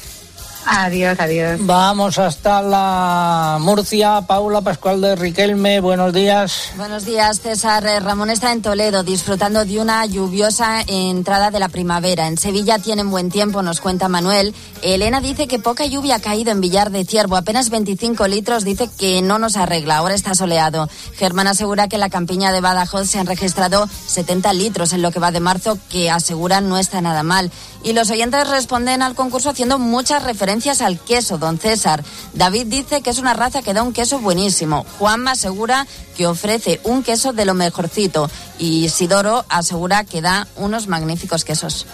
Adiós, 0.67 1.19
adiós. 1.19 1.59
Vamos 1.61 2.17
hasta 2.17 2.59
la 2.63 3.57
Murcia. 3.61 4.21
Paula 4.21 4.61
Pascual 4.61 4.99
de 4.99 5.15
Riquelme, 5.15 5.79
buenos 5.79 6.11
días. 6.11 6.71
Buenos 6.75 7.05
días, 7.05 7.39
César. 7.39 7.85
Eh, 7.85 7.99
Ramón 7.99 8.31
está 8.31 8.51
en 8.51 8.63
Toledo 8.63 9.03
disfrutando 9.03 9.63
de 9.63 9.79
una 9.79 10.03
lluviosa 10.07 10.81
entrada 10.87 11.51
de 11.51 11.59
la 11.59 11.69
primavera. 11.69 12.27
En 12.27 12.37
Sevilla 12.39 12.79
tienen 12.79 13.11
buen 13.11 13.29
tiempo, 13.29 13.61
nos 13.61 13.79
cuenta 13.79 14.09
Manuel. 14.09 14.55
Elena 14.81 15.21
dice 15.21 15.47
que 15.47 15.59
poca 15.59 15.85
lluvia 15.85 16.15
ha 16.15 16.19
caído 16.19 16.51
en 16.51 16.61
Villar 16.61 16.89
de 16.89 17.05
Ciervo, 17.05 17.35
apenas 17.35 17.69
25 17.69 18.27
litros. 18.27 18.63
Dice 18.63 18.89
que 18.97 19.21
no 19.21 19.37
nos 19.37 19.57
arregla, 19.57 19.97
ahora 19.97 20.15
está 20.15 20.33
soleado. 20.33 20.89
Germán 21.15 21.45
asegura 21.45 21.87
que 21.87 21.97
en 21.97 22.01
la 22.01 22.09
campiña 22.09 22.51
de 22.51 22.61
Badajoz 22.61 23.07
se 23.07 23.19
han 23.19 23.27
registrado 23.27 23.87
70 24.07 24.51
litros 24.53 24.93
en 24.93 25.03
lo 25.03 25.11
que 25.11 25.19
va 25.19 25.31
de 25.31 25.39
marzo, 25.39 25.77
que 25.89 26.09
aseguran 26.09 26.69
no 26.69 26.79
está 26.79 27.01
nada 27.01 27.21
mal. 27.21 27.51
Y 27.83 27.93
los 27.93 28.09
oyentes 28.09 28.49
responden 28.49 29.03
al 29.03 29.13
concurso 29.13 29.51
haciendo 29.51 29.77
muchas 29.77 30.23
referencias 30.23 30.54
al 30.81 30.99
queso, 30.99 31.37
don 31.37 31.59
César. 31.59 32.03
David 32.33 32.67
dice 32.67 33.01
que 33.01 33.09
es 33.09 33.19
una 33.19 33.33
raza 33.33 33.61
que 33.61 33.73
da 33.73 33.83
un 33.83 33.93
queso 33.93 34.19
buenísimo. 34.19 34.85
Juanma 34.97 35.31
asegura 35.31 35.85
que 36.15 36.27
ofrece 36.27 36.79
un 36.83 37.03
queso 37.03 37.33
de 37.33 37.45
lo 37.45 37.53
mejorcito. 37.53 38.29
Y 38.57 38.89
Sidoro 38.89 39.45
asegura 39.49 40.05
que 40.05 40.21
da 40.21 40.47
unos 40.55 40.87
magníficos 40.87 41.43
quesos. 41.43 41.85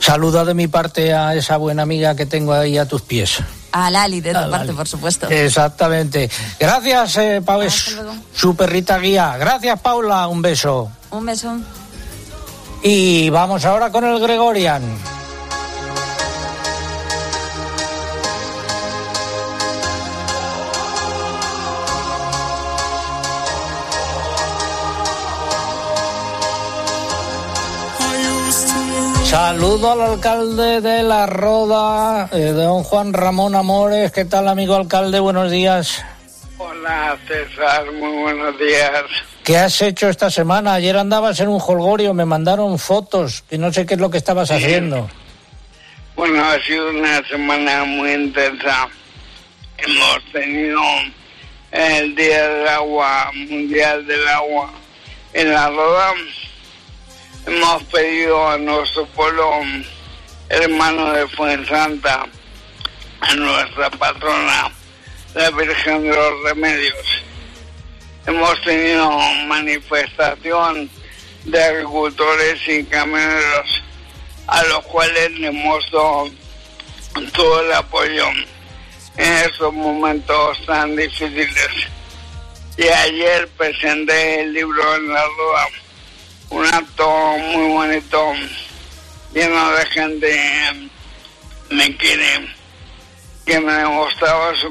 Saluda 0.00 0.44
de 0.44 0.54
mi 0.54 0.66
parte 0.68 1.14
a 1.14 1.34
esa 1.34 1.58
buena 1.58 1.82
amiga 1.82 2.16
que 2.16 2.26
tengo 2.26 2.52
ahí 2.54 2.76
a 2.78 2.86
tus 2.86 3.02
pies. 3.02 3.38
A 3.70 3.90
Lali, 3.90 4.20
de 4.20 4.34
tu 4.34 4.50
parte, 4.50 4.72
por 4.72 4.88
supuesto. 4.88 5.28
Exactamente. 5.28 6.28
Gracias, 6.58 7.16
eh, 7.18 7.42
Paula. 7.44 7.70
Su 8.34 8.56
perrita 8.56 8.98
guía. 8.98 9.36
Gracias, 9.38 9.80
Paula. 9.80 10.26
Un 10.28 10.42
beso. 10.42 10.90
Un 11.10 11.24
beso. 11.24 11.56
Y 12.82 13.30
vamos 13.30 13.64
ahora 13.64 13.92
con 13.92 14.04
el 14.04 14.18
Gregorian. 14.18 14.82
Saludo 29.32 29.92
al 29.92 30.02
alcalde 30.02 30.82
de 30.82 31.02
La 31.02 31.24
Roda, 31.24 32.28
eh, 32.32 32.52
don 32.52 32.82
Juan 32.82 33.14
Ramón 33.14 33.54
Amores. 33.54 34.12
¿Qué 34.12 34.26
tal, 34.26 34.46
amigo 34.46 34.76
alcalde? 34.76 35.20
Buenos 35.20 35.50
días. 35.50 36.04
Hola, 36.58 37.16
César. 37.26 37.90
Muy 37.92 38.14
buenos 38.24 38.58
días. 38.58 39.04
¿Qué 39.42 39.56
has 39.56 39.80
hecho 39.80 40.10
esta 40.10 40.30
semana? 40.30 40.74
Ayer 40.74 40.98
andabas 40.98 41.40
en 41.40 41.48
un 41.48 41.62
holgorio, 41.66 42.12
me 42.12 42.26
mandaron 42.26 42.78
fotos 42.78 43.42
y 43.50 43.56
no 43.56 43.72
sé 43.72 43.86
qué 43.86 43.94
es 43.94 44.00
lo 44.00 44.10
que 44.10 44.18
estabas 44.18 44.50
haciendo. 44.50 45.08
Bueno, 46.14 46.44
ha 46.44 46.62
sido 46.66 46.90
una 46.90 47.26
semana 47.26 47.84
muy 47.86 48.12
intensa. 48.12 48.86
Hemos 49.78 50.18
tenido 50.30 50.82
el 51.70 52.14
Día 52.14 52.48
del 52.48 52.68
Agua, 52.68 53.30
Mundial 53.48 54.06
del 54.06 54.28
Agua 54.28 54.70
en 55.32 55.54
la 55.54 55.70
Roda. 55.70 56.12
Hemos 57.46 57.82
pedido 57.84 58.48
a 58.48 58.58
nuestro 58.58 59.04
pueblo 59.06 59.50
hermano 60.48 61.12
de 61.12 61.26
Fuensanta, 61.28 62.26
a 63.20 63.34
nuestra 63.34 63.90
patrona, 63.90 64.70
la 65.34 65.50
Virgen 65.50 66.02
de 66.02 66.08
los 66.10 66.44
Remedios, 66.44 67.22
hemos 68.26 68.62
tenido 68.62 69.10
manifestación 69.46 70.88
de 71.44 71.62
agricultores 71.62 72.60
y 72.68 72.84
camioneros 72.84 73.82
a 74.46 74.62
los 74.64 74.84
cuales 74.84 75.32
le 75.32 75.48
hemos 75.48 75.90
dado 75.90 76.30
todo 77.32 77.60
el 77.62 77.72
apoyo 77.72 78.28
en 79.16 79.32
estos 79.32 79.72
momentos 79.72 80.64
tan 80.66 80.94
difíciles. 80.96 81.88
Y 82.76 82.88
ayer 82.88 83.48
presenté 83.56 84.42
el 84.42 84.52
libro 84.52 84.96
en 84.96 85.08
la 85.08 85.22
rueda, 85.24 85.81
un 86.52 86.66
acto 86.66 87.08
muy 87.38 87.68
bonito, 87.72 88.32
lleno 89.32 89.72
de 89.72 89.86
gente 89.86 90.90
me 91.70 91.96
quiere, 91.96 92.54
que 93.46 93.58
me 93.58 93.72
demostraba 93.72 94.54
su, 94.56 94.70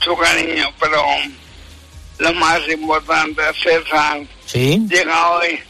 su 0.00 0.16
cariño, 0.16 0.68
pero 0.80 1.04
lo 2.18 2.34
más 2.34 2.68
importante, 2.68 3.42
César, 3.62 4.22
¿Sí? 4.44 4.84
llega 4.88 5.30
hoy, 5.30 5.60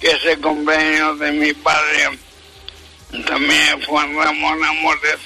que 0.00 0.12
es 0.12 0.24
el 0.24 0.40
cumpleaños 0.40 1.18
de 1.18 1.32
mi 1.32 1.52
padre, 1.52 2.18
también 3.26 3.82
Juan 3.84 4.16
Ramón 4.16 4.62
Amores, 4.62 5.18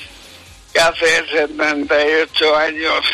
que 0.72 0.80
hace 0.80 1.26
78 1.30 2.56
años 2.56 3.04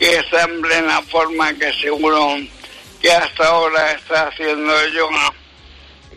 que 0.00 0.16
está 0.16 0.42
en 0.42 0.60
plena 0.62 1.00
forma, 1.02 1.54
que 1.54 1.72
seguro 1.74 2.38
que 3.02 3.12
hasta 3.12 3.46
ahora 3.46 3.92
está 3.92 4.28
haciendo 4.28 4.72
yoga, 4.88 5.32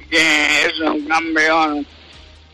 que 0.09 0.65
es 0.65 0.79
un 0.79 1.07
campeón 1.07 1.85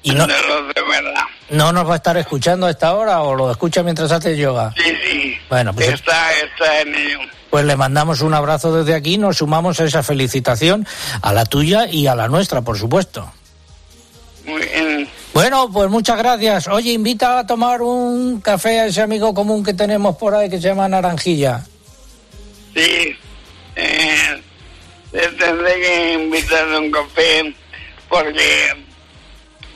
¿Y 0.04 0.12
no, 0.12 0.26
de 0.26 0.34
los 0.34 0.74
de 0.74 0.82
verdad. 0.82 1.24
¿No 1.50 1.72
nos 1.72 1.88
va 1.88 1.94
a 1.94 1.98
estar 1.98 2.18
escuchando 2.18 2.66
a 2.66 2.72
esta 2.72 2.96
hora 2.96 3.22
o 3.22 3.36
lo 3.36 3.52
escucha 3.52 3.84
mientras 3.84 4.12
hace 4.12 4.36
yoga? 4.36 4.74
Sí, 4.76 4.96
sí. 5.06 5.38
Bueno, 5.50 5.74
pues 5.74 5.90
está, 5.90 6.34
está 6.40 6.82
en 6.82 6.96
ello. 6.96 7.20
Pues 7.52 7.66
le 7.66 7.76
mandamos 7.76 8.22
un 8.22 8.34
abrazo 8.34 8.76
desde 8.76 8.96
aquí, 8.96 9.18
nos 9.18 9.38
sumamos 9.38 9.80
a 9.80 9.84
esa 9.84 10.02
felicitación, 10.02 10.88
a 11.22 11.34
la 11.34 11.46
tuya 11.46 11.88
y 11.88 12.08
a 12.08 12.16
la 12.16 12.30
nuestra, 12.30 12.62
por 12.62 12.80
supuesto. 12.80 13.32
Muy 14.46 14.62
bien. 14.62 15.10
Bueno, 15.34 15.70
pues 15.72 15.90
muchas 15.90 16.18
gracias. 16.18 16.68
Oye, 16.68 16.94
invita 16.94 17.40
a 17.40 17.46
tomar 17.46 17.82
un 17.82 18.42
café 18.42 18.80
a 18.80 18.86
ese 18.88 19.02
amigo 19.02 19.34
común 19.34 19.64
que 19.64 19.74
tenemos 19.74 20.16
por 20.16 20.34
ahí 20.34 20.50
que 20.50 20.60
se 20.60 20.70
llama 20.70 20.88
Naranjilla. 20.88 21.64
Sí, 22.74 23.16
le 25.12 25.28
tendré 25.30 25.74
que 25.82 26.14
invitar 26.14 26.74
a 26.74 26.80
un 26.80 26.92
café 26.92 27.54
porque 28.10 28.86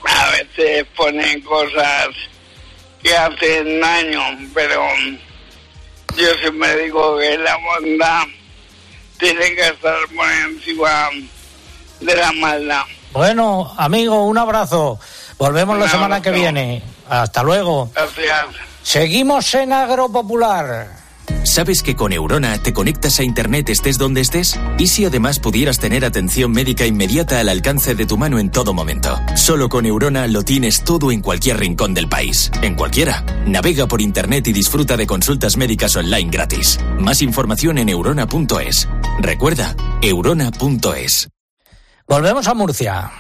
a 0.07 0.29
veces 0.31 0.85
pone 0.95 1.43
cosas 1.43 2.09
que 3.01 3.15
hacen 3.15 3.79
daño, 3.79 4.21
pero 4.53 4.81
yo 6.17 6.27
siempre 6.41 6.83
digo 6.83 7.17
que 7.17 7.37
la 7.37 7.57
bondad 7.57 8.23
tiene 9.17 9.55
que 9.55 9.67
estar 9.67 9.95
por 10.15 10.31
encima 10.31 11.09
de 11.99 12.15
la 12.15 12.31
maldad. 12.33 12.83
Bueno, 13.11 13.73
amigo, 13.77 14.25
un 14.25 14.37
abrazo. 14.37 14.99
Volvemos 15.37 15.77
la 15.77 15.87
semana 15.87 16.21
que 16.21 16.31
viene. 16.31 16.81
Hasta 17.09 17.43
luego. 17.43 17.89
Gracias. 17.93 18.47
Seguimos 18.83 19.53
en 19.55 19.71
Agropopular. 19.71 21.04
¿Sabes 21.43 21.83
que 21.83 21.95
con 21.95 22.13
Eurona 22.13 22.57
te 22.57 22.73
conectas 22.73 23.19
a 23.19 23.23
Internet 23.23 23.69
estés 23.69 23.97
donde 23.97 24.21
estés? 24.21 24.59
¿Y 24.77 24.87
si 24.87 25.05
además 25.05 25.39
pudieras 25.39 25.79
tener 25.79 26.05
atención 26.05 26.51
médica 26.51 26.85
inmediata 26.85 27.39
al 27.39 27.49
alcance 27.49 27.95
de 27.95 28.05
tu 28.05 28.17
mano 28.17 28.39
en 28.39 28.51
todo 28.51 28.73
momento? 28.73 29.19
Solo 29.35 29.69
con 29.69 29.85
Eurona 29.85 30.27
lo 30.27 30.43
tienes 30.43 30.83
todo 30.83 31.11
en 31.11 31.21
cualquier 31.21 31.59
rincón 31.59 31.93
del 31.93 32.09
país. 32.09 32.51
En 32.61 32.75
cualquiera. 32.75 33.23
Navega 33.45 33.87
por 33.87 34.01
Internet 34.01 34.47
y 34.47 34.53
disfruta 34.53 34.97
de 34.97 35.07
consultas 35.07 35.57
médicas 35.57 35.95
online 35.95 36.29
gratis. 36.29 36.79
Más 36.99 37.21
información 37.21 37.77
en 37.77 37.89
eurona.es. 37.89 38.87
Recuerda, 39.19 39.75
eurona.es. 40.01 41.29
Volvemos 42.07 42.47
a 42.47 42.53
Murcia. 42.53 43.11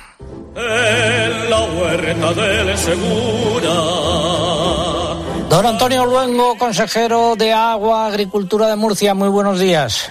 En 0.55 1.49
la 1.49 1.61
huerta 1.61 2.33
del 2.33 2.77
Segura. 2.77 3.73
Don 5.49 5.65
Antonio 5.65 6.05
Luengo, 6.05 6.57
consejero 6.57 7.35
de 7.35 7.53
Agua, 7.53 8.07
Agricultura 8.07 8.67
de 8.67 8.75
Murcia, 8.75 9.13
muy 9.13 9.29
buenos 9.29 9.59
días. 9.59 10.09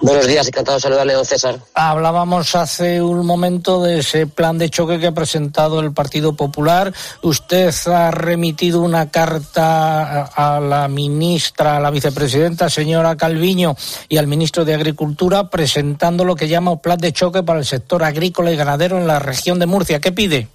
Buenos 0.00 0.26
días, 0.26 0.46
encantado 0.46 0.76
de 0.76 0.82
saludarle, 0.82 1.14
don 1.14 1.24
César. 1.24 1.58
Hablábamos 1.72 2.54
hace 2.54 3.00
un 3.00 3.24
momento 3.24 3.82
de 3.82 4.00
ese 4.00 4.26
plan 4.26 4.58
de 4.58 4.68
choque 4.68 4.98
que 4.98 5.06
ha 5.06 5.12
presentado 5.12 5.80
el 5.80 5.92
Partido 5.92 6.34
Popular. 6.34 6.92
Usted 7.22 7.72
ha 7.86 8.10
remitido 8.10 8.82
una 8.82 9.10
carta 9.10 10.24
a 10.24 10.60
la 10.60 10.88
ministra, 10.88 11.78
a 11.78 11.80
la 11.80 11.90
vicepresidenta, 11.90 12.68
señora 12.68 13.16
Calviño, 13.16 13.76
y 14.10 14.18
al 14.18 14.26
ministro 14.26 14.66
de 14.66 14.74
Agricultura 14.74 15.48
presentando 15.48 16.24
lo 16.24 16.36
que 16.36 16.48
llama 16.48 16.72
un 16.72 16.80
plan 16.80 16.98
de 16.98 17.12
choque 17.12 17.42
para 17.42 17.60
el 17.60 17.64
sector 17.64 18.04
agrícola 18.04 18.52
y 18.52 18.56
ganadero 18.56 18.98
en 18.98 19.06
la 19.06 19.20
región 19.20 19.58
de 19.58 19.66
Murcia. 19.66 20.00
¿Qué 20.00 20.12
pide? 20.12 20.48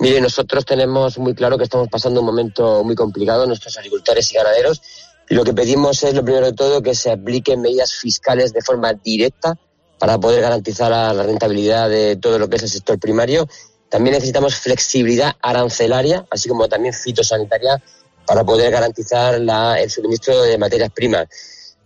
Mire, 0.00 0.20
nosotros 0.20 0.64
tenemos 0.64 1.18
muy 1.18 1.34
claro 1.34 1.58
que 1.58 1.64
estamos 1.64 1.88
pasando 1.88 2.20
un 2.20 2.26
momento 2.26 2.84
muy 2.84 2.94
complicado, 2.94 3.46
nuestros 3.46 3.76
agricultores 3.78 4.30
y 4.30 4.36
ganaderos, 4.36 4.80
y 5.28 5.34
lo 5.34 5.44
que 5.44 5.52
pedimos 5.52 6.02
es, 6.04 6.14
lo 6.14 6.24
primero 6.24 6.46
de 6.46 6.52
todo, 6.52 6.82
que 6.82 6.94
se 6.94 7.10
apliquen 7.10 7.60
medidas 7.60 7.92
fiscales 7.92 8.52
de 8.52 8.62
forma 8.62 8.92
directa 8.92 9.58
para 9.98 10.18
poder 10.18 10.40
garantizar 10.40 10.90
la, 10.90 11.22
rentabilidad 11.22 11.90
de 11.90 12.16
todo 12.16 12.38
lo 12.38 12.48
que 12.48 12.56
es 12.56 12.62
el 12.62 12.68
sector 12.68 12.98
primario. 12.98 13.48
También 13.88 14.14
necesitamos 14.14 14.54
flexibilidad 14.54 15.32
arancelaria, 15.42 16.24
así 16.30 16.48
como 16.48 16.68
también 16.68 16.94
fitosanitaria, 16.94 17.82
para 18.24 18.44
poder 18.44 18.70
garantizar 18.70 19.40
la- 19.40 19.80
el 19.80 19.90
suministro 19.90 20.42
de 20.42 20.56
materias 20.58 20.90
primas. 20.94 21.26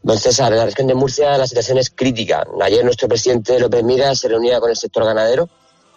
Don 0.03 0.19
César, 0.19 0.53
en 0.53 0.59
la 0.59 0.67
región 0.67 0.89
de 0.89 0.95
Murcia 0.95 1.39
la 1.39 1.47
situación 1.47 1.79
es 1.79 1.89
crítica. 1.91 2.45
Ayer 2.61 2.85
nuestro 2.85 3.09
presidente 3.09 3.59
López 3.59 3.83
Mira 3.85 4.15
se 4.15 4.29
reunía 4.29 4.61
con 4.61 4.69
el 4.69 4.77
sector 4.77 5.05
ganadero, 5.05 5.49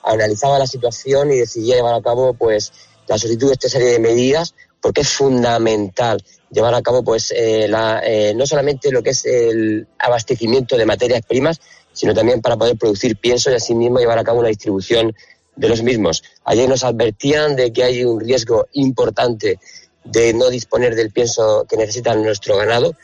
analizaba 0.05 0.59
la 0.59 0.67
situación 0.67 1.31
y 1.31 1.37
decidía 1.37 1.75
llevar 1.75 1.95
a 1.95 2.01
cabo 2.01 2.33
pues 2.33 2.71
la 3.07 3.17
solicitud 3.17 3.47
de 3.47 3.53
esta 3.53 3.69
serie 3.69 3.89
de 3.89 3.99
medidas 3.99 4.55
porque 4.81 5.01
es 5.01 5.09
fundamental 5.09 6.23
llevar 6.51 6.75
a 6.75 6.81
cabo 6.81 7.03
pues 7.03 7.33
eh, 7.35 7.67
la, 7.67 8.01
eh, 8.03 8.33
no 8.35 8.45
solamente 8.45 8.91
lo 8.91 9.01
que 9.03 9.09
es 9.09 9.25
el 9.25 9.87
abastecimiento 9.99 10.77
de 10.77 10.85
materias 10.85 11.21
primas 11.27 11.59
sino 11.91 12.13
también 12.13 12.41
para 12.41 12.57
poder 12.57 12.77
producir 12.77 13.17
pienso 13.17 13.49
y 13.49 13.55
asimismo 13.55 13.99
llevar 13.99 14.19
a 14.19 14.23
cabo 14.23 14.39
una 14.39 14.49
distribución 14.49 15.15
de 15.55 15.69
los 15.69 15.81
mismos. 15.81 16.23
Ayer 16.43 16.67
nos 16.67 16.83
advertían 16.83 17.55
de 17.55 17.71
que 17.71 17.83
hay 17.83 18.03
un 18.03 18.19
riesgo 18.19 18.67
importante 18.73 19.59
de 20.03 20.33
no 20.33 20.49
disponer 20.49 20.95
del 20.95 21.11
pienso 21.11 21.65
que 21.67 21.77
necesita 21.77 22.13
nuestro 22.15 22.57
ganado 22.57 22.95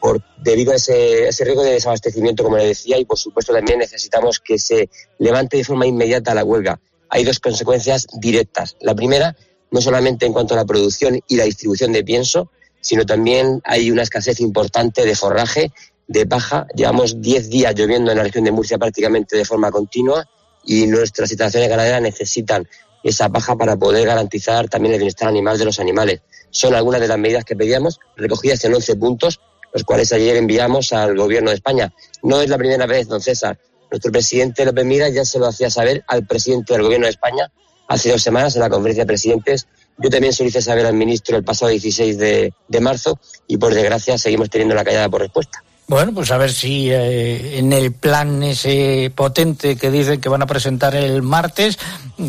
por, 0.00 0.22
debido 0.38 0.72
a 0.72 0.76
ese, 0.76 1.28
ese 1.28 1.44
riesgo 1.44 1.62
de 1.62 1.72
desabastecimiento, 1.72 2.44
como 2.44 2.56
le 2.56 2.66
decía, 2.66 2.98
y 2.98 3.04
por 3.04 3.18
supuesto 3.18 3.52
también 3.52 3.78
necesitamos 3.78 4.40
que 4.40 4.58
se 4.58 4.88
levante 5.18 5.56
de 5.56 5.64
forma 5.64 5.86
inmediata 5.86 6.34
la 6.34 6.44
huelga. 6.44 6.80
Hay 7.08 7.24
dos 7.24 7.40
consecuencias 7.40 8.06
directas. 8.20 8.76
La 8.80 8.94
primera, 8.94 9.36
no 9.70 9.80
solamente 9.80 10.26
en 10.26 10.32
cuanto 10.32 10.54
a 10.54 10.56
la 10.56 10.64
producción 10.64 11.20
y 11.26 11.36
la 11.36 11.44
distribución 11.44 11.92
de 11.92 12.04
pienso, 12.04 12.50
sino 12.80 13.04
también 13.06 13.60
hay 13.64 13.90
una 13.90 14.02
escasez 14.02 14.40
importante 14.40 15.04
de 15.04 15.14
forraje, 15.14 15.72
de 16.06 16.26
paja. 16.26 16.66
Llevamos 16.74 17.20
10 17.20 17.50
días 17.50 17.74
lloviendo 17.74 18.10
en 18.10 18.18
la 18.18 18.24
región 18.24 18.44
de 18.44 18.52
Murcia 18.52 18.78
prácticamente 18.78 19.36
de 19.36 19.44
forma 19.44 19.70
continua 19.70 20.28
y 20.64 20.86
nuestras 20.86 21.30
instalaciones 21.30 21.68
ganaderas 21.68 22.02
necesitan 22.02 22.68
esa 23.02 23.28
paja 23.28 23.56
para 23.56 23.76
poder 23.76 24.06
garantizar 24.06 24.68
también 24.68 24.94
el 24.94 25.00
bienestar 25.00 25.28
animal 25.28 25.58
de 25.58 25.64
los 25.64 25.80
animales. 25.80 26.20
Son 26.50 26.74
algunas 26.74 27.00
de 27.00 27.08
las 27.08 27.18
medidas 27.18 27.44
que 27.44 27.56
pedíamos, 27.56 28.00
recogidas 28.16 28.64
en 28.64 28.74
11 28.74 28.96
puntos, 28.96 29.40
los 29.78 29.84
cuales 29.84 30.12
ayer 30.12 30.36
enviamos 30.36 30.92
al 30.92 31.16
Gobierno 31.16 31.50
de 31.50 31.56
España. 31.56 31.92
No 32.24 32.40
es 32.40 32.48
la 32.48 32.58
primera 32.58 32.84
vez, 32.84 33.06
don 33.06 33.20
César. 33.20 33.56
Nuestro 33.88 34.10
presidente 34.10 34.64
López 34.64 34.84
Mira 34.84 35.08
ya 35.08 35.24
se 35.24 35.38
lo 35.38 35.46
hacía 35.46 35.70
saber 35.70 36.02
al 36.08 36.26
presidente 36.26 36.72
del 36.72 36.82
Gobierno 36.82 37.06
de 37.06 37.12
España 37.12 37.48
hace 37.86 38.10
dos 38.10 38.20
semanas 38.20 38.56
en 38.56 38.62
la 38.62 38.68
conferencia 38.68 39.04
de 39.04 39.06
presidentes. 39.06 39.68
Yo 39.96 40.10
también 40.10 40.32
se 40.32 40.42
lo 40.42 40.48
hice 40.48 40.60
saber 40.60 40.84
al 40.84 40.94
ministro 40.94 41.36
el 41.36 41.44
pasado 41.44 41.70
16 41.70 42.18
de, 42.18 42.52
de 42.66 42.80
marzo 42.80 43.20
y 43.46 43.56
por 43.56 43.72
desgracia 43.72 44.18
seguimos 44.18 44.50
teniendo 44.50 44.74
la 44.74 44.84
callada 44.84 45.08
por 45.08 45.20
respuesta. 45.20 45.62
Bueno, 45.86 46.12
pues 46.12 46.32
a 46.32 46.38
ver 46.38 46.52
si 46.52 46.90
eh, 46.90 47.58
en 47.58 47.72
el 47.72 47.92
plan 47.92 48.42
ese 48.42 49.12
potente 49.14 49.76
que 49.76 49.92
dicen 49.92 50.20
que 50.20 50.28
van 50.28 50.42
a 50.42 50.46
presentar 50.46 50.96
el 50.96 51.22
martes 51.22 51.78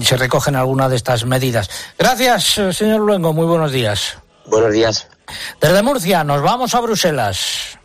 se 0.04 0.18
recogen 0.18 0.56
algunas 0.56 0.91
de 0.91 0.97
estas 0.97 1.26
medidas. 1.26 1.68
Gracias, 1.97 2.60
señor 2.78 3.02
Luengo. 3.02 3.34
Muy 3.34 3.47
buenos 3.47 3.72
días. 3.72 4.18
Buenos 4.45 4.72
días. 4.72 5.08
Desde 5.60 5.82
Murcia 5.82 6.24
nos 6.24 6.42
vamos 6.42 6.76
a 6.76 6.80
Bruselas. 6.80 7.79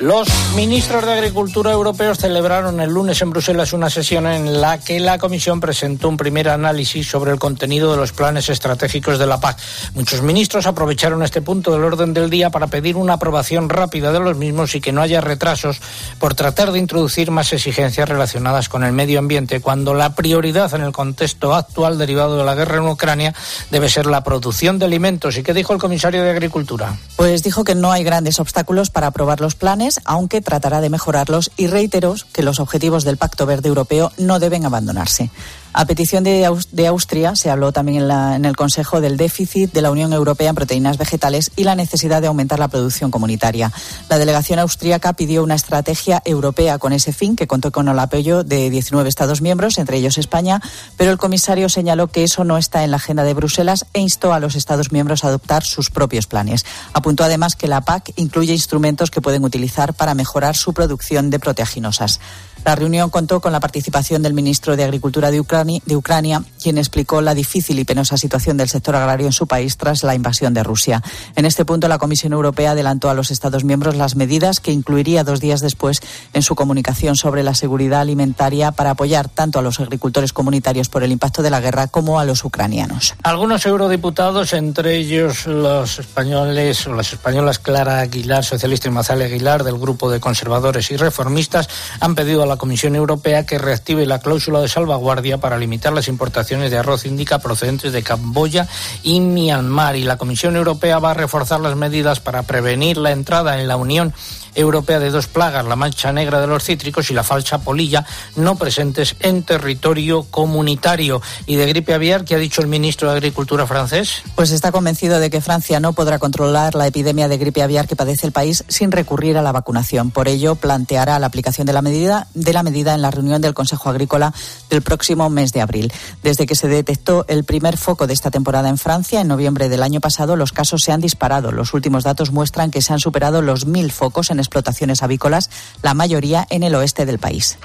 Los 0.00 0.28
ministros 0.54 1.04
de 1.04 1.12
Agricultura 1.12 1.72
europeos 1.72 2.18
celebraron 2.18 2.78
el 2.78 2.88
lunes 2.88 3.20
en 3.20 3.30
Bruselas 3.30 3.72
una 3.72 3.90
sesión 3.90 4.28
en 4.28 4.60
la 4.60 4.78
que 4.78 5.00
la 5.00 5.18
Comisión 5.18 5.58
presentó 5.58 6.08
un 6.08 6.16
primer 6.16 6.48
análisis 6.50 7.10
sobre 7.10 7.32
el 7.32 7.40
contenido 7.40 7.90
de 7.90 7.96
los 7.96 8.12
planes 8.12 8.48
estratégicos 8.48 9.18
de 9.18 9.26
la 9.26 9.40
PAC. 9.40 9.58
Muchos 9.94 10.22
ministros 10.22 10.66
aprovecharon 10.66 11.24
este 11.24 11.42
punto 11.42 11.72
del 11.72 11.82
orden 11.82 12.14
del 12.14 12.30
día 12.30 12.50
para 12.50 12.68
pedir 12.68 12.94
una 12.94 13.14
aprobación 13.14 13.68
rápida 13.68 14.12
de 14.12 14.20
los 14.20 14.36
mismos 14.36 14.76
y 14.76 14.80
que 14.80 14.92
no 14.92 15.02
haya 15.02 15.20
retrasos 15.20 15.80
por 16.20 16.36
tratar 16.36 16.70
de 16.70 16.78
introducir 16.78 17.32
más 17.32 17.52
exigencias 17.52 18.08
relacionadas 18.08 18.68
con 18.68 18.84
el 18.84 18.92
medio 18.92 19.18
ambiente, 19.18 19.60
cuando 19.60 19.94
la 19.94 20.14
prioridad 20.14 20.72
en 20.74 20.82
el 20.82 20.92
contexto 20.92 21.56
actual 21.56 21.98
derivado 21.98 22.38
de 22.38 22.44
la 22.44 22.54
guerra 22.54 22.76
en 22.76 22.86
Ucrania 22.86 23.34
debe 23.72 23.88
ser 23.88 24.06
la 24.06 24.22
producción 24.22 24.78
de 24.78 24.84
alimentos. 24.84 25.36
¿Y 25.38 25.42
qué 25.42 25.54
dijo 25.54 25.72
el 25.72 25.80
comisario 25.80 26.22
de 26.22 26.30
Agricultura? 26.30 26.96
Pues 27.16 27.42
dijo 27.42 27.64
que 27.64 27.74
no 27.74 27.90
hay 27.90 28.04
grandes 28.04 28.38
obstáculos 28.38 28.90
para 28.90 29.08
aprobar 29.08 29.40
los 29.40 29.56
planes, 29.56 29.87
aunque 30.04 30.40
tratará 30.40 30.80
de 30.80 30.90
mejorarlos 30.90 31.50
y 31.56 31.66
reiteró 31.66 32.14
que 32.32 32.42
los 32.42 32.60
objetivos 32.60 33.04
del 33.04 33.16
Pacto 33.16 33.46
Verde 33.46 33.68
Europeo 33.68 34.12
no 34.18 34.38
deben 34.38 34.64
abandonarse. 34.64 35.30
A 35.74 35.84
petición 35.84 36.24
de, 36.24 36.44
Aus- 36.44 36.68
de 36.72 36.86
Austria 36.88 37.36
se 37.36 37.50
habló 37.50 37.70
también 37.72 38.02
en, 38.02 38.10
en 38.10 38.44
el 38.44 38.56
Consejo 38.56 39.00
del 39.00 39.16
déficit 39.16 39.72
de 39.72 39.82
la 39.82 39.90
Unión 39.92 40.12
Europea 40.12 40.48
en 40.48 40.54
proteínas 40.56 40.98
vegetales 40.98 41.52
y 41.56 41.64
la 41.64 41.74
necesidad 41.76 42.20
de 42.20 42.26
aumentar 42.26 42.58
la 42.58 42.66
producción 42.68 43.10
comunitaria. 43.12 43.70
La 44.08 44.18
delegación 44.18 44.58
austríaca 44.58 45.12
pidió 45.12 45.44
una 45.44 45.54
estrategia 45.54 46.20
europea 46.24 46.78
con 46.78 46.92
ese 46.92 47.12
fin, 47.12 47.36
que 47.36 47.46
contó 47.46 47.70
con 47.70 47.86
el 47.88 47.98
apoyo 47.98 48.42
de 48.42 48.70
19 48.70 49.08
Estados 49.08 49.40
miembros, 49.40 49.78
entre 49.78 49.98
ellos 49.98 50.18
España, 50.18 50.60
pero 50.96 51.12
el 51.12 51.18
comisario 51.18 51.68
señaló 51.68 52.08
que 52.08 52.24
eso 52.24 52.42
no 52.44 52.56
está 52.58 52.82
en 52.82 52.90
la 52.90 52.96
agenda 52.96 53.22
de 53.22 53.34
Bruselas 53.34 53.86
e 53.92 54.00
instó 54.00 54.32
a 54.32 54.40
los 54.40 54.56
Estados 54.56 54.90
miembros 54.90 55.22
a 55.22 55.28
adoptar 55.28 55.64
sus 55.64 55.90
propios 55.90 56.26
planes. 56.26 56.64
Apuntó 56.92 57.22
además 57.22 57.54
que 57.54 57.68
la 57.68 57.82
PAC 57.82 58.12
incluye 58.16 58.52
instrumentos 58.52 59.10
que 59.12 59.20
pueden 59.20 59.44
utilizar 59.44 59.94
para 59.94 60.14
mejorar 60.14 60.56
su 60.56 60.72
producción 60.72 61.30
de 61.30 61.38
proteaginosas. 61.38 62.18
La 62.64 62.74
reunión 62.74 63.10
contó 63.10 63.40
con 63.40 63.52
la 63.52 63.60
participación 63.60 64.22
del 64.22 64.34
ministro 64.34 64.76
de 64.76 64.84
Agricultura 64.84 65.30
de 65.30 65.40
Ucrania 65.40 66.42
quien 66.62 66.78
explicó 66.78 67.20
la 67.20 67.34
difícil 67.34 67.78
y 67.78 67.84
penosa 67.84 68.16
situación 68.16 68.56
del 68.56 68.68
sector 68.68 68.96
agrario 68.96 69.26
en 69.26 69.32
su 69.32 69.46
país 69.46 69.76
tras 69.76 70.02
la 70.02 70.14
invasión 70.14 70.52
de 70.54 70.62
Rusia. 70.62 71.02
En 71.36 71.44
este 71.44 71.64
punto, 71.64 71.88
la 71.88 71.98
Comisión 71.98 72.32
Europea 72.32 72.72
adelantó 72.72 73.08
a 73.08 73.14
los 73.14 73.30
Estados 73.30 73.64
miembros 73.64 73.96
las 73.96 74.16
medidas 74.16 74.60
que 74.60 74.72
incluiría 74.72 75.24
dos 75.24 75.40
días 75.40 75.60
después 75.60 76.00
en 76.34 76.42
su 76.42 76.54
comunicación 76.54 77.16
sobre 77.16 77.42
la 77.42 77.54
seguridad 77.54 78.00
alimentaria 78.00 78.72
para 78.72 78.90
apoyar 78.90 79.28
tanto 79.28 79.58
a 79.58 79.62
los 79.62 79.80
agricultores 79.80 80.32
comunitarios 80.32 80.88
por 80.88 81.02
el 81.02 81.12
impacto 81.12 81.42
de 81.42 81.50
la 81.50 81.60
guerra 81.60 81.86
como 81.86 82.20
a 82.20 82.24
los 82.24 82.44
ucranianos. 82.44 83.14
Algunos 83.22 83.64
eurodiputados, 83.64 84.52
entre 84.52 84.96
ellos 84.96 85.46
los 85.46 85.98
españoles 85.98 86.86
o 86.86 86.94
las 86.94 87.12
españolas 87.12 87.58
Clara 87.58 88.00
Aguilar, 88.00 88.44
socialista 88.44 88.88
y 88.88 88.90
Mazale 88.90 89.24
Aguilar, 89.24 89.64
del 89.64 89.78
grupo 89.78 90.10
de 90.10 90.20
conservadores 90.20 90.90
y 90.90 90.96
reformistas, 90.96 91.68
han 92.00 92.14
pedido 92.14 92.42
a 92.42 92.46
la 92.46 92.57
Comisión 92.58 92.94
Europea 92.94 93.46
que 93.46 93.58
reactive 93.58 94.04
la 94.04 94.18
cláusula 94.20 94.60
de 94.60 94.68
salvaguardia 94.68 95.38
para 95.38 95.56
limitar 95.56 95.92
las 95.92 96.08
importaciones 96.08 96.70
de 96.70 96.78
arroz 96.78 97.06
indica 97.06 97.38
procedentes 97.38 97.92
de 97.92 98.02
Camboya 98.02 98.68
y 99.02 99.20
Myanmar. 99.20 99.96
Y 99.96 100.04
la 100.04 100.18
Comisión 100.18 100.56
Europea 100.56 100.98
va 100.98 101.12
a 101.12 101.14
reforzar 101.14 101.60
las 101.60 101.76
medidas 101.76 102.20
para 102.20 102.42
prevenir 102.42 102.98
la 102.98 103.12
entrada 103.12 103.60
en 103.60 103.68
la 103.68 103.76
Unión 103.76 104.12
Europea 104.58 104.98
de 104.98 105.10
dos 105.10 105.28
plagas, 105.28 105.64
la 105.64 105.76
mancha 105.76 106.12
negra 106.12 106.40
de 106.40 106.48
los 106.48 106.64
cítricos 106.64 107.10
y 107.10 107.14
la 107.14 107.22
falsa 107.22 107.60
polilla, 107.60 108.04
no 108.34 108.56
presentes 108.56 109.14
en 109.20 109.44
territorio 109.44 110.24
comunitario. 110.24 111.22
¿Y 111.46 111.54
de 111.54 111.66
gripe 111.66 111.94
aviar 111.94 112.24
qué 112.24 112.34
ha 112.34 112.38
dicho 112.38 112.60
el 112.60 112.66
ministro 112.66 113.08
de 113.08 113.16
Agricultura 113.16 113.66
francés? 113.66 114.22
Pues 114.34 114.50
está 114.50 114.72
convencido 114.72 115.20
de 115.20 115.30
que 115.30 115.40
Francia 115.40 115.78
no 115.78 115.92
podrá 115.92 116.18
controlar 116.18 116.74
la 116.74 116.88
epidemia 116.88 117.28
de 117.28 117.38
gripe 117.38 117.62
aviar 117.62 117.86
que 117.86 117.94
padece 117.94 118.26
el 118.26 118.32
país 118.32 118.64
sin 118.66 118.90
recurrir 118.90 119.38
a 119.38 119.42
la 119.42 119.52
vacunación. 119.52 120.10
Por 120.10 120.26
ello, 120.26 120.56
planteará 120.56 121.20
la 121.20 121.28
aplicación 121.28 121.66
de 121.66 121.72
la 121.72 121.82
medida, 121.82 122.26
de 122.34 122.52
la 122.52 122.64
medida 122.64 122.94
en 122.94 123.02
la 123.02 123.12
reunión 123.12 123.40
del 123.40 123.54
Consejo 123.54 123.90
Agrícola 123.90 124.34
del 124.70 124.82
próximo 124.82 125.30
mes 125.30 125.52
de 125.52 125.60
abril. 125.60 125.92
Desde 126.24 126.46
que 126.46 126.56
se 126.56 126.66
detectó 126.66 127.24
el 127.28 127.44
primer 127.44 127.76
foco 127.76 128.08
de 128.08 128.14
esta 128.14 128.32
temporada 128.32 128.68
en 128.68 128.78
Francia, 128.78 129.20
en 129.20 129.28
noviembre 129.28 129.68
del 129.68 129.84
año 129.84 130.00
pasado, 130.00 130.34
los 130.34 130.52
casos 130.52 130.82
se 130.82 130.90
han 130.90 131.00
disparado. 131.00 131.52
Los 131.52 131.74
últimos 131.74 132.02
datos 132.02 132.32
muestran 132.32 132.70
que 132.70 132.82
se 132.82 132.92
han 132.92 132.98
superado 132.98 133.40
los 133.40 133.66
mil 133.66 133.92
focos 133.92 134.30
en 134.30 134.40
explotaciones 134.48 135.02
avícolas, 135.02 135.50
la 135.82 135.94
mayoría 135.94 136.46
en 136.50 136.62
el 136.62 136.74
oeste 136.74 137.06
del 137.06 137.18
país. 137.18 137.58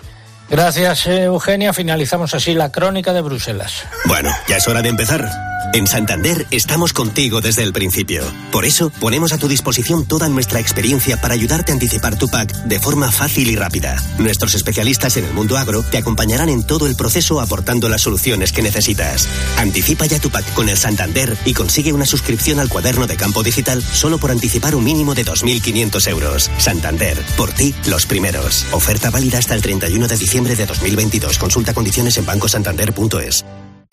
Gracias, 0.50 1.08
Eugenia. 1.08 1.74
Finalizamos 1.74 2.36
así 2.36 2.54
la 2.54 2.72
crónica 2.72 3.14
de 3.14 3.22
Bruselas. 3.22 3.86
Bueno, 4.06 4.30
ya 4.48 4.58
es 4.58 4.68
hora 4.68 4.82
de 4.82 4.90
empezar. 4.90 5.28
En 5.74 5.88
Santander 5.88 6.46
estamos 6.52 6.94
contigo 6.94 7.42
desde 7.42 7.64
el 7.64 7.74
principio. 7.74 8.24
Por 8.52 8.64
eso 8.64 8.92
ponemos 8.92 9.34
a 9.34 9.40
tu 9.40 9.48
disposición 9.48 10.06
toda 10.06 10.30
nuestra 10.30 10.60
experiencia 10.60 11.20
para 11.20 11.34
ayudarte 11.34 11.72
a 11.72 11.74
anticipar 11.74 12.16
tu 12.16 12.28
PAC 12.28 12.54
de 12.66 12.80
forma 12.80 13.12
fácil 13.12 13.50
y 13.50 13.56
rápida. 13.56 13.96
Nuestros 14.20 14.54
especialistas 14.54 15.18
en 15.18 15.26
el 15.26 15.34
mundo 15.34 15.58
agro 15.58 15.82
te 15.82 15.98
acompañarán 15.98 16.50
en 16.50 16.62
todo 16.62 16.86
el 16.86 16.96
proceso 16.96 17.42
aportando 17.42 17.90
las 17.90 18.04
soluciones 18.04 18.52
que 18.52 18.62
necesitas. 18.62 19.28
Anticipa 19.58 20.06
ya 20.06 20.20
tu 20.20 20.30
PAC 20.30 20.54
con 20.54 20.70
el 20.70 20.78
Santander 20.78 21.36
y 21.44 21.56
consigue 21.56 21.92
una 21.92 22.06
suscripción 22.06 22.60
al 22.60 22.70
cuaderno 22.70 23.08
de 23.08 23.18
campo 23.18 23.42
digital 23.42 23.82
solo 23.82 24.20
por 24.20 24.30
anticipar 24.30 24.76
un 24.76 24.84
mínimo 24.84 25.16
de 25.16 25.26
2.500 25.26 26.08
euros. 26.08 26.52
Santander, 26.60 27.18
por 27.36 27.52
ti 27.52 27.74
los 27.88 28.06
primeros. 28.06 28.68
Oferta 28.74 29.10
válida 29.10 29.40
hasta 29.40 29.56
el 29.56 29.64
31 29.64 30.08
de 30.08 30.18
diciembre 30.18 30.56
de 30.56 30.68
2022. 30.68 31.40
Consulta 31.40 31.74
condiciones 31.74 32.16
en 32.18 32.28
bancosantander.es. 32.28 33.44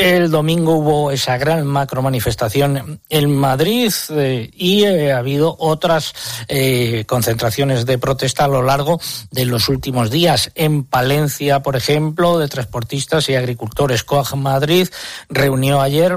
El 0.01 0.31
domingo 0.31 0.77
hubo 0.77 1.11
esa 1.11 1.37
gran 1.37 1.67
macro 1.67 2.01
manifestación 2.01 3.03
en 3.11 3.37
Madrid 3.37 3.93
eh, 4.09 4.51
y 4.55 4.85
eh, 4.85 5.13
ha 5.13 5.19
habido 5.19 5.55
otras 5.59 6.15
eh, 6.49 7.05
concentraciones 7.07 7.85
de 7.85 7.99
protesta 7.99 8.47
a 8.47 8.49
lo 8.49 8.63
largo 8.63 8.99
de 9.31 9.45
los 9.45 9.69
últimos 9.69 10.11
días. 10.11 10.53
En 10.55 10.85
Palencia, 10.85 11.63
por 11.63 11.77
ejemplo, 11.77 12.39
de 12.39 12.49
transportistas 12.49 13.29
y 13.29 13.35
agricultores. 13.35 14.03
COAG 14.03 14.37
Madrid 14.37 14.89
reunió 15.29 15.83
ayer 15.83 16.17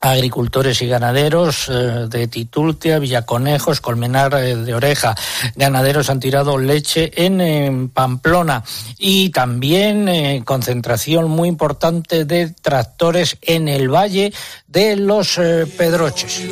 agricultores 0.00 0.80
y 0.82 0.86
ganaderos 0.86 1.68
eh, 1.68 2.06
de 2.08 2.28
Titultia, 2.28 2.98
Villaconejos, 2.98 3.80
Colmenar 3.80 4.34
eh, 4.34 4.56
de 4.56 4.74
Oreja. 4.74 5.14
Ganaderos 5.56 6.10
han 6.10 6.20
tirado 6.20 6.58
leche 6.58 7.10
en, 7.16 7.88
Pamplona 7.88 8.64
y 8.98 9.30
también 9.30 10.08
eh, 10.08 10.42
concentración 10.44 11.28
muy 11.28 11.48
importante 11.48 12.24
de 12.24 12.50
tractores 12.50 13.36
en 13.42 13.68
el 13.68 13.88
Valle 13.92 14.32
de 14.66 14.96
los 14.96 15.36
Pedroches. 15.76 16.42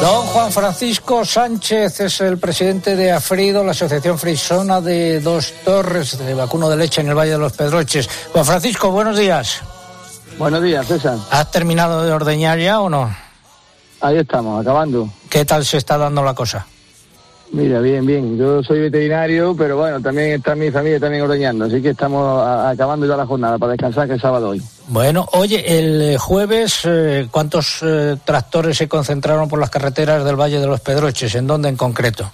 Don 0.00 0.26
Juan 0.26 0.52
Francisco 0.52 1.24
Sánchez 1.24 2.00
es 2.00 2.20
el 2.20 2.38
presidente 2.38 2.94
de 2.94 3.10
Afrido, 3.10 3.64
la 3.64 3.72
Asociación 3.72 4.16
Frisona 4.16 4.80
de 4.80 5.20
Dos 5.20 5.52
Torres 5.64 6.16
de 6.18 6.34
vacuno 6.34 6.70
de 6.70 6.76
leche 6.76 7.00
en 7.00 7.08
el 7.08 7.14
Valle 7.16 7.32
de 7.32 7.38
los 7.38 7.52
Pedroches. 7.52 8.08
Juan 8.32 8.44
Francisco, 8.44 8.90
buenos 8.92 9.18
días. 9.18 9.60
Buenos 10.38 10.62
días, 10.62 10.86
César. 10.86 11.18
¿Has 11.30 11.50
terminado 11.50 12.04
de 12.04 12.12
ordeñar 12.12 12.58
ya 12.60 12.80
o 12.80 12.88
no? 12.88 13.12
Ahí 14.00 14.18
estamos, 14.18 14.60
acabando. 14.60 15.08
¿Qué 15.28 15.44
tal 15.44 15.64
se 15.64 15.78
está 15.78 15.98
dando 15.98 16.22
la 16.22 16.34
cosa? 16.34 16.64
Mira, 17.50 17.80
bien, 17.80 18.04
bien. 18.04 18.36
Yo 18.36 18.62
soy 18.62 18.80
veterinario, 18.80 19.54
pero 19.56 19.76
bueno, 19.78 20.00
también 20.00 20.32
está 20.32 20.54
mi 20.54 20.70
familia 20.70 21.00
también 21.00 21.22
ordeñando, 21.22 21.64
así 21.64 21.80
que 21.80 21.90
estamos 21.90 22.46
acabando 22.46 23.06
ya 23.06 23.16
la 23.16 23.26
jornada 23.26 23.58
para 23.58 23.72
descansar, 23.72 24.06
que 24.06 24.14
es 24.14 24.20
sábado 24.20 24.50
hoy. 24.50 24.62
Bueno, 24.88 25.26
oye, 25.32 25.78
el 25.78 26.18
jueves, 26.18 26.80
eh, 26.84 27.26
¿cuántos 27.30 27.78
eh, 27.82 28.16
tractores 28.24 28.76
se 28.76 28.88
concentraron 28.88 29.48
por 29.48 29.58
las 29.58 29.70
carreteras 29.70 30.24
del 30.24 30.36
Valle 30.36 30.60
de 30.60 30.66
los 30.66 30.80
Pedroches? 30.80 31.34
¿En 31.34 31.46
dónde 31.46 31.68
en 31.68 31.76
concreto? 31.76 32.30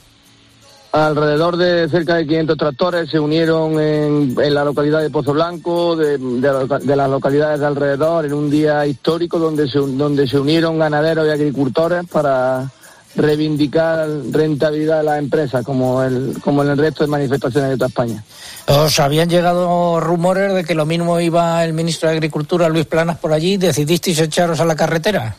Alrededor 0.91 1.57
de 1.57 1.89
cerca 1.89 2.15
de 2.15 2.27
500 2.27 2.57
tractores 2.57 3.11
se 3.11 3.19
unieron 3.19 3.81
en, 3.81 4.35
la 4.55 4.65
localidad 4.65 5.01
de 5.01 5.11
Pozo 5.11 5.33
Blanco, 5.33 5.97
de, 5.97 6.19
las 6.19 7.11
localidades 7.11 7.59
de 7.59 7.67
alrededor, 7.67 8.25
en 8.25 8.33
un 8.33 8.49
día 8.49 8.87
histórico 8.87 9.41
donde 9.41 9.69
se, 9.69 9.79
donde 9.79 10.29
se 10.29 10.39
unieron 10.39 10.79
ganaderos 10.79 11.27
y 11.27 11.31
agricultores 11.31 12.05
para 12.07 12.71
reivindicar 13.17 14.09
rentabilidad 14.31 14.99
de 14.99 15.05
las 15.05 15.19
empresas, 15.19 15.65
como, 15.65 16.03
el, 16.03 16.37
como 16.43 16.62
en 16.62 16.71
el 16.71 16.79
resto 16.79 17.05
de 17.05 17.11
manifestaciones 17.11 17.71
de 17.71 17.77
toda 17.77 17.89
España. 17.89 18.25
Os 18.67 18.99
habían 18.99 19.29
llegado 19.29 20.01
rumores 20.01 20.55
de 20.55 20.65
que 20.65 20.75
lo 20.75 20.87
mismo 20.87 21.21
iba 21.21 21.65
el 21.65 21.73
ministro 21.73 22.09
de 22.09 22.17
Agricultura, 22.17 22.69
Luis 22.69 22.87
Planas, 22.87 23.19
por 23.19 23.33
allí. 23.33 23.57
¿Decidisteis 23.57 24.19
echaros 24.21 24.61
a 24.61 24.65
la 24.65 24.77
carretera? 24.77 25.37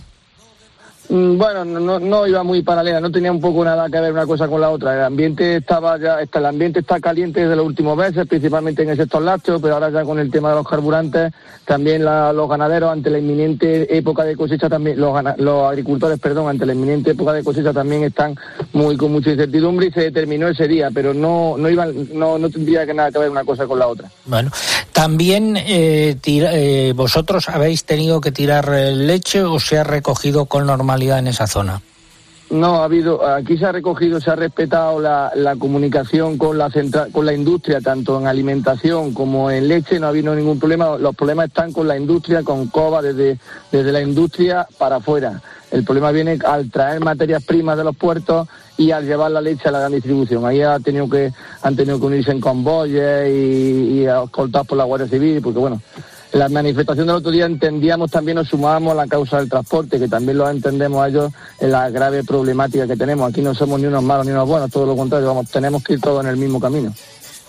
Mm, 1.10 1.38
bueno, 1.38 1.64
no, 1.64 2.00
no 2.00 2.28
iba 2.28 2.44
muy 2.44 2.64
paralela, 2.64 3.00
no 3.00 3.12
tenía 3.12 3.32
un 3.32 3.40
poco 3.40 3.64
nada 3.64 3.90
que 3.90 4.00
ver 4.00 4.12
una 4.12 4.26
cosa 4.26 4.48
con 4.48 4.60
la 4.60 4.72
otra. 4.72 4.96
El 4.96 5.04
ambiente 5.04 5.58
estaba 5.58 6.00
ya, 6.00 6.18
el 6.20 6.46
ambiente 6.46 6.80
está 6.80 7.00
caliente 7.00 7.42
desde 7.42 7.56
los 7.56 7.66
últimos 7.66 7.96
meses, 7.96 8.26
principalmente 8.28 8.82
en 8.82 8.90
el 8.90 8.98
sector 8.98 9.22
lácteo, 9.22 9.60
pero 9.60 9.76
ahora 9.76 9.92
ya 9.92 10.04
con 10.04 10.18
el 10.20 10.32
tema 10.32 10.50
de 10.50 10.56
los 10.56 10.68
carburantes, 10.68 11.32
también 11.66 12.04
los 12.04 12.50
ganaderos 12.50 12.92
ante 12.92 13.10
la 13.10 13.20
inminente 13.20 13.96
época 13.96 14.24
de 14.24 14.36
cosecha 14.36 14.68
también, 14.68 15.00
los, 15.00 15.14
los 15.38 15.70
agricultores, 15.70 16.20
perdón, 16.20 16.50
ante 16.50 16.66
la 16.66 16.74
inminente 16.74 17.12
época 17.12 17.34
de 17.34 17.44
cosecha 17.44 17.72
también 17.72 18.04
están 18.04 18.36
muy 18.74 18.98
con 18.98 19.12
mucha 19.12 19.32
incertidumbre 19.32 19.88
y 19.88 19.92
se 19.92 20.02
determinó 20.02 20.48
ese 20.48 20.68
día, 20.68 20.90
pero 20.94 21.14
no, 21.14 21.56
no 21.58 21.70
iban, 21.70 21.94
no, 22.14 22.40
no 22.40 22.50
tendría 22.50 22.86
que 22.86 22.94
nada 22.94 23.12
que 23.12 23.20
ver 23.20 23.30
una 23.30 23.44
cosa 23.44 23.68
con 23.68 23.78
la 23.78 23.88
otra. 23.88 24.10
Bueno, 24.26 24.52
también 24.92 25.56
eh, 25.58 26.18
eh, 26.26 26.94
vosotros 26.96 27.48
habéis 27.50 27.84
tenido 27.86 28.22
que 28.22 28.32
tirar 28.32 28.70
leche 28.70 29.44
o 29.44 29.60
se 29.60 29.78
ha 29.78 29.84
recogido 29.84 30.46
con 30.46 30.66
normalidad 30.66 30.95
en 31.02 31.28
esa 31.28 31.48
zona? 31.48 31.82
No, 32.50 32.82
ha 32.82 32.84
habido, 32.84 33.26
aquí 33.28 33.58
se 33.58 33.66
ha 33.66 33.72
recogido, 33.72 34.22
se 34.22 34.30
ha 34.30 34.36
respetado 34.36 35.00
la, 35.00 35.56
comunicación 35.58 36.38
con 36.38 36.58
la 36.60 36.70
con 37.12 37.26
la 37.26 37.34
industria, 37.34 37.82
tanto 37.82 38.20
en 38.20 38.28
alimentación 38.28 39.14
como 39.14 39.50
en 39.50 39.68
leche, 39.68 40.00
no 40.00 40.06
ha 40.06 40.10
habido 40.10 40.36
ningún 40.36 40.60
problema. 40.60 40.98
Los 40.98 41.16
problemas 41.16 41.48
están 41.48 41.74
con 41.74 41.88
la 41.88 41.98
industria, 41.98 42.44
con 42.44 42.68
COBA, 42.68 43.02
desde, 43.02 43.40
desde 43.72 43.92
la 43.92 44.02
industria 44.02 44.68
para 44.78 44.98
afuera. 44.98 45.42
El 45.72 45.84
problema 45.84 46.12
viene 46.12 46.38
al 46.46 46.70
traer 46.70 47.04
materias 47.04 47.44
primas 47.44 47.78
de 47.78 47.84
los 47.84 47.96
puertos 47.96 48.48
y 48.78 48.92
al 48.92 49.06
llevar 49.06 49.32
la 49.32 49.42
leche 49.42 49.68
a 49.68 49.72
la 49.72 49.80
gran 49.80 49.94
distribución. 49.94 50.46
Ahí 50.46 50.62
ha 50.62 50.80
tenido 50.80 51.10
que, 51.10 51.34
han 51.64 51.76
tenido 51.76 52.00
que 52.00 52.06
unirse 52.06 52.32
en 52.32 52.40
convoyes 52.40 53.28
y, 53.28 54.02
y 54.02 54.06
escoltados 54.06 54.68
por 54.68 54.78
la 54.78 54.84
Guardia 54.84 55.08
Civil, 55.08 55.42
porque 55.42 55.60
bueno, 55.60 55.82
la 56.32 56.50
manifestación 56.50 57.08
del 57.08 57.18
otro 57.18 57.32
día 57.32 57.46
entendíamos 57.46 58.12
también, 58.12 58.36
nos 58.36 58.50
sumábamos 58.50 58.92
a 58.92 58.96
la 58.96 59.08
causa 59.08 59.38
del 59.38 59.50
transporte, 59.50 60.00
que 60.00 60.08
también 60.08 60.38
lo 60.38 60.50
entendemos 60.50 61.04
a 61.04 61.08
ellos 61.08 61.32
en 61.60 61.72
la 61.72 61.90
grave 61.90 62.24
problemática 62.24 62.88
que 62.88 62.98
tenemos. 62.98 63.30
Aquí 63.30 63.42
no 63.42 63.54
somos 63.54 63.80
ni 63.80 63.88
unos 63.88 64.04
malos 64.04 64.26
ni 64.26 64.32
unos 64.32 64.48
buenos, 64.48 64.70
todo 64.72 64.86
lo 64.86 64.96
contrario, 64.96 65.28
vamos, 65.28 65.50
tenemos 65.50 65.84
que 65.84 65.94
ir 65.94 66.02
todos 66.02 66.24
en 66.24 66.30
el 66.32 66.38
mismo 66.38 66.60
camino. 66.60 66.94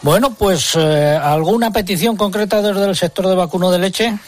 Bueno, 0.03 0.35
pues 0.35 0.75
eh, 0.77 1.19
¿alguna 1.21 1.73
petición 1.73 2.17
concreta 2.17 2.63
desde 2.63 2.85
el 2.85 2.95
sector 2.95 3.27
de 3.27 3.35
vacuno 3.35 3.71
de 3.71 3.79
leche? 3.79 4.19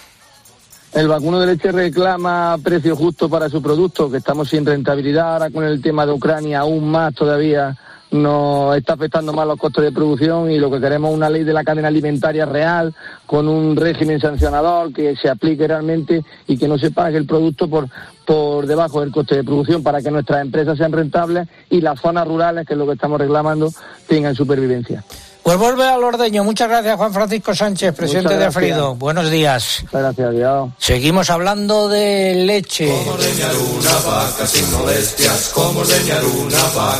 El 0.92 1.06
vacuno 1.06 1.38
de 1.38 1.46
leche 1.46 1.70
reclama 1.70 2.56
precio 2.62 2.96
justo 2.96 3.28
para 3.28 3.48
su 3.48 3.62
producto, 3.62 4.10
que 4.10 4.16
estamos 4.16 4.48
sin 4.48 4.64
rentabilidad 4.64 5.34
ahora 5.34 5.50
con 5.50 5.62
el 5.64 5.82
tema 5.82 6.06
de 6.06 6.12
Ucrania, 6.12 6.60
aún 6.60 6.90
más 6.90 7.14
todavía 7.14 7.76
nos 8.10 8.76
está 8.76 8.94
afectando 8.94 9.32
más 9.32 9.46
los 9.46 9.58
costes 9.58 9.84
de 9.84 9.92
producción 9.92 10.50
y 10.50 10.58
lo 10.58 10.70
que 10.70 10.80
queremos 10.80 11.10
es 11.10 11.16
una 11.16 11.30
ley 11.30 11.44
de 11.44 11.52
la 11.52 11.64
cadena 11.64 11.88
alimentaria 11.88 12.46
real, 12.46 12.94
con 13.26 13.48
un 13.48 13.76
régimen 13.76 14.20
sancionador 14.20 14.92
que 14.92 15.14
se 15.16 15.28
aplique 15.28 15.66
realmente 15.66 16.24
y 16.46 16.56
que 16.56 16.68
no 16.68 16.78
se 16.78 16.90
pague 16.90 17.18
el 17.18 17.26
producto 17.26 17.68
por, 17.68 17.88
por 18.24 18.66
debajo 18.66 19.00
del 19.00 19.12
coste 19.12 19.36
de 19.36 19.44
producción 19.44 19.82
para 19.82 20.00
que 20.00 20.10
nuestras 20.10 20.40
empresas 20.40 20.78
sean 20.78 20.92
rentables 20.92 21.48
y 21.70 21.80
las 21.80 22.00
zonas 22.00 22.26
rurales, 22.26 22.66
que 22.66 22.74
es 22.74 22.78
lo 22.78 22.86
que 22.86 22.94
estamos 22.94 23.20
reclamando, 23.20 23.70
tengan 24.06 24.34
supervivencia. 24.34 25.04
Pues 25.42 25.56
vuelve 25.56 25.84
al 25.84 26.04
ordeño. 26.04 26.44
Muchas 26.44 26.68
gracias, 26.68 26.96
Juan 26.96 27.12
Francisco 27.12 27.54
Sánchez, 27.54 27.94
presidente 27.94 28.36
de 28.36 28.44
Afrido. 28.44 28.94
Buenos 28.94 29.30
días. 29.30 29.80
Muchas 29.84 30.02
gracias, 30.02 30.32
Dios. 30.34 30.70
Seguimos 30.78 31.30
hablando 31.30 31.88
de 31.88 32.34
leche. 32.34 32.92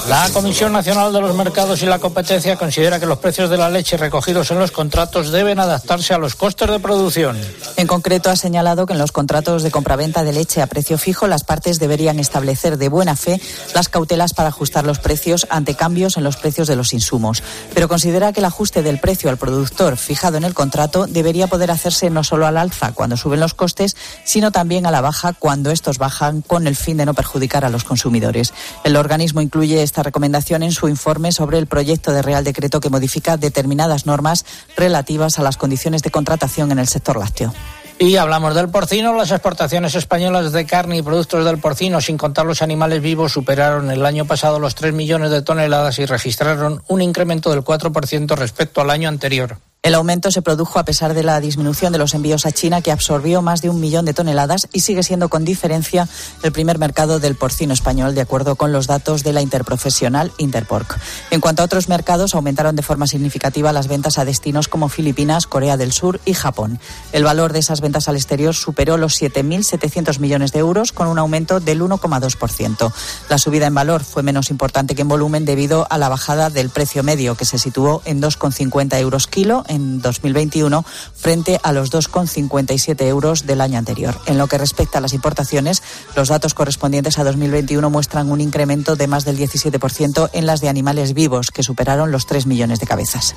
La 0.09 0.29
Comisión 0.33 0.73
Nacional 0.73 1.13
de 1.13 1.21
los 1.21 1.35
Mercados 1.35 1.83
y 1.83 1.87
la 1.87 1.99
Competencia 1.99 2.57
considera 2.57 2.99
que 2.99 3.07
los 3.07 3.19
precios 3.19 3.51
de 3.51 3.59
la 3.59 3.69
leche 3.69 3.97
recogidos 3.97 4.51
en 4.51 4.59
los 4.59 4.71
contratos 4.71 5.31
deben 5.31 5.61
adaptarse 5.61 6.15
a 6.15 6.19
los 6.19 6.35
costes 6.35 6.71
de 6.71 6.79
producción. 6.81 7.39
En 7.77 7.87
concreto, 7.87 8.31
ha 8.31 8.37
señalado 8.37 8.87
que 8.87 8.95
en 8.95 8.99
los 8.99 9.13
contratos 9.13 9.63
de 9.63 9.71
compraventa 9.71 10.25
de 10.25 10.33
leche 10.33 10.63
a 10.63 10.67
precio 10.67 10.97
fijo, 10.97 11.27
las 11.27 11.45
partes 11.45 11.79
deberían 11.79 12.19
establecer 12.19 12.79
de 12.79 12.89
buena 12.89 13.17
fe 13.17 13.41
las 13.75 13.89
cautelas 13.89 14.33
para 14.33 14.49
ajustar 14.49 14.87
los 14.87 14.99
precios 14.99 15.47
ante 15.51 15.75
cambios 15.75 16.17
en 16.17 16.25
los 16.25 16.37
precios 16.37 16.69
de 16.69 16.77
los 16.77 16.93
insumos. 16.93 17.43
Pero 17.75 17.89
considera 17.89 18.28
que 18.33 18.41
el 18.41 18.47
ajuste 18.47 18.83
del 18.83 19.01
precio 19.01 19.31
al 19.31 19.37
productor 19.37 19.97
fijado 19.97 20.37
en 20.37 20.45
el 20.45 20.55
contrato 20.55 21.07
debería 21.07 21.47
poder 21.47 21.71
hacerse 21.71 22.11
no 22.11 22.25
solo 22.25 22.47
al 22.47 22.57
alza 22.57 22.93
cuando 22.93 23.17
suben 23.17 23.41
los 23.41 23.55
costes, 23.55 23.97
sino 24.25 24.53
también 24.53 24.87
a 24.87 24.91
la 24.91 25.01
baja 25.01 25.33
cuando 25.33 25.71
estos 25.71 25.99
bajan 25.99 26.43
con 26.43 26.67
el 26.67 26.77
fin 26.77 26.97
de 26.97 27.07
no 27.07 27.15
perjudicar 27.15 27.65
a 27.65 27.71
los 27.71 27.85
consumidores. 27.85 28.53
El 28.85 28.97
organismo 28.97 29.41
incluye 29.41 29.83
esta 29.83 30.03
recomendación 30.03 30.63
en 30.63 30.73
su 30.73 30.89
informe 30.89 31.33
sobre 31.33 31.59
el 31.59 31.67
proyecto 31.67 32.13
de 32.13 32.23
Real 32.23 32.45
Decreto 32.45 32.81
que 32.81 32.91
modifica 32.91 33.37
determinadas 33.37 34.07
normas 34.07 34.45
relativas 34.77 35.39
a 35.39 35.43
las 35.43 35.57
condiciones 35.57 36.03
de 36.03 36.11
contratación 36.11 36.73
en 36.73 36.79
el 36.79 36.89
sector 36.89 37.19
lácteo. 37.19 37.53
Y 38.01 38.15
hablamos 38.15 38.55
del 38.55 38.69
porcino. 38.69 39.13
Las 39.13 39.33
exportaciones 39.33 39.97
españolas 39.97 40.53
de 40.53 40.67
carne 40.67 40.99
y 40.99 41.03
productos 41.03 41.45
del 41.45 41.59
porcino, 41.59 42.01
sin 42.01 42.17
contar 42.17 42.47
los 42.47 42.63
animales 42.63 43.03
vivos, 43.03 43.33
superaron 43.33 43.91
el 43.91 44.07
año 44.07 44.25
pasado 44.25 44.61
los 44.61 44.77
3 44.77 44.95
millones 44.95 45.33
de 45.33 45.43
toneladas 45.43 45.99
y 45.99 46.07
registraron 46.07 46.83
un 46.87 47.03
incremento 47.03 47.51
del 47.51 47.65
4% 47.65 48.37
respecto 48.37 48.81
al 48.81 48.91
año 48.91 49.09
anterior. 49.09 49.59
El 49.89 49.95
aumento 49.95 50.31
se 50.31 50.43
produjo 50.43 50.79
a 50.79 50.85
pesar 50.85 51.15
de 51.15 51.23
la 51.23 51.41
disminución 51.41 51.95
de 51.95 51.99
los 51.99 52.13
envíos 52.13 52.45
a 52.45 52.53
China, 52.53 52.83
que 52.83 52.93
absorbió 52.93 53.41
más 53.41 53.63
de 53.63 53.71
un 53.71 53.81
millón 53.81 54.05
de 54.05 54.13
toneladas 54.13 54.69
y 54.71 54.81
sigue 54.81 55.03
siendo 55.03 55.31
con 55.31 55.47
diferencia 55.47 56.07
el 56.43 56.53
primer 56.53 56.79
mercado 56.79 57.21
del 57.21 57.37
porcino 57.37 57.73
español, 57.73 58.15
de 58.15 58.21
acuerdo 58.21 58.57
con 58.57 58.71
los 58.71 58.87
datos 58.87 59.25
de 59.25 59.33
la 59.33 59.41
interprofesional 59.41 60.31
Interporc. 60.37 60.99
En 61.31 61.41
cuanto 61.41 61.63
a 61.63 61.65
otros 61.65 61.89
mercados, 61.89 62.35
aumentaron 62.35 62.77
de 62.77 62.83
forma 62.83 63.07
significativa 63.07 63.73
las 63.73 63.89
ventas 63.89 64.19
a 64.19 64.27
destinos 64.27 64.69
como 64.69 64.91
Filipinas, 64.91 65.47
Corea 65.47 65.79
del 65.79 65.93
Sur 65.93 66.21
y 66.27 66.35
Japón. 66.35 66.79
El 67.13 67.25
valor 67.25 67.55
de 67.55 67.61
esas 67.61 67.81
ventas 67.81 68.11
al 68.11 68.17
exterior 68.17 68.55
superó 68.55 68.99
los 68.99 69.19
7.700 69.19 70.19
millones 70.19 70.53
de 70.53 70.59
euros, 70.59 70.93
con 70.93 71.09
un 71.09 71.19
aumento 71.19 71.61
del 71.61 71.81
1,2%. 71.81 72.93
La 73.31 73.39
subida 73.39 73.67
en 73.67 73.75
valor 73.75 74.05
fue 74.05 74.23
menos 74.23 74.51
importante 74.51 74.95
que 74.95 75.01
en 75.01 75.09
volumen 75.09 75.47
debido 75.47 75.87
a 75.89 75.97
la 75.97 76.11
bajada 76.11 76.51
del 76.51 76.69
precio 76.69 77.03
medio, 77.03 77.37
que 77.37 77.47
se 77.47 77.57
situó 77.57 78.03
en 78.05 78.21
2,50 78.21 78.99
euros 78.99 79.27
kilo 79.27 79.65
2021 80.03 80.85
frente 81.15 81.61
a 81.63 81.73
los 81.73 81.91
2,57 81.91 83.03
euros 83.07 83.47
del 83.47 83.61
año 83.61 83.79
anterior. 83.79 84.19
En 84.27 84.39
lo 84.39 84.47
que 84.47 84.59
respecta 84.59 84.99
a 84.99 85.01
las 85.01 85.13
importaciones, 85.13 85.83
los 86.17 86.29
datos 86.29 86.55
correspondientes 86.55 87.19
a 87.19 87.25
2021 87.25 87.91
muestran 87.91 88.31
un 88.31 88.41
incremento 88.41 88.97
de 88.97 89.07
más 89.07 89.25
del 89.25 89.39
17% 89.39 90.31
en 90.33 90.47
las 90.47 90.61
de 90.61 90.69
animales 90.69 91.15
vivos, 91.15 91.51
que 91.51 91.63
superaron 91.63 92.13
los 92.13 92.27
3 92.27 92.47
millones 92.47 92.81
de 92.81 92.87
cabezas. 92.87 93.35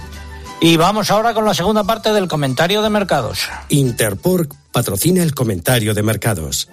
Y 0.64 0.78
vamos 0.78 1.10
ahora 1.10 1.34
con 1.34 1.44
la 1.44 1.56
segunda 1.56 1.84
parte 1.84 2.14
del 2.14 2.28
comentario 2.28 2.84
de 2.84 2.90
mercados. 2.92 3.50
Interpork 3.70 4.54
patrocina 4.72 5.24
el 5.24 5.34
comentario 5.34 5.96
de 5.96 6.04
mercados. 6.04 6.70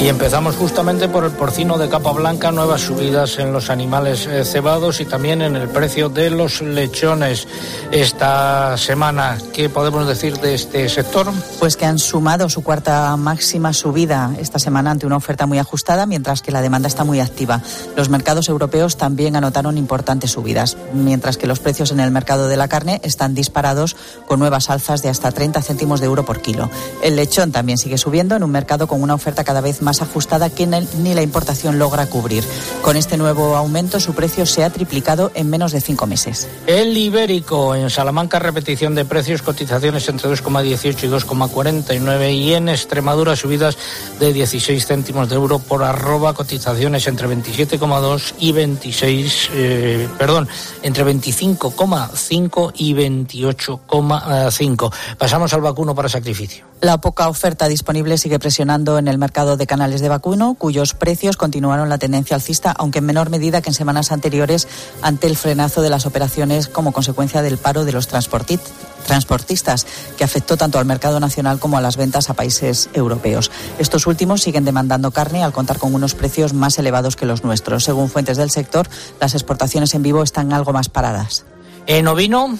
Y 0.00 0.06
empezamos 0.06 0.54
justamente 0.54 1.08
por 1.08 1.24
el 1.24 1.32
porcino 1.32 1.76
de 1.76 1.88
capa 1.88 2.12
blanca, 2.12 2.52
nuevas 2.52 2.82
subidas 2.82 3.40
en 3.40 3.52
los 3.52 3.68
animales 3.68 4.26
eh, 4.26 4.44
cebados 4.44 5.00
y 5.00 5.04
también 5.04 5.42
en 5.42 5.56
el 5.56 5.68
precio 5.68 6.08
de 6.08 6.30
los 6.30 6.60
lechones 6.60 7.48
esta 7.90 8.76
semana. 8.76 9.38
¿Qué 9.52 9.68
podemos 9.68 10.06
decir 10.06 10.38
de 10.38 10.54
este 10.54 10.88
sector? 10.88 11.26
Pues 11.58 11.76
que 11.76 11.84
han 11.84 11.98
sumado 11.98 12.48
su 12.48 12.62
cuarta 12.62 13.16
máxima 13.16 13.72
subida 13.72 14.30
esta 14.38 14.60
semana 14.60 14.92
ante 14.92 15.04
una 15.04 15.16
oferta 15.16 15.46
muy 15.46 15.58
ajustada, 15.58 16.06
mientras 16.06 16.42
que 16.42 16.52
la 16.52 16.62
demanda 16.62 16.86
está 16.86 17.02
muy 17.02 17.18
activa. 17.18 17.60
Los 17.96 18.08
mercados 18.08 18.48
europeos 18.48 18.96
también 18.96 19.34
anotaron 19.34 19.76
importantes 19.76 20.30
subidas, 20.30 20.76
mientras 20.94 21.36
que 21.36 21.48
los 21.48 21.58
precios 21.58 21.90
en 21.90 21.98
el 21.98 22.12
mercado 22.12 22.46
de 22.46 22.56
la 22.56 22.68
carne 22.68 23.00
están 23.02 23.34
disparados 23.34 23.96
con 24.28 24.38
nuevas 24.38 24.70
alzas 24.70 25.02
de 25.02 25.08
hasta 25.08 25.32
30 25.32 25.60
céntimos 25.60 25.98
de 25.98 26.06
euro 26.06 26.24
por 26.24 26.40
kilo. 26.40 26.70
El 27.02 27.16
lechón 27.16 27.50
también 27.50 27.78
sigue 27.78 27.98
subiendo 27.98 28.36
en 28.36 28.44
un 28.44 28.52
mercado 28.52 28.86
con 28.86 29.02
una 29.02 29.14
oferta 29.14 29.37
cada 29.44 29.60
vez 29.60 29.82
más 29.82 30.02
ajustada 30.02 30.50
que 30.50 30.66
ni 30.66 31.14
la 31.14 31.22
importación 31.22 31.78
logra 31.78 32.06
cubrir. 32.06 32.44
Con 32.82 32.96
este 32.96 33.16
nuevo 33.16 33.56
aumento, 33.56 34.00
su 34.00 34.14
precio 34.14 34.46
se 34.46 34.64
ha 34.64 34.70
triplicado 34.70 35.30
en 35.34 35.50
menos 35.50 35.72
de 35.72 35.80
cinco 35.80 36.06
meses. 36.06 36.48
El 36.66 36.96
ibérico 36.96 37.74
en 37.74 37.90
Salamanca, 37.90 38.38
repetición 38.38 38.94
de 38.94 39.04
precios, 39.04 39.42
cotizaciones 39.42 40.08
entre 40.08 40.30
2,18 40.30 41.04
y 41.04 41.08
2,49 41.08 42.34
y 42.34 42.54
en 42.54 42.68
Extremadura 42.68 43.36
subidas 43.36 43.76
de 44.18 44.32
16 44.32 44.86
céntimos 44.86 45.28
de 45.28 45.36
euro 45.36 45.58
por 45.58 45.82
arroba, 45.82 46.34
cotizaciones 46.34 47.06
entre 47.06 47.28
27,2 47.28 48.34
y 48.38 48.52
26, 48.52 49.50
eh, 49.54 50.08
perdón, 50.18 50.48
entre 50.82 51.04
25,5 51.04 52.72
y 52.76 52.94
28,5. 52.94 54.92
Pasamos 55.16 55.52
al 55.52 55.60
vacuno 55.60 55.94
para 55.94 56.08
sacrificio. 56.08 56.67
La 56.80 56.98
poca 56.98 57.28
oferta 57.28 57.66
disponible 57.66 58.18
sigue 58.18 58.38
presionando 58.38 58.98
en 58.98 59.08
el 59.08 59.18
mercado 59.18 59.56
de 59.56 59.66
canales 59.66 60.00
de 60.00 60.08
vacuno, 60.08 60.54
cuyos 60.54 60.94
precios 60.94 61.36
continuaron 61.36 61.88
la 61.88 61.98
tendencia 61.98 62.36
alcista, 62.36 62.70
aunque 62.70 63.00
en 63.00 63.06
menor 63.06 63.30
medida 63.30 63.60
que 63.60 63.70
en 63.70 63.74
semanas 63.74 64.12
anteriores, 64.12 64.68
ante 65.02 65.26
el 65.26 65.36
frenazo 65.36 65.82
de 65.82 65.90
las 65.90 66.06
operaciones 66.06 66.68
como 66.68 66.92
consecuencia 66.92 67.42
del 67.42 67.58
paro 67.58 67.84
de 67.84 67.90
los 67.90 68.06
transportistas, 68.06 69.86
que 70.16 70.22
afectó 70.22 70.56
tanto 70.56 70.78
al 70.78 70.84
mercado 70.84 71.18
nacional 71.18 71.58
como 71.58 71.78
a 71.78 71.80
las 71.80 71.96
ventas 71.96 72.30
a 72.30 72.34
países 72.34 72.90
europeos. 72.94 73.50
Estos 73.80 74.06
últimos 74.06 74.42
siguen 74.42 74.64
demandando 74.64 75.10
carne 75.10 75.42
al 75.42 75.52
contar 75.52 75.78
con 75.78 75.92
unos 75.92 76.14
precios 76.14 76.52
más 76.52 76.78
elevados 76.78 77.16
que 77.16 77.26
los 77.26 77.42
nuestros. 77.42 77.82
Según 77.82 78.08
fuentes 78.08 78.36
del 78.36 78.50
sector, 78.50 78.88
las 79.20 79.34
exportaciones 79.34 79.94
en 79.94 80.04
vivo 80.04 80.22
están 80.22 80.52
algo 80.52 80.72
más 80.72 80.88
paradas. 80.88 81.44
En 81.86 82.06
ovino, 82.06 82.56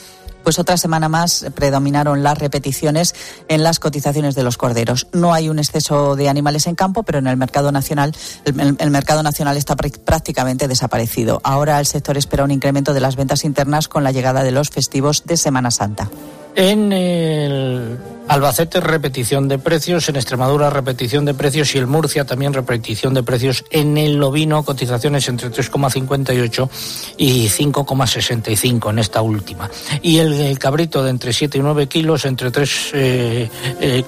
pues 0.49 0.59
otra 0.59 0.79
semana 0.79 1.11
más 1.11 1.45
predominaron 1.55 2.23
las 2.23 2.39
repeticiones 2.39 3.15
en 3.49 3.63
las 3.63 3.79
cotizaciones 3.79 4.35
de 4.35 4.43
los 4.43 4.57
corderos. 4.57 5.07
No 5.13 5.35
hay 5.35 5.51
un 5.51 5.59
exceso 5.59 6.17
de 6.17 6.31
animales 6.31 6.67
en 6.67 6.75
campo, 6.75 7.03
pero 7.03 7.19
en 7.19 7.27
el 7.27 7.37
mercado 7.37 7.71
nacional 7.71 8.17
el, 8.47 8.91
mercado 8.91 9.23
nacional 9.23 9.59
está 9.59 9.77
prácticamente 9.77 10.67
desaparecido. 10.67 11.43
Ahora 11.45 11.79
el 11.81 11.85
sector 11.85 12.17
espera 12.17 12.45
un 12.45 12.51
incremento 12.51 12.95
de 12.95 13.01
las 13.01 13.15
ventas 13.15 13.45
internas 13.45 13.89
con 13.89 14.05
la 14.05 14.11
llegada 14.11 14.43
de 14.43 14.51
los 14.51 14.71
festivos 14.71 15.25
de 15.27 15.37
Semana 15.37 15.71
Santa. 15.71 16.09
En 16.55 16.95
el 16.95 17.99
Albacete 18.29 18.81
repetición 18.81 19.49
de 19.49 19.59
precios, 19.59 20.09
en 20.11 20.17
Extremadura 20.17 20.69
repetición 20.69 21.25
de 21.25 21.33
precios 21.33 21.75
y 21.75 21.79
el 21.79 21.87
Murcia 21.87 22.27
también 22.27 22.53
repetición 22.53 23.15
de 23.15 23.23
precios. 23.23 23.65
En 23.71 23.97
el 23.97 24.23
ovino 24.23 24.63
cotizaciones 24.63 25.29
entre 25.29 25.51
3,58 25.51 26.69
y 27.17 27.49
5,65 27.49 28.91
en 28.91 28.99
esta 28.99 29.23
última. 29.23 29.71
Y 30.03 30.19
el, 30.19 30.35
el, 30.35 30.59
cabrito 30.59 31.03
de 31.03 31.11
entre 31.11 31.33
7 31.33 31.57
y 31.57 31.61
9 31.63 31.87
kilos 31.87 32.27
entre 32.27 32.53
3,67 32.53 32.93
eh, 32.95 33.49
eh, 33.81 33.99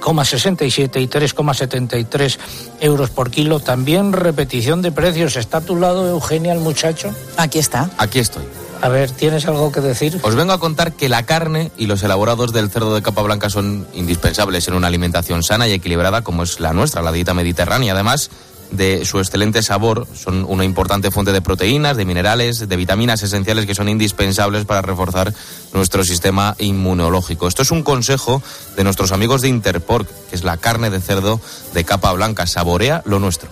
y 1.00 1.08
3,73 1.08 2.38
euros 2.80 3.10
por 3.10 3.30
kilo. 3.30 3.60
También 3.60 4.12
repetición 4.12 4.82
de 4.82 4.92
precios. 4.92 5.36
¿Está 5.36 5.58
a 5.58 5.60
tu 5.62 5.76
lado 5.76 6.08
Eugenia 6.08 6.52
el 6.52 6.60
muchacho? 6.60 7.14
Aquí 7.38 7.58
está. 7.58 7.88
Aquí 7.96 8.18
estoy. 8.18 8.44
A 8.82 8.88
ver, 8.88 9.10
¿tienes 9.10 9.46
algo 9.46 9.70
que 9.70 9.80
decir? 9.80 10.18
Os 10.22 10.34
vengo 10.34 10.52
a 10.52 10.60
contar 10.60 10.92
que 10.92 11.08
la 11.10 11.24
carne 11.24 11.70
y 11.76 11.86
los 11.86 12.02
elaborados 12.02 12.52
del 12.52 12.70
cerdo 12.70 12.94
de 12.94 13.02
capa 13.02 13.22
blanca 13.22 13.50
son 13.50 13.86
indispensables 13.92 14.66
en 14.68 14.74
una 14.74 14.86
alimentación 14.86 15.42
sana 15.42 15.68
y 15.68 15.72
equilibrada 15.72 16.22
como 16.22 16.44
es 16.44 16.60
la 16.60 16.72
nuestra, 16.72 17.02
la 17.02 17.12
dieta 17.12 17.34
mediterránea. 17.34 17.92
Además 17.92 18.30
de 18.70 19.04
su 19.04 19.18
excelente 19.18 19.62
sabor, 19.62 20.06
son 20.14 20.46
una 20.48 20.64
importante 20.64 21.10
fuente 21.10 21.32
de 21.32 21.42
proteínas, 21.42 21.96
de 21.96 22.04
minerales, 22.04 22.68
de 22.68 22.76
vitaminas 22.76 23.22
esenciales 23.22 23.66
que 23.66 23.74
son 23.74 23.88
indispensables 23.88 24.64
para 24.64 24.80
reforzar 24.80 25.34
nuestro 25.74 26.04
sistema 26.04 26.54
inmunológico. 26.58 27.48
Esto 27.48 27.62
es 27.62 27.72
un 27.72 27.82
consejo 27.82 28.42
de 28.76 28.84
nuestros 28.84 29.12
amigos 29.12 29.42
de 29.42 29.48
Interpork, 29.48 30.08
que 30.30 30.36
es 30.36 30.44
la 30.44 30.56
carne 30.56 30.88
de 30.88 31.00
cerdo 31.00 31.40
de 31.74 31.84
capa 31.84 32.12
blanca. 32.12 32.46
Saborea 32.46 33.02
lo 33.04 33.18
nuestro. 33.18 33.50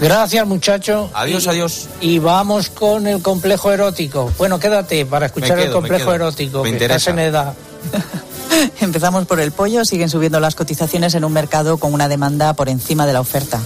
Gracias, 0.00 0.46
muchacho. 0.46 1.10
Adiós, 1.12 1.44
y, 1.44 1.48
adiós. 1.48 1.88
Y 2.00 2.18
vamos 2.18 2.70
con 2.70 3.06
el 3.06 3.20
complejo 3.22 3.70
erótico. 3.70 4.32
Bueno, 4.38 4.58
quédate 4.58 5.04
para 5.04 5.26
escuchar 5.26 5.56
quedo, 5.58 5.66
el 5.66 5.72
complejo 5.72 6.12
erótico, 6.12 6.58
Me 6.62 6.70
que 6.70 6.76
interesa. 6.76 6.96
estás 6.96 7.12
en 7.12 7.18
edad. 7.20 7.54
Empezamos 8.80 9.26
por 9.26 9.40
el 9.40 9.52
pollo. 9.52 9.84
Siguen 9.84 10.08
subiendo 10.08 10.40
las 10.40 10.54
cotizaciones 10.54 11.14
en 11.14 11.24
un 11.24 11.32
mercado 11.32 11.78
con 11.78 11.94
una 11.94 12.08
demanda 12.08 12.54
por 12.54 12.68
encima 12.68 13.06
de 13.06 13.12
la 13.12 13.20
oferta. 13.20 13.60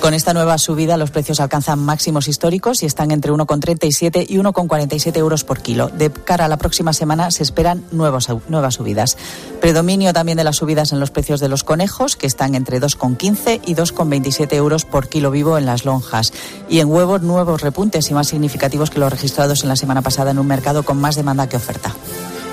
Con 0.00 0.14
esta 0.14 0.32
nueva 0.32 0.56
subida, 0.58 0.96
los 0.96 1.10
precios 1.10 1.40
alcanzan 1.40 1.78
máximos 1.78 2.26
históricos 2.26 2.82
y 2.82 2.86
están 2.86 3.10
entre 3.10 3.32
1,37 3.32 4.26
y 4.28 4.38
1,47 4.38 5.16
euros 5.18 5.44
por 5.44 5.60
kilo. 5.60 5.88
De 5.88 6.10
cara 6.10 6.46
a 6.46 6.48
la 6.48 6.56
próxima 6.56 6.92
semana 6.92 7.30
se 7.30 7.42
esperan 7.42 7.84
nuevas 7.92 8.28
subidas. 8.74 9.16
Predominio 9.60 10.12
también 10.12 10.38
de 10.38 10.44
las 10.44 10.56
subidas 10.56 10.92
en 10.92 11.00
los 11.00 11.10
precios 11.10 11.40
de 11.40 11.48
los 11.48 11.64
conejos, 11.64 12.16
que 12.16 12.26
están 12.26 12.54
entre 12.54 12.80
2,15 12.80 13.60
y 13.66 13.74
2,27 13.74 14.54
euros 14.54 14.84
por 14.84 15.08
kilo 15.08 15.30
vivo 15.30 15.58
en 15.58 15.66
las 15.66 15.84
lonjas. 15.84 16.32
Y 16.68 16.80
en 16.80 16.88
huevos, 16.88 17.22
nuevos 17.22 17.60
repuntes 17.60 18.10
y 18.10 18.14
más 18.14 18.28
significativos 18.28 18.90
que 18.90 19.00
los 19.00 19.10
registrados 19.10 19.62
en 19.62 19.68
la 19.68 19.76
semana 19.76 20.02
pasada 20.02 20.30
en 20.30 20.38
un 20.38 20.46
mercado 20.46 20.82
con 20.82 20.98
más 20.98 21.16
demanda 21.16 21.48
que 21.48 21.56
oferta. 21.56 21.94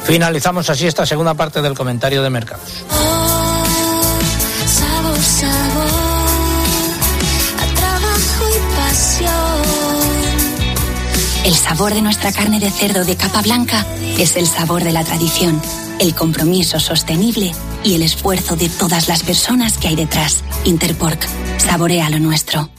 Finalizamos 0.07 0.69
así 0.69 0.87
esta 0.87 1.05
segunda 1.05 1.33
parte 1.33 1.61
del 1.61 1.73
comentario 1.73 2.23
de 2.23 2.29
mercados. 2.29 2.85
sabor, 4.65 5.19
sabor, 5.19 5.87
a 7.59 7.65
trabajo 7.75 8.45
y 8.49 8.59
pasión. 8.77 9.27
El 11.43 11.55
sabor 11.55 11.93
de 11.93 12.01
nuestra 12.01 12.31
carne 12.31 12.61
de 12.61 12.71
cerdo 12.71 13.03
de 13.03 13.17
capa 13.17 13.41
blanca 13.41 13.85
es 14.17 14.37
el 14.37 14.47
sabor 14.47 14.85
de 14.85 14.93
la 14.93 15.03
tradición, 15.03 15.61
el 15.99 16.15
compromiso 16.15 16.79
sostenible 16.79 17.51
y 17.83 17.95
el 17.95 18.01
esfuerzo 18.01 18.55
de 18.55 18.69
todas 18.69 19.09
las 19.09 19.23
personas 19.23 19.77
que 19.77 19.89
hay 19.89 19.97
detrás. 19.97 20.41
Interpork, 20.63 21.19
saborea 21.57 22.09
lo 22.09 22.19
nuestro. 22.19 22.69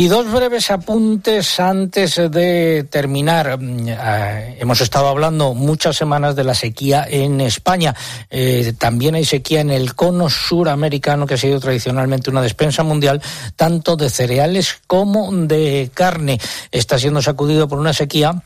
Y 0.00 0.06
dos 0.06 0.30
breves 0.30 0.70
apuntes 0.70 1.58
antes 1.58 2.14
de 2.30 2.86
terminar. 2.88 3.58
Mm, 3.58 3.88
eh, 3.88 4.56
hemos 4.60 4.80
estado 4.80 5.08
hablando 5.08 5.54
muchas 5.54 5.96
semanas 5.96 6.36
de 6.36 6.44
la 6.44 6.54
sequía 6.54 7.04
en 7.10 7.40
España. 7.40 7.96
Eh, 8.30 8.74
también 8.78 9.16
hay 9.16 9.24
sequía 9.24 9.60
en 9.60 9.70
el 9.70 9.96
cono 9.96 10.30
suramericano, 10.30 11.26
que 11.26 11.34
ha 11.34 11.36
sido 11.36 11.58
tradicionalmente 11.58 12.30
una 12.30 12.42
despensa 12.42 12.84
mundial, 12.84 13.20
tanto 13.56 13.96
de 13.96 14.08
cereales 14.08 14.78
como 14.86 15.32
de 15.32 15.90
carne. 15.92 16.38
Está 16.70 16.96
siendo 16.96 17.20
sacudido 17.20 17.66
por 17.66 17.80
una 17.80 17.92
sequía 17.92 18.44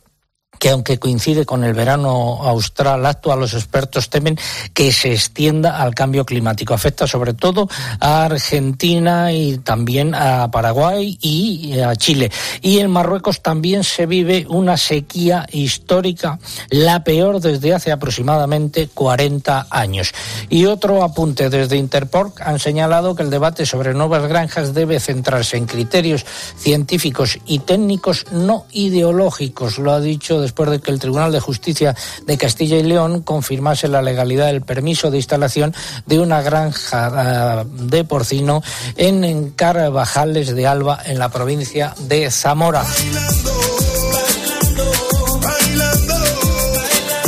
que 0.62 0.70
aunque 0.70 1.00
coincide 1.00 1.44
con 1.44 1.64
el 1.64 1.74
verano 1.74 2.38
austral 2.40 3.04
actual, 3.04 3.40
los 3.40 3.52
expertos 3.52 4.08
temen 4.08 4.38
que 4.72 4.92
se 4.92 5.12
extienda 5.12 5.82
al 5.82 5.92
cambio 5.92 6.24
climático. 6.24 6.72
Afecta 6.72 7.08
sobre 7.08 7.34
todo 7.34 7.68
a 7.98 8.26
Argentina 8.26 9.32
y 9.32 9.58
también 9.58 10.14
a 10.14 10.52
Paraguay 10.52 11.18
y 11.20 11.80
a 11.80 11.96
Chile. 11.96 12.30
Y 12.60 12.78
en 12.78 12.92
Marruecos 12.92 13.42
también 13.42 13.82
se 13.82 14.06
vive 14.06 14.46
una 14.48 14.76
sequía 14.76 15.48
histórica, 15.50 16.38
la 16.70 17.02
peor 17.02 17.40
desde 17.40 17.74
hace 17.74 17.90
aproximadamente 17.90 18.86
40 18.86 19.66
años. 19.68 20.14
Y 20.48 20.66
otro 20.66 21.02
apunte 21.02 21.50
desde 21.50 21.76
Interpork 21.76 22.40
han 22.40 22.60
señalado 22.60 23.16
que 23.16 23.24
el 23.24 23.30
debate 23.30 23.66
sobre 23.66 23.94
nuevas 23.94 24.28
granjas 24.28 24.74
debe 24.74 25.00
centrarse 25.00 25.56
en 25.56 25.66
criterios 25.66 26.24
científicos 26.56 27.40
y 27.46 27.58
técnicos 27.58 28.26
no 28.30 28.66
ideológicos. 28.70 29.78
Lo 29.78 29.90
ha 29.90 30.00
dicho 30.00 30.40
después 30.52 30.68
de 30.68 30.80
que 30.80 30.90
el 30.90 30.98
Tribunal 30.98 31.32
de 31.32 31.40
Justicia 31.40 31.96
de 32.26 32.36
Castilla 32.36 32.76
y 32.76 32.82
León 32.82 33.22
confirmase 33.22 33.88
la 33.88 34.02
legalidad 34.02 34.48
del 34.48 34.60
permiso 34.60 35.10
de 35.10 35.16
instalación 35.16 35.74
de 36.04 36.20
una 36.20 36.42
granja 36.42 37.62
eh, 37.62 37.64
de 37.66 38.04
porcino 38.04 38.62
en 38.96 39.52
Carvajales 39.52 40.54
de 40.54 40.66
Alba, 40.66 41.00
en 41.06 41.18
la 41.18 41.30
provincia 41.30 41.94
de 42.00 42.30
Zamora. 42.30 42.84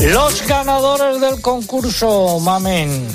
Los 0.00 0.46
ganadores 0.46 1.18
del 1.18 1.40
concurso, 1.40 2.38
mamen. 2.40 3.08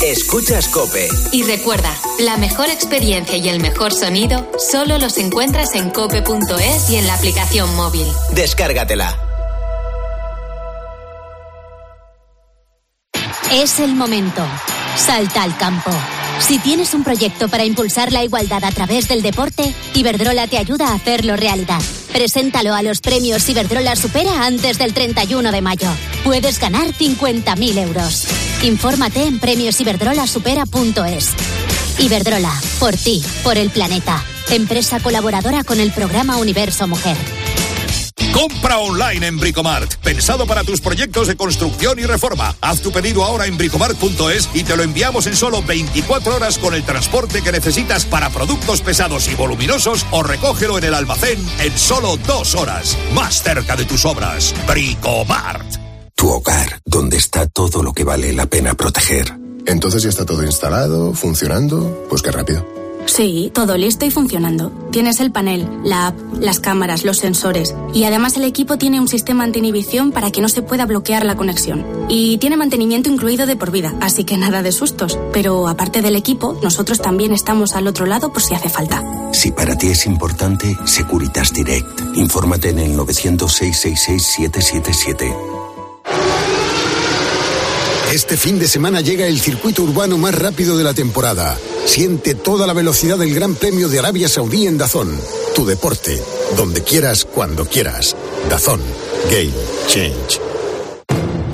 Escuchas 0.00 0.68
Cope. 0.68 1.10
Y 1.32 1.42
recuerda, 1.42 1.94
la 2.20 2.38
mejor 2.38 2.70
experiencia 2.70 3.36
y 3.36 3.50
el 3.50 3.60
mejor 3.60 3.92
sonido 3.92 4.50
solo 4.58 4.96
los 4.96 5.18
encuentras 5.18 5.74
en 5.74 5.90
cope.es 5.90 6.88
y 6.88 6.96
en 6.96 7.06
la 7.06 7.14
aplicación 7.16 7.76
móvil. 7.76 8.06
Descárgatela. 8.32 9.20
Es 13.52 13.78
el 13.78 13.94
momento. 13.94 14.42
Salta 14.96 15.42
al 15.42 15.54
campo. 15.58 15.90
Si 16.40 16.58
tienes 16.58 16.92
un 16.94 17.04
proyecto 17.04 17.48
para 17.48 17.64
impulsar 17.64 18.12
la 18.12 18.22
igualdad 18.22 18.64
a 18.64 18.70
través 18.70 19.08
del 19.08 19.22
deporte, 19.22 19.74
Iberdrola 19.94 20.46
te 20.46 20.58
ayuda 20.58 20.88
a 20.88 20.94
hacerlo 20.94 21.36
realidad. 21.36 21.80
Preséntalo 22.12 22.74
a 22.74 22.82
los 22.82 23.00
premios 23.00 23.48
Iberdrola 23.48 23.96
Supera 23.96 24.44
antes 24.44 24.78
del 24.78 24.92
31 24.94 25.50
de 25.52 25.62
mayo. 25.62 25.88
Puedes 26.22 26.58
ganar 26.58 26.88
50.000 26.88 27.78
euros. 27.78 28.26
Infórmate 28.62 29.24
en 29.24 29.40
premiosiberdrolasupera.es. 29.40 31.30
Iberdrola, 31.98 32.52
por 32.78 32.94
ti, 32.96 33.22
por 33.42 33.56
el 33.56 33.70
planeta. 33.70 34.22
Empresa 34.50 35.00
colaboradora 35.00 35.64
con 35.64 35.80
el 35.80 35.92
programa 35.92 36.36
Universo 36.36 36.86
Mujer. 36.86 37.16
Compra 38.34 38.78
online 38.78 39.28
en 39.28 39.38
Bricomart. 39.38 39.94
Pensado 40.02 40.44
para 40.44 40.64
tus 40.64 40.80
proyectos 40.80 41.28
de 41.28 41.36
construcción 41.36 42.00
y 42.00 42.02
reforma. 42.02 42.56
Haz 42.60 42.80
tu 42.80 42.90
pedido 42.90 43.22
ahora 43.22 43.46
en 43.46 43.56
bricomart.es 43.56 44.50
y 44.52 44.64
te 44.64 44.76
lo 44.76 44.82
enviamos 44.82 45.28
en 45.28 45.36
solo 45.36 45.62
24 45.62 46.34
horas 46.34 46.58
con 46.58 46.74
el 46.74 46.82
transporte 46.82 47.42
que 47.42 47.52
necesitas 47.52 48.04
para 48.04 48.30
productos 48.30 48.80
pesados 48.80 49.28
y 49.28 49.36
voluminosos 49.36 50.04
o 50.10 50.24
recógelo 50.24 50.78
en 50.78 50.84
el 50.84 50.94
almacén 50.94 51.38
en 51.60 51.78
solo 51.78 52.16
dos 52.26 52.56
horas. 52.56 52.98
Más 53.14 53.40
cerca 53.40 53.76
de 53.76 53.84
tus 53.84 54.04
obras. 54.04 54.52
Bricomart. 54.66 55.76
Tu 56.16 56.28
hogar, 56.28 56.80
donde 56.84 57.18
está 57.18 57.46
todo 57.46 57.84
lo 57.84 57.92
que 57.92 58.02
vale 58.02 58.32
la 58.32 58.46
pena 58.46 58.74
proteger. 58.74 59.32
Entonces 59.64 60.02
ya 60.02 60.08
está 60.08 60.26
todo 60.26 60.42
instalado, 60.42 61.14
funcionando. 61.14 62.06
Pues 62.10 62.20
qué 62.20 62.32
rápido. 62.32 62.83
Sí, 63.06 63.50
todo 63.54 63.76
listo 63.76 64.06
y 64.06 64.10
funcionando. 64.10 64.72
Tienes 64.90 65.20
el 65.20 65.30
panel, 65.30 65.68
la 65.84 66.08
app, 66.08 66.16
las 66.40 66.60
cámaras, 66.60 67.04
los 67.04 67.18
sensores 67.18 67.74
y 67.92 68.04
además 68.04 68.36
el 68.36 68.44
equipo 68.44 68.78
tiene 68.78 69.00
un 69.00 69.08
sistema 69.08 69.44
anti-inhibición 69.44 70.12
para 70.12 70.30
que 70.30 70.40
no 70.40 70.48
se 70.48 70.62
pueda 70.62 70.86
bloquear 70.86 71.24
la 71.24 71.36
conexión. 71.36 71.84
Y 72.08 72.38
tiene 72.38 72.56
mantenimiento 72.56 73.10
incluido 73.10 73.46
de 73.46 73.56
por 73.56 73.70
vida, 73.70 73.94
así 74.00 74.24
que 74.24 74.36
nada 74.36 74.62
de 74.62 74.72
sustos. 74.72 75.18
Pero 75.32 75.68
aparte 75.68 76.02
del 76.02 76.16
equipo, 76.16 76.58
nosotros 76.62 77.00
también 77.00 77.32
estamos 77.32 77.74
al 77.74 77.86
otro 77.86 78.06
lado 78.06 78.32
por 78.32 78.42
si 78.42 78.54
hace 78.54 78.68
falta. 78.68 79.02
Si 79.32 79.50
para 79.50 79.76
ti 79.76 79.88
es 79.88 80.06
importante, 80.06 80.76
Securitas 80.84 81.52
Direct. 81.52 82.16
Infórmate 82.16 82.70
en 82.70 82.78
el 82.78 82.96
906 82.96 83.76
777 83.76 85.53
este 88.14 88.36
fin 88.36 88.60
de 88.60 88.68
semana 88.68 89.00
llega 89.00 89.26
el 89.26 89.40
circuito 89.40 89.82
urbano 89.82 90.16
más 90.18 90.34
rápido 90.34 90.76
de 90.76 90.84
la 90.84 90.94
temporada. 90.94 91.58
Siente 91.84 92.34
toda 92.34 92.66
la 92.66 92.72
velocidad 92.72 93.18
del 93.18 93.34
Gran 93.34 93.56
Premio 93.56 93.88
de 93.88 93.98
Arabia 93.98 94.28
Saudí 94.28 94.68
en 94.68 94.78
Dazón. 94.78 95.20
Tu 95.56 95.66
deporte, 95.66 96.22
donde 96.56 96.82
quieras, 96.82 97.24
cuando 97.24 97.66
quieras. 97.66 98.14
Dazón. 98.48 98.80
Game 99.30 99.52
Change. 99.88 100.43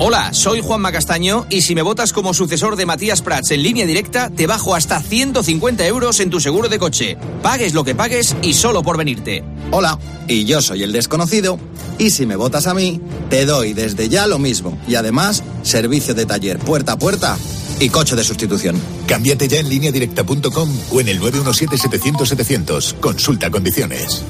Hola, 0.03 0.33
soy 0.33 0.61
Juanma 0.61 0.91
Castaño 0.91 1.45
y 1.51 1.61
si 1.61 1.75
me 1.75 1.83
votas 1.83 2.11
como 2.11 2.33
sucesor 2.33 2.75
de 2.75 2.87
Matías 2.87 3.21
Prats 3.21 3.51
en 3.51 3.61
línea 3.61 3.85
directa, 3.85 4.31
te 4.31 4.47
bajo 4.47 4.73
hasta 4.73 4.99
150 4.99 5.85
euros 5.85 6.19
en 6.19 6.31
tu 6.31 6.39
seguro 6.39 6.69
de 6.69 6.79
coche. 6.79 7.17
Pagues 7.43 7.75
lo 7.75 7.83
que 7.83 7.93
pagues 7.93 8.35
y 8.41 8.53
solo 8.53 8.81
por 8.81 8.97
venirte. 8.97 9.43
Hola, 9.69 9.99
y 10.27 10.45
yo 10.45 10.59
soy 10.63 10.81
el 10.81 10.91
desconocido 10.91 11.59
y 11.99 12.09
si 12.09 12.25
me 12.25 12.35
votas 12.35 12.65
a 12.65 12.73
mí, 12.73 12.99
te 13.29 13.45
doy 13.45 13.73
desde 13.73 14.09
ya 14.09 14.25
lo 14.25 14.39
mismo 14.39 14.75
y 14.87 14.95
además 14.95 15.43
servicio 15.61 16.15
de 16.15 16.25
taller 16.25 16.57
puerta 16.57 16.93
a 16.93 16.97
puerta 16.97 17.37
y 17.79 17.89
coche 17.89 18.15
de 18.15 18.23
sustitución. 18.23 18.81
Cámbiate 19.05 19.47
ya 19.47 19.59
en 19.59 19.69
lineadirecta.com 19.69 20.77
o 20.93 20.99
en 20.99 21.09
el 21.09 21.21
917-700-700. 21.21 22.99
Consulta 22.99 23.51
condiciones. 23.51 24.23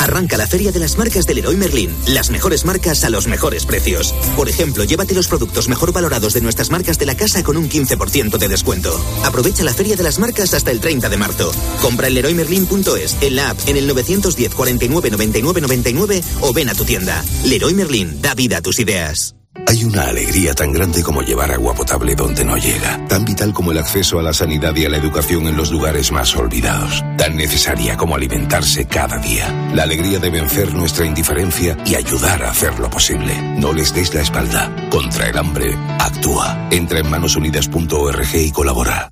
Arranca 0.00 0.38
la 0.38 0.46
Feria 0.46 0.72
de 0.72 0.80
las 0.80 0.96
Marcas 0.96 1.26
del 1.26 1.36
Leroy 1.36 1.56
Merlin. 1.56 1.94
Las 2.06 2.30
mejores 2.30 2.64
marcas 2.64 3.04
a 3.04 3.10
los 3.10 3.26
mejores 3.26 3.66
precios. 3.66 4.14
Por 4.34 4.48
ejemplo, 4.48 4.84
llévate 4.84 5.14
los 5.14 5.28
productos 5.28 5.68
mejor 5.68 5.92
valorados 5.92 6.32
de 6.32 6.40
nuestras 6.40 6.70
marcas 6.70 6.98
de 6.98 7.04
la 7.04 7.16
casa 7.16 7.42
con 7.42 7.58
un 7.58 7.68
15% 7.68 8.38
de 8.38 8.48
descuento. 8.48 8.98
Aprovecha 9.24 9.62
la 9.62 9.74
Feria 9.74 9.96
de 9.96 10.02
las 10.02 10.18
Marcas 10.18 10.54
hasta 10.54 10.70
el 10.70 10.80
30 10.80 11.10
de 11.10 11.16
marzo. 11.18 11.52
Compra 11.82 12.08
en 12.08 12.14
leroymerlin.es, 12.14 13.18
en 13.20 13.36
la 13.36 13.50
app, 13.50 13.58
en 13.66 13.76
el 13.76 13.86
910 13.86 14.54
49 14.54 15.10
99 15.10 15.60
99 15.60 16.24
o 16.40 16.54
ven 16.54 16.70
a 16.70 16.74
tu 16.74 16.86
tienda. 16.86 17.22
Leroy 17.44 17.74
Merlin, 17.74 18.22
da 18.22 18.34
vida 18.34 18.56
a 18.56 18.62
tus 18.62 18.78
ideas. 18.78 19.34
Hay 19.66 19.84
una 19.84 20.04
alegría 20.04 20.54
tan 20.54 20.72
grande 20.72 21.02
como 21.02 21.22
llevar 21.22 21.50
agua 21.50 21.74
potable 21.74 22.14
donde 22.14 22.44
no 22.44 22.56
llega, 22.56 23.06
tan 23.06 23.24
vital 23.24 23.52
como 23.52 23.72
el 23.72 23.78
acceso 23.78 24.18
a 24.18 24.22
la 24.22 24.32
sanidad 24.32 24.74
y 24.76 24.84
a 24.84 24.88
la 24.88 24.96
educación 24.96 25.46
en 25.48 25.56
los 25.56 25.70
lugares 25.70 26.12
más 26.12 26.34
olvidados, 26.36 27.04
tan 27.16 27.36
necesaria 27.36 27.96
como 27.96 28.14
alimentarse 28.14 28.86
cada 28.86 29.18
día. 29.18 29.70
La 29.74 29.84
alegría 29.84 30.18
de 30.18 30.30
vencer 30.30 30.72
nuestra 30.72 31.04
indiferencia 31.04 31.76
y 31.84 31.94
ayudar 31.94 32.42
a 32.42 32.50
hacer 32.50 32.78
lo 32.78 32.90
posible. 32.90 33.34
No 33.58 33.72
les 33.72 33.92
des 33.94 34.14
la 34.14 34.22
espalda. 34.22 34.74
Contra 34.90 35.28
el 35.28 35.38
hambre, 35.38 35.76
actúa. 35.98 36.68
Entra 36.70 37.00
en 37.00 37.10
manosunidas.org 37.10 38.34
y 38.34 38.52
colabora. 38.52 39.10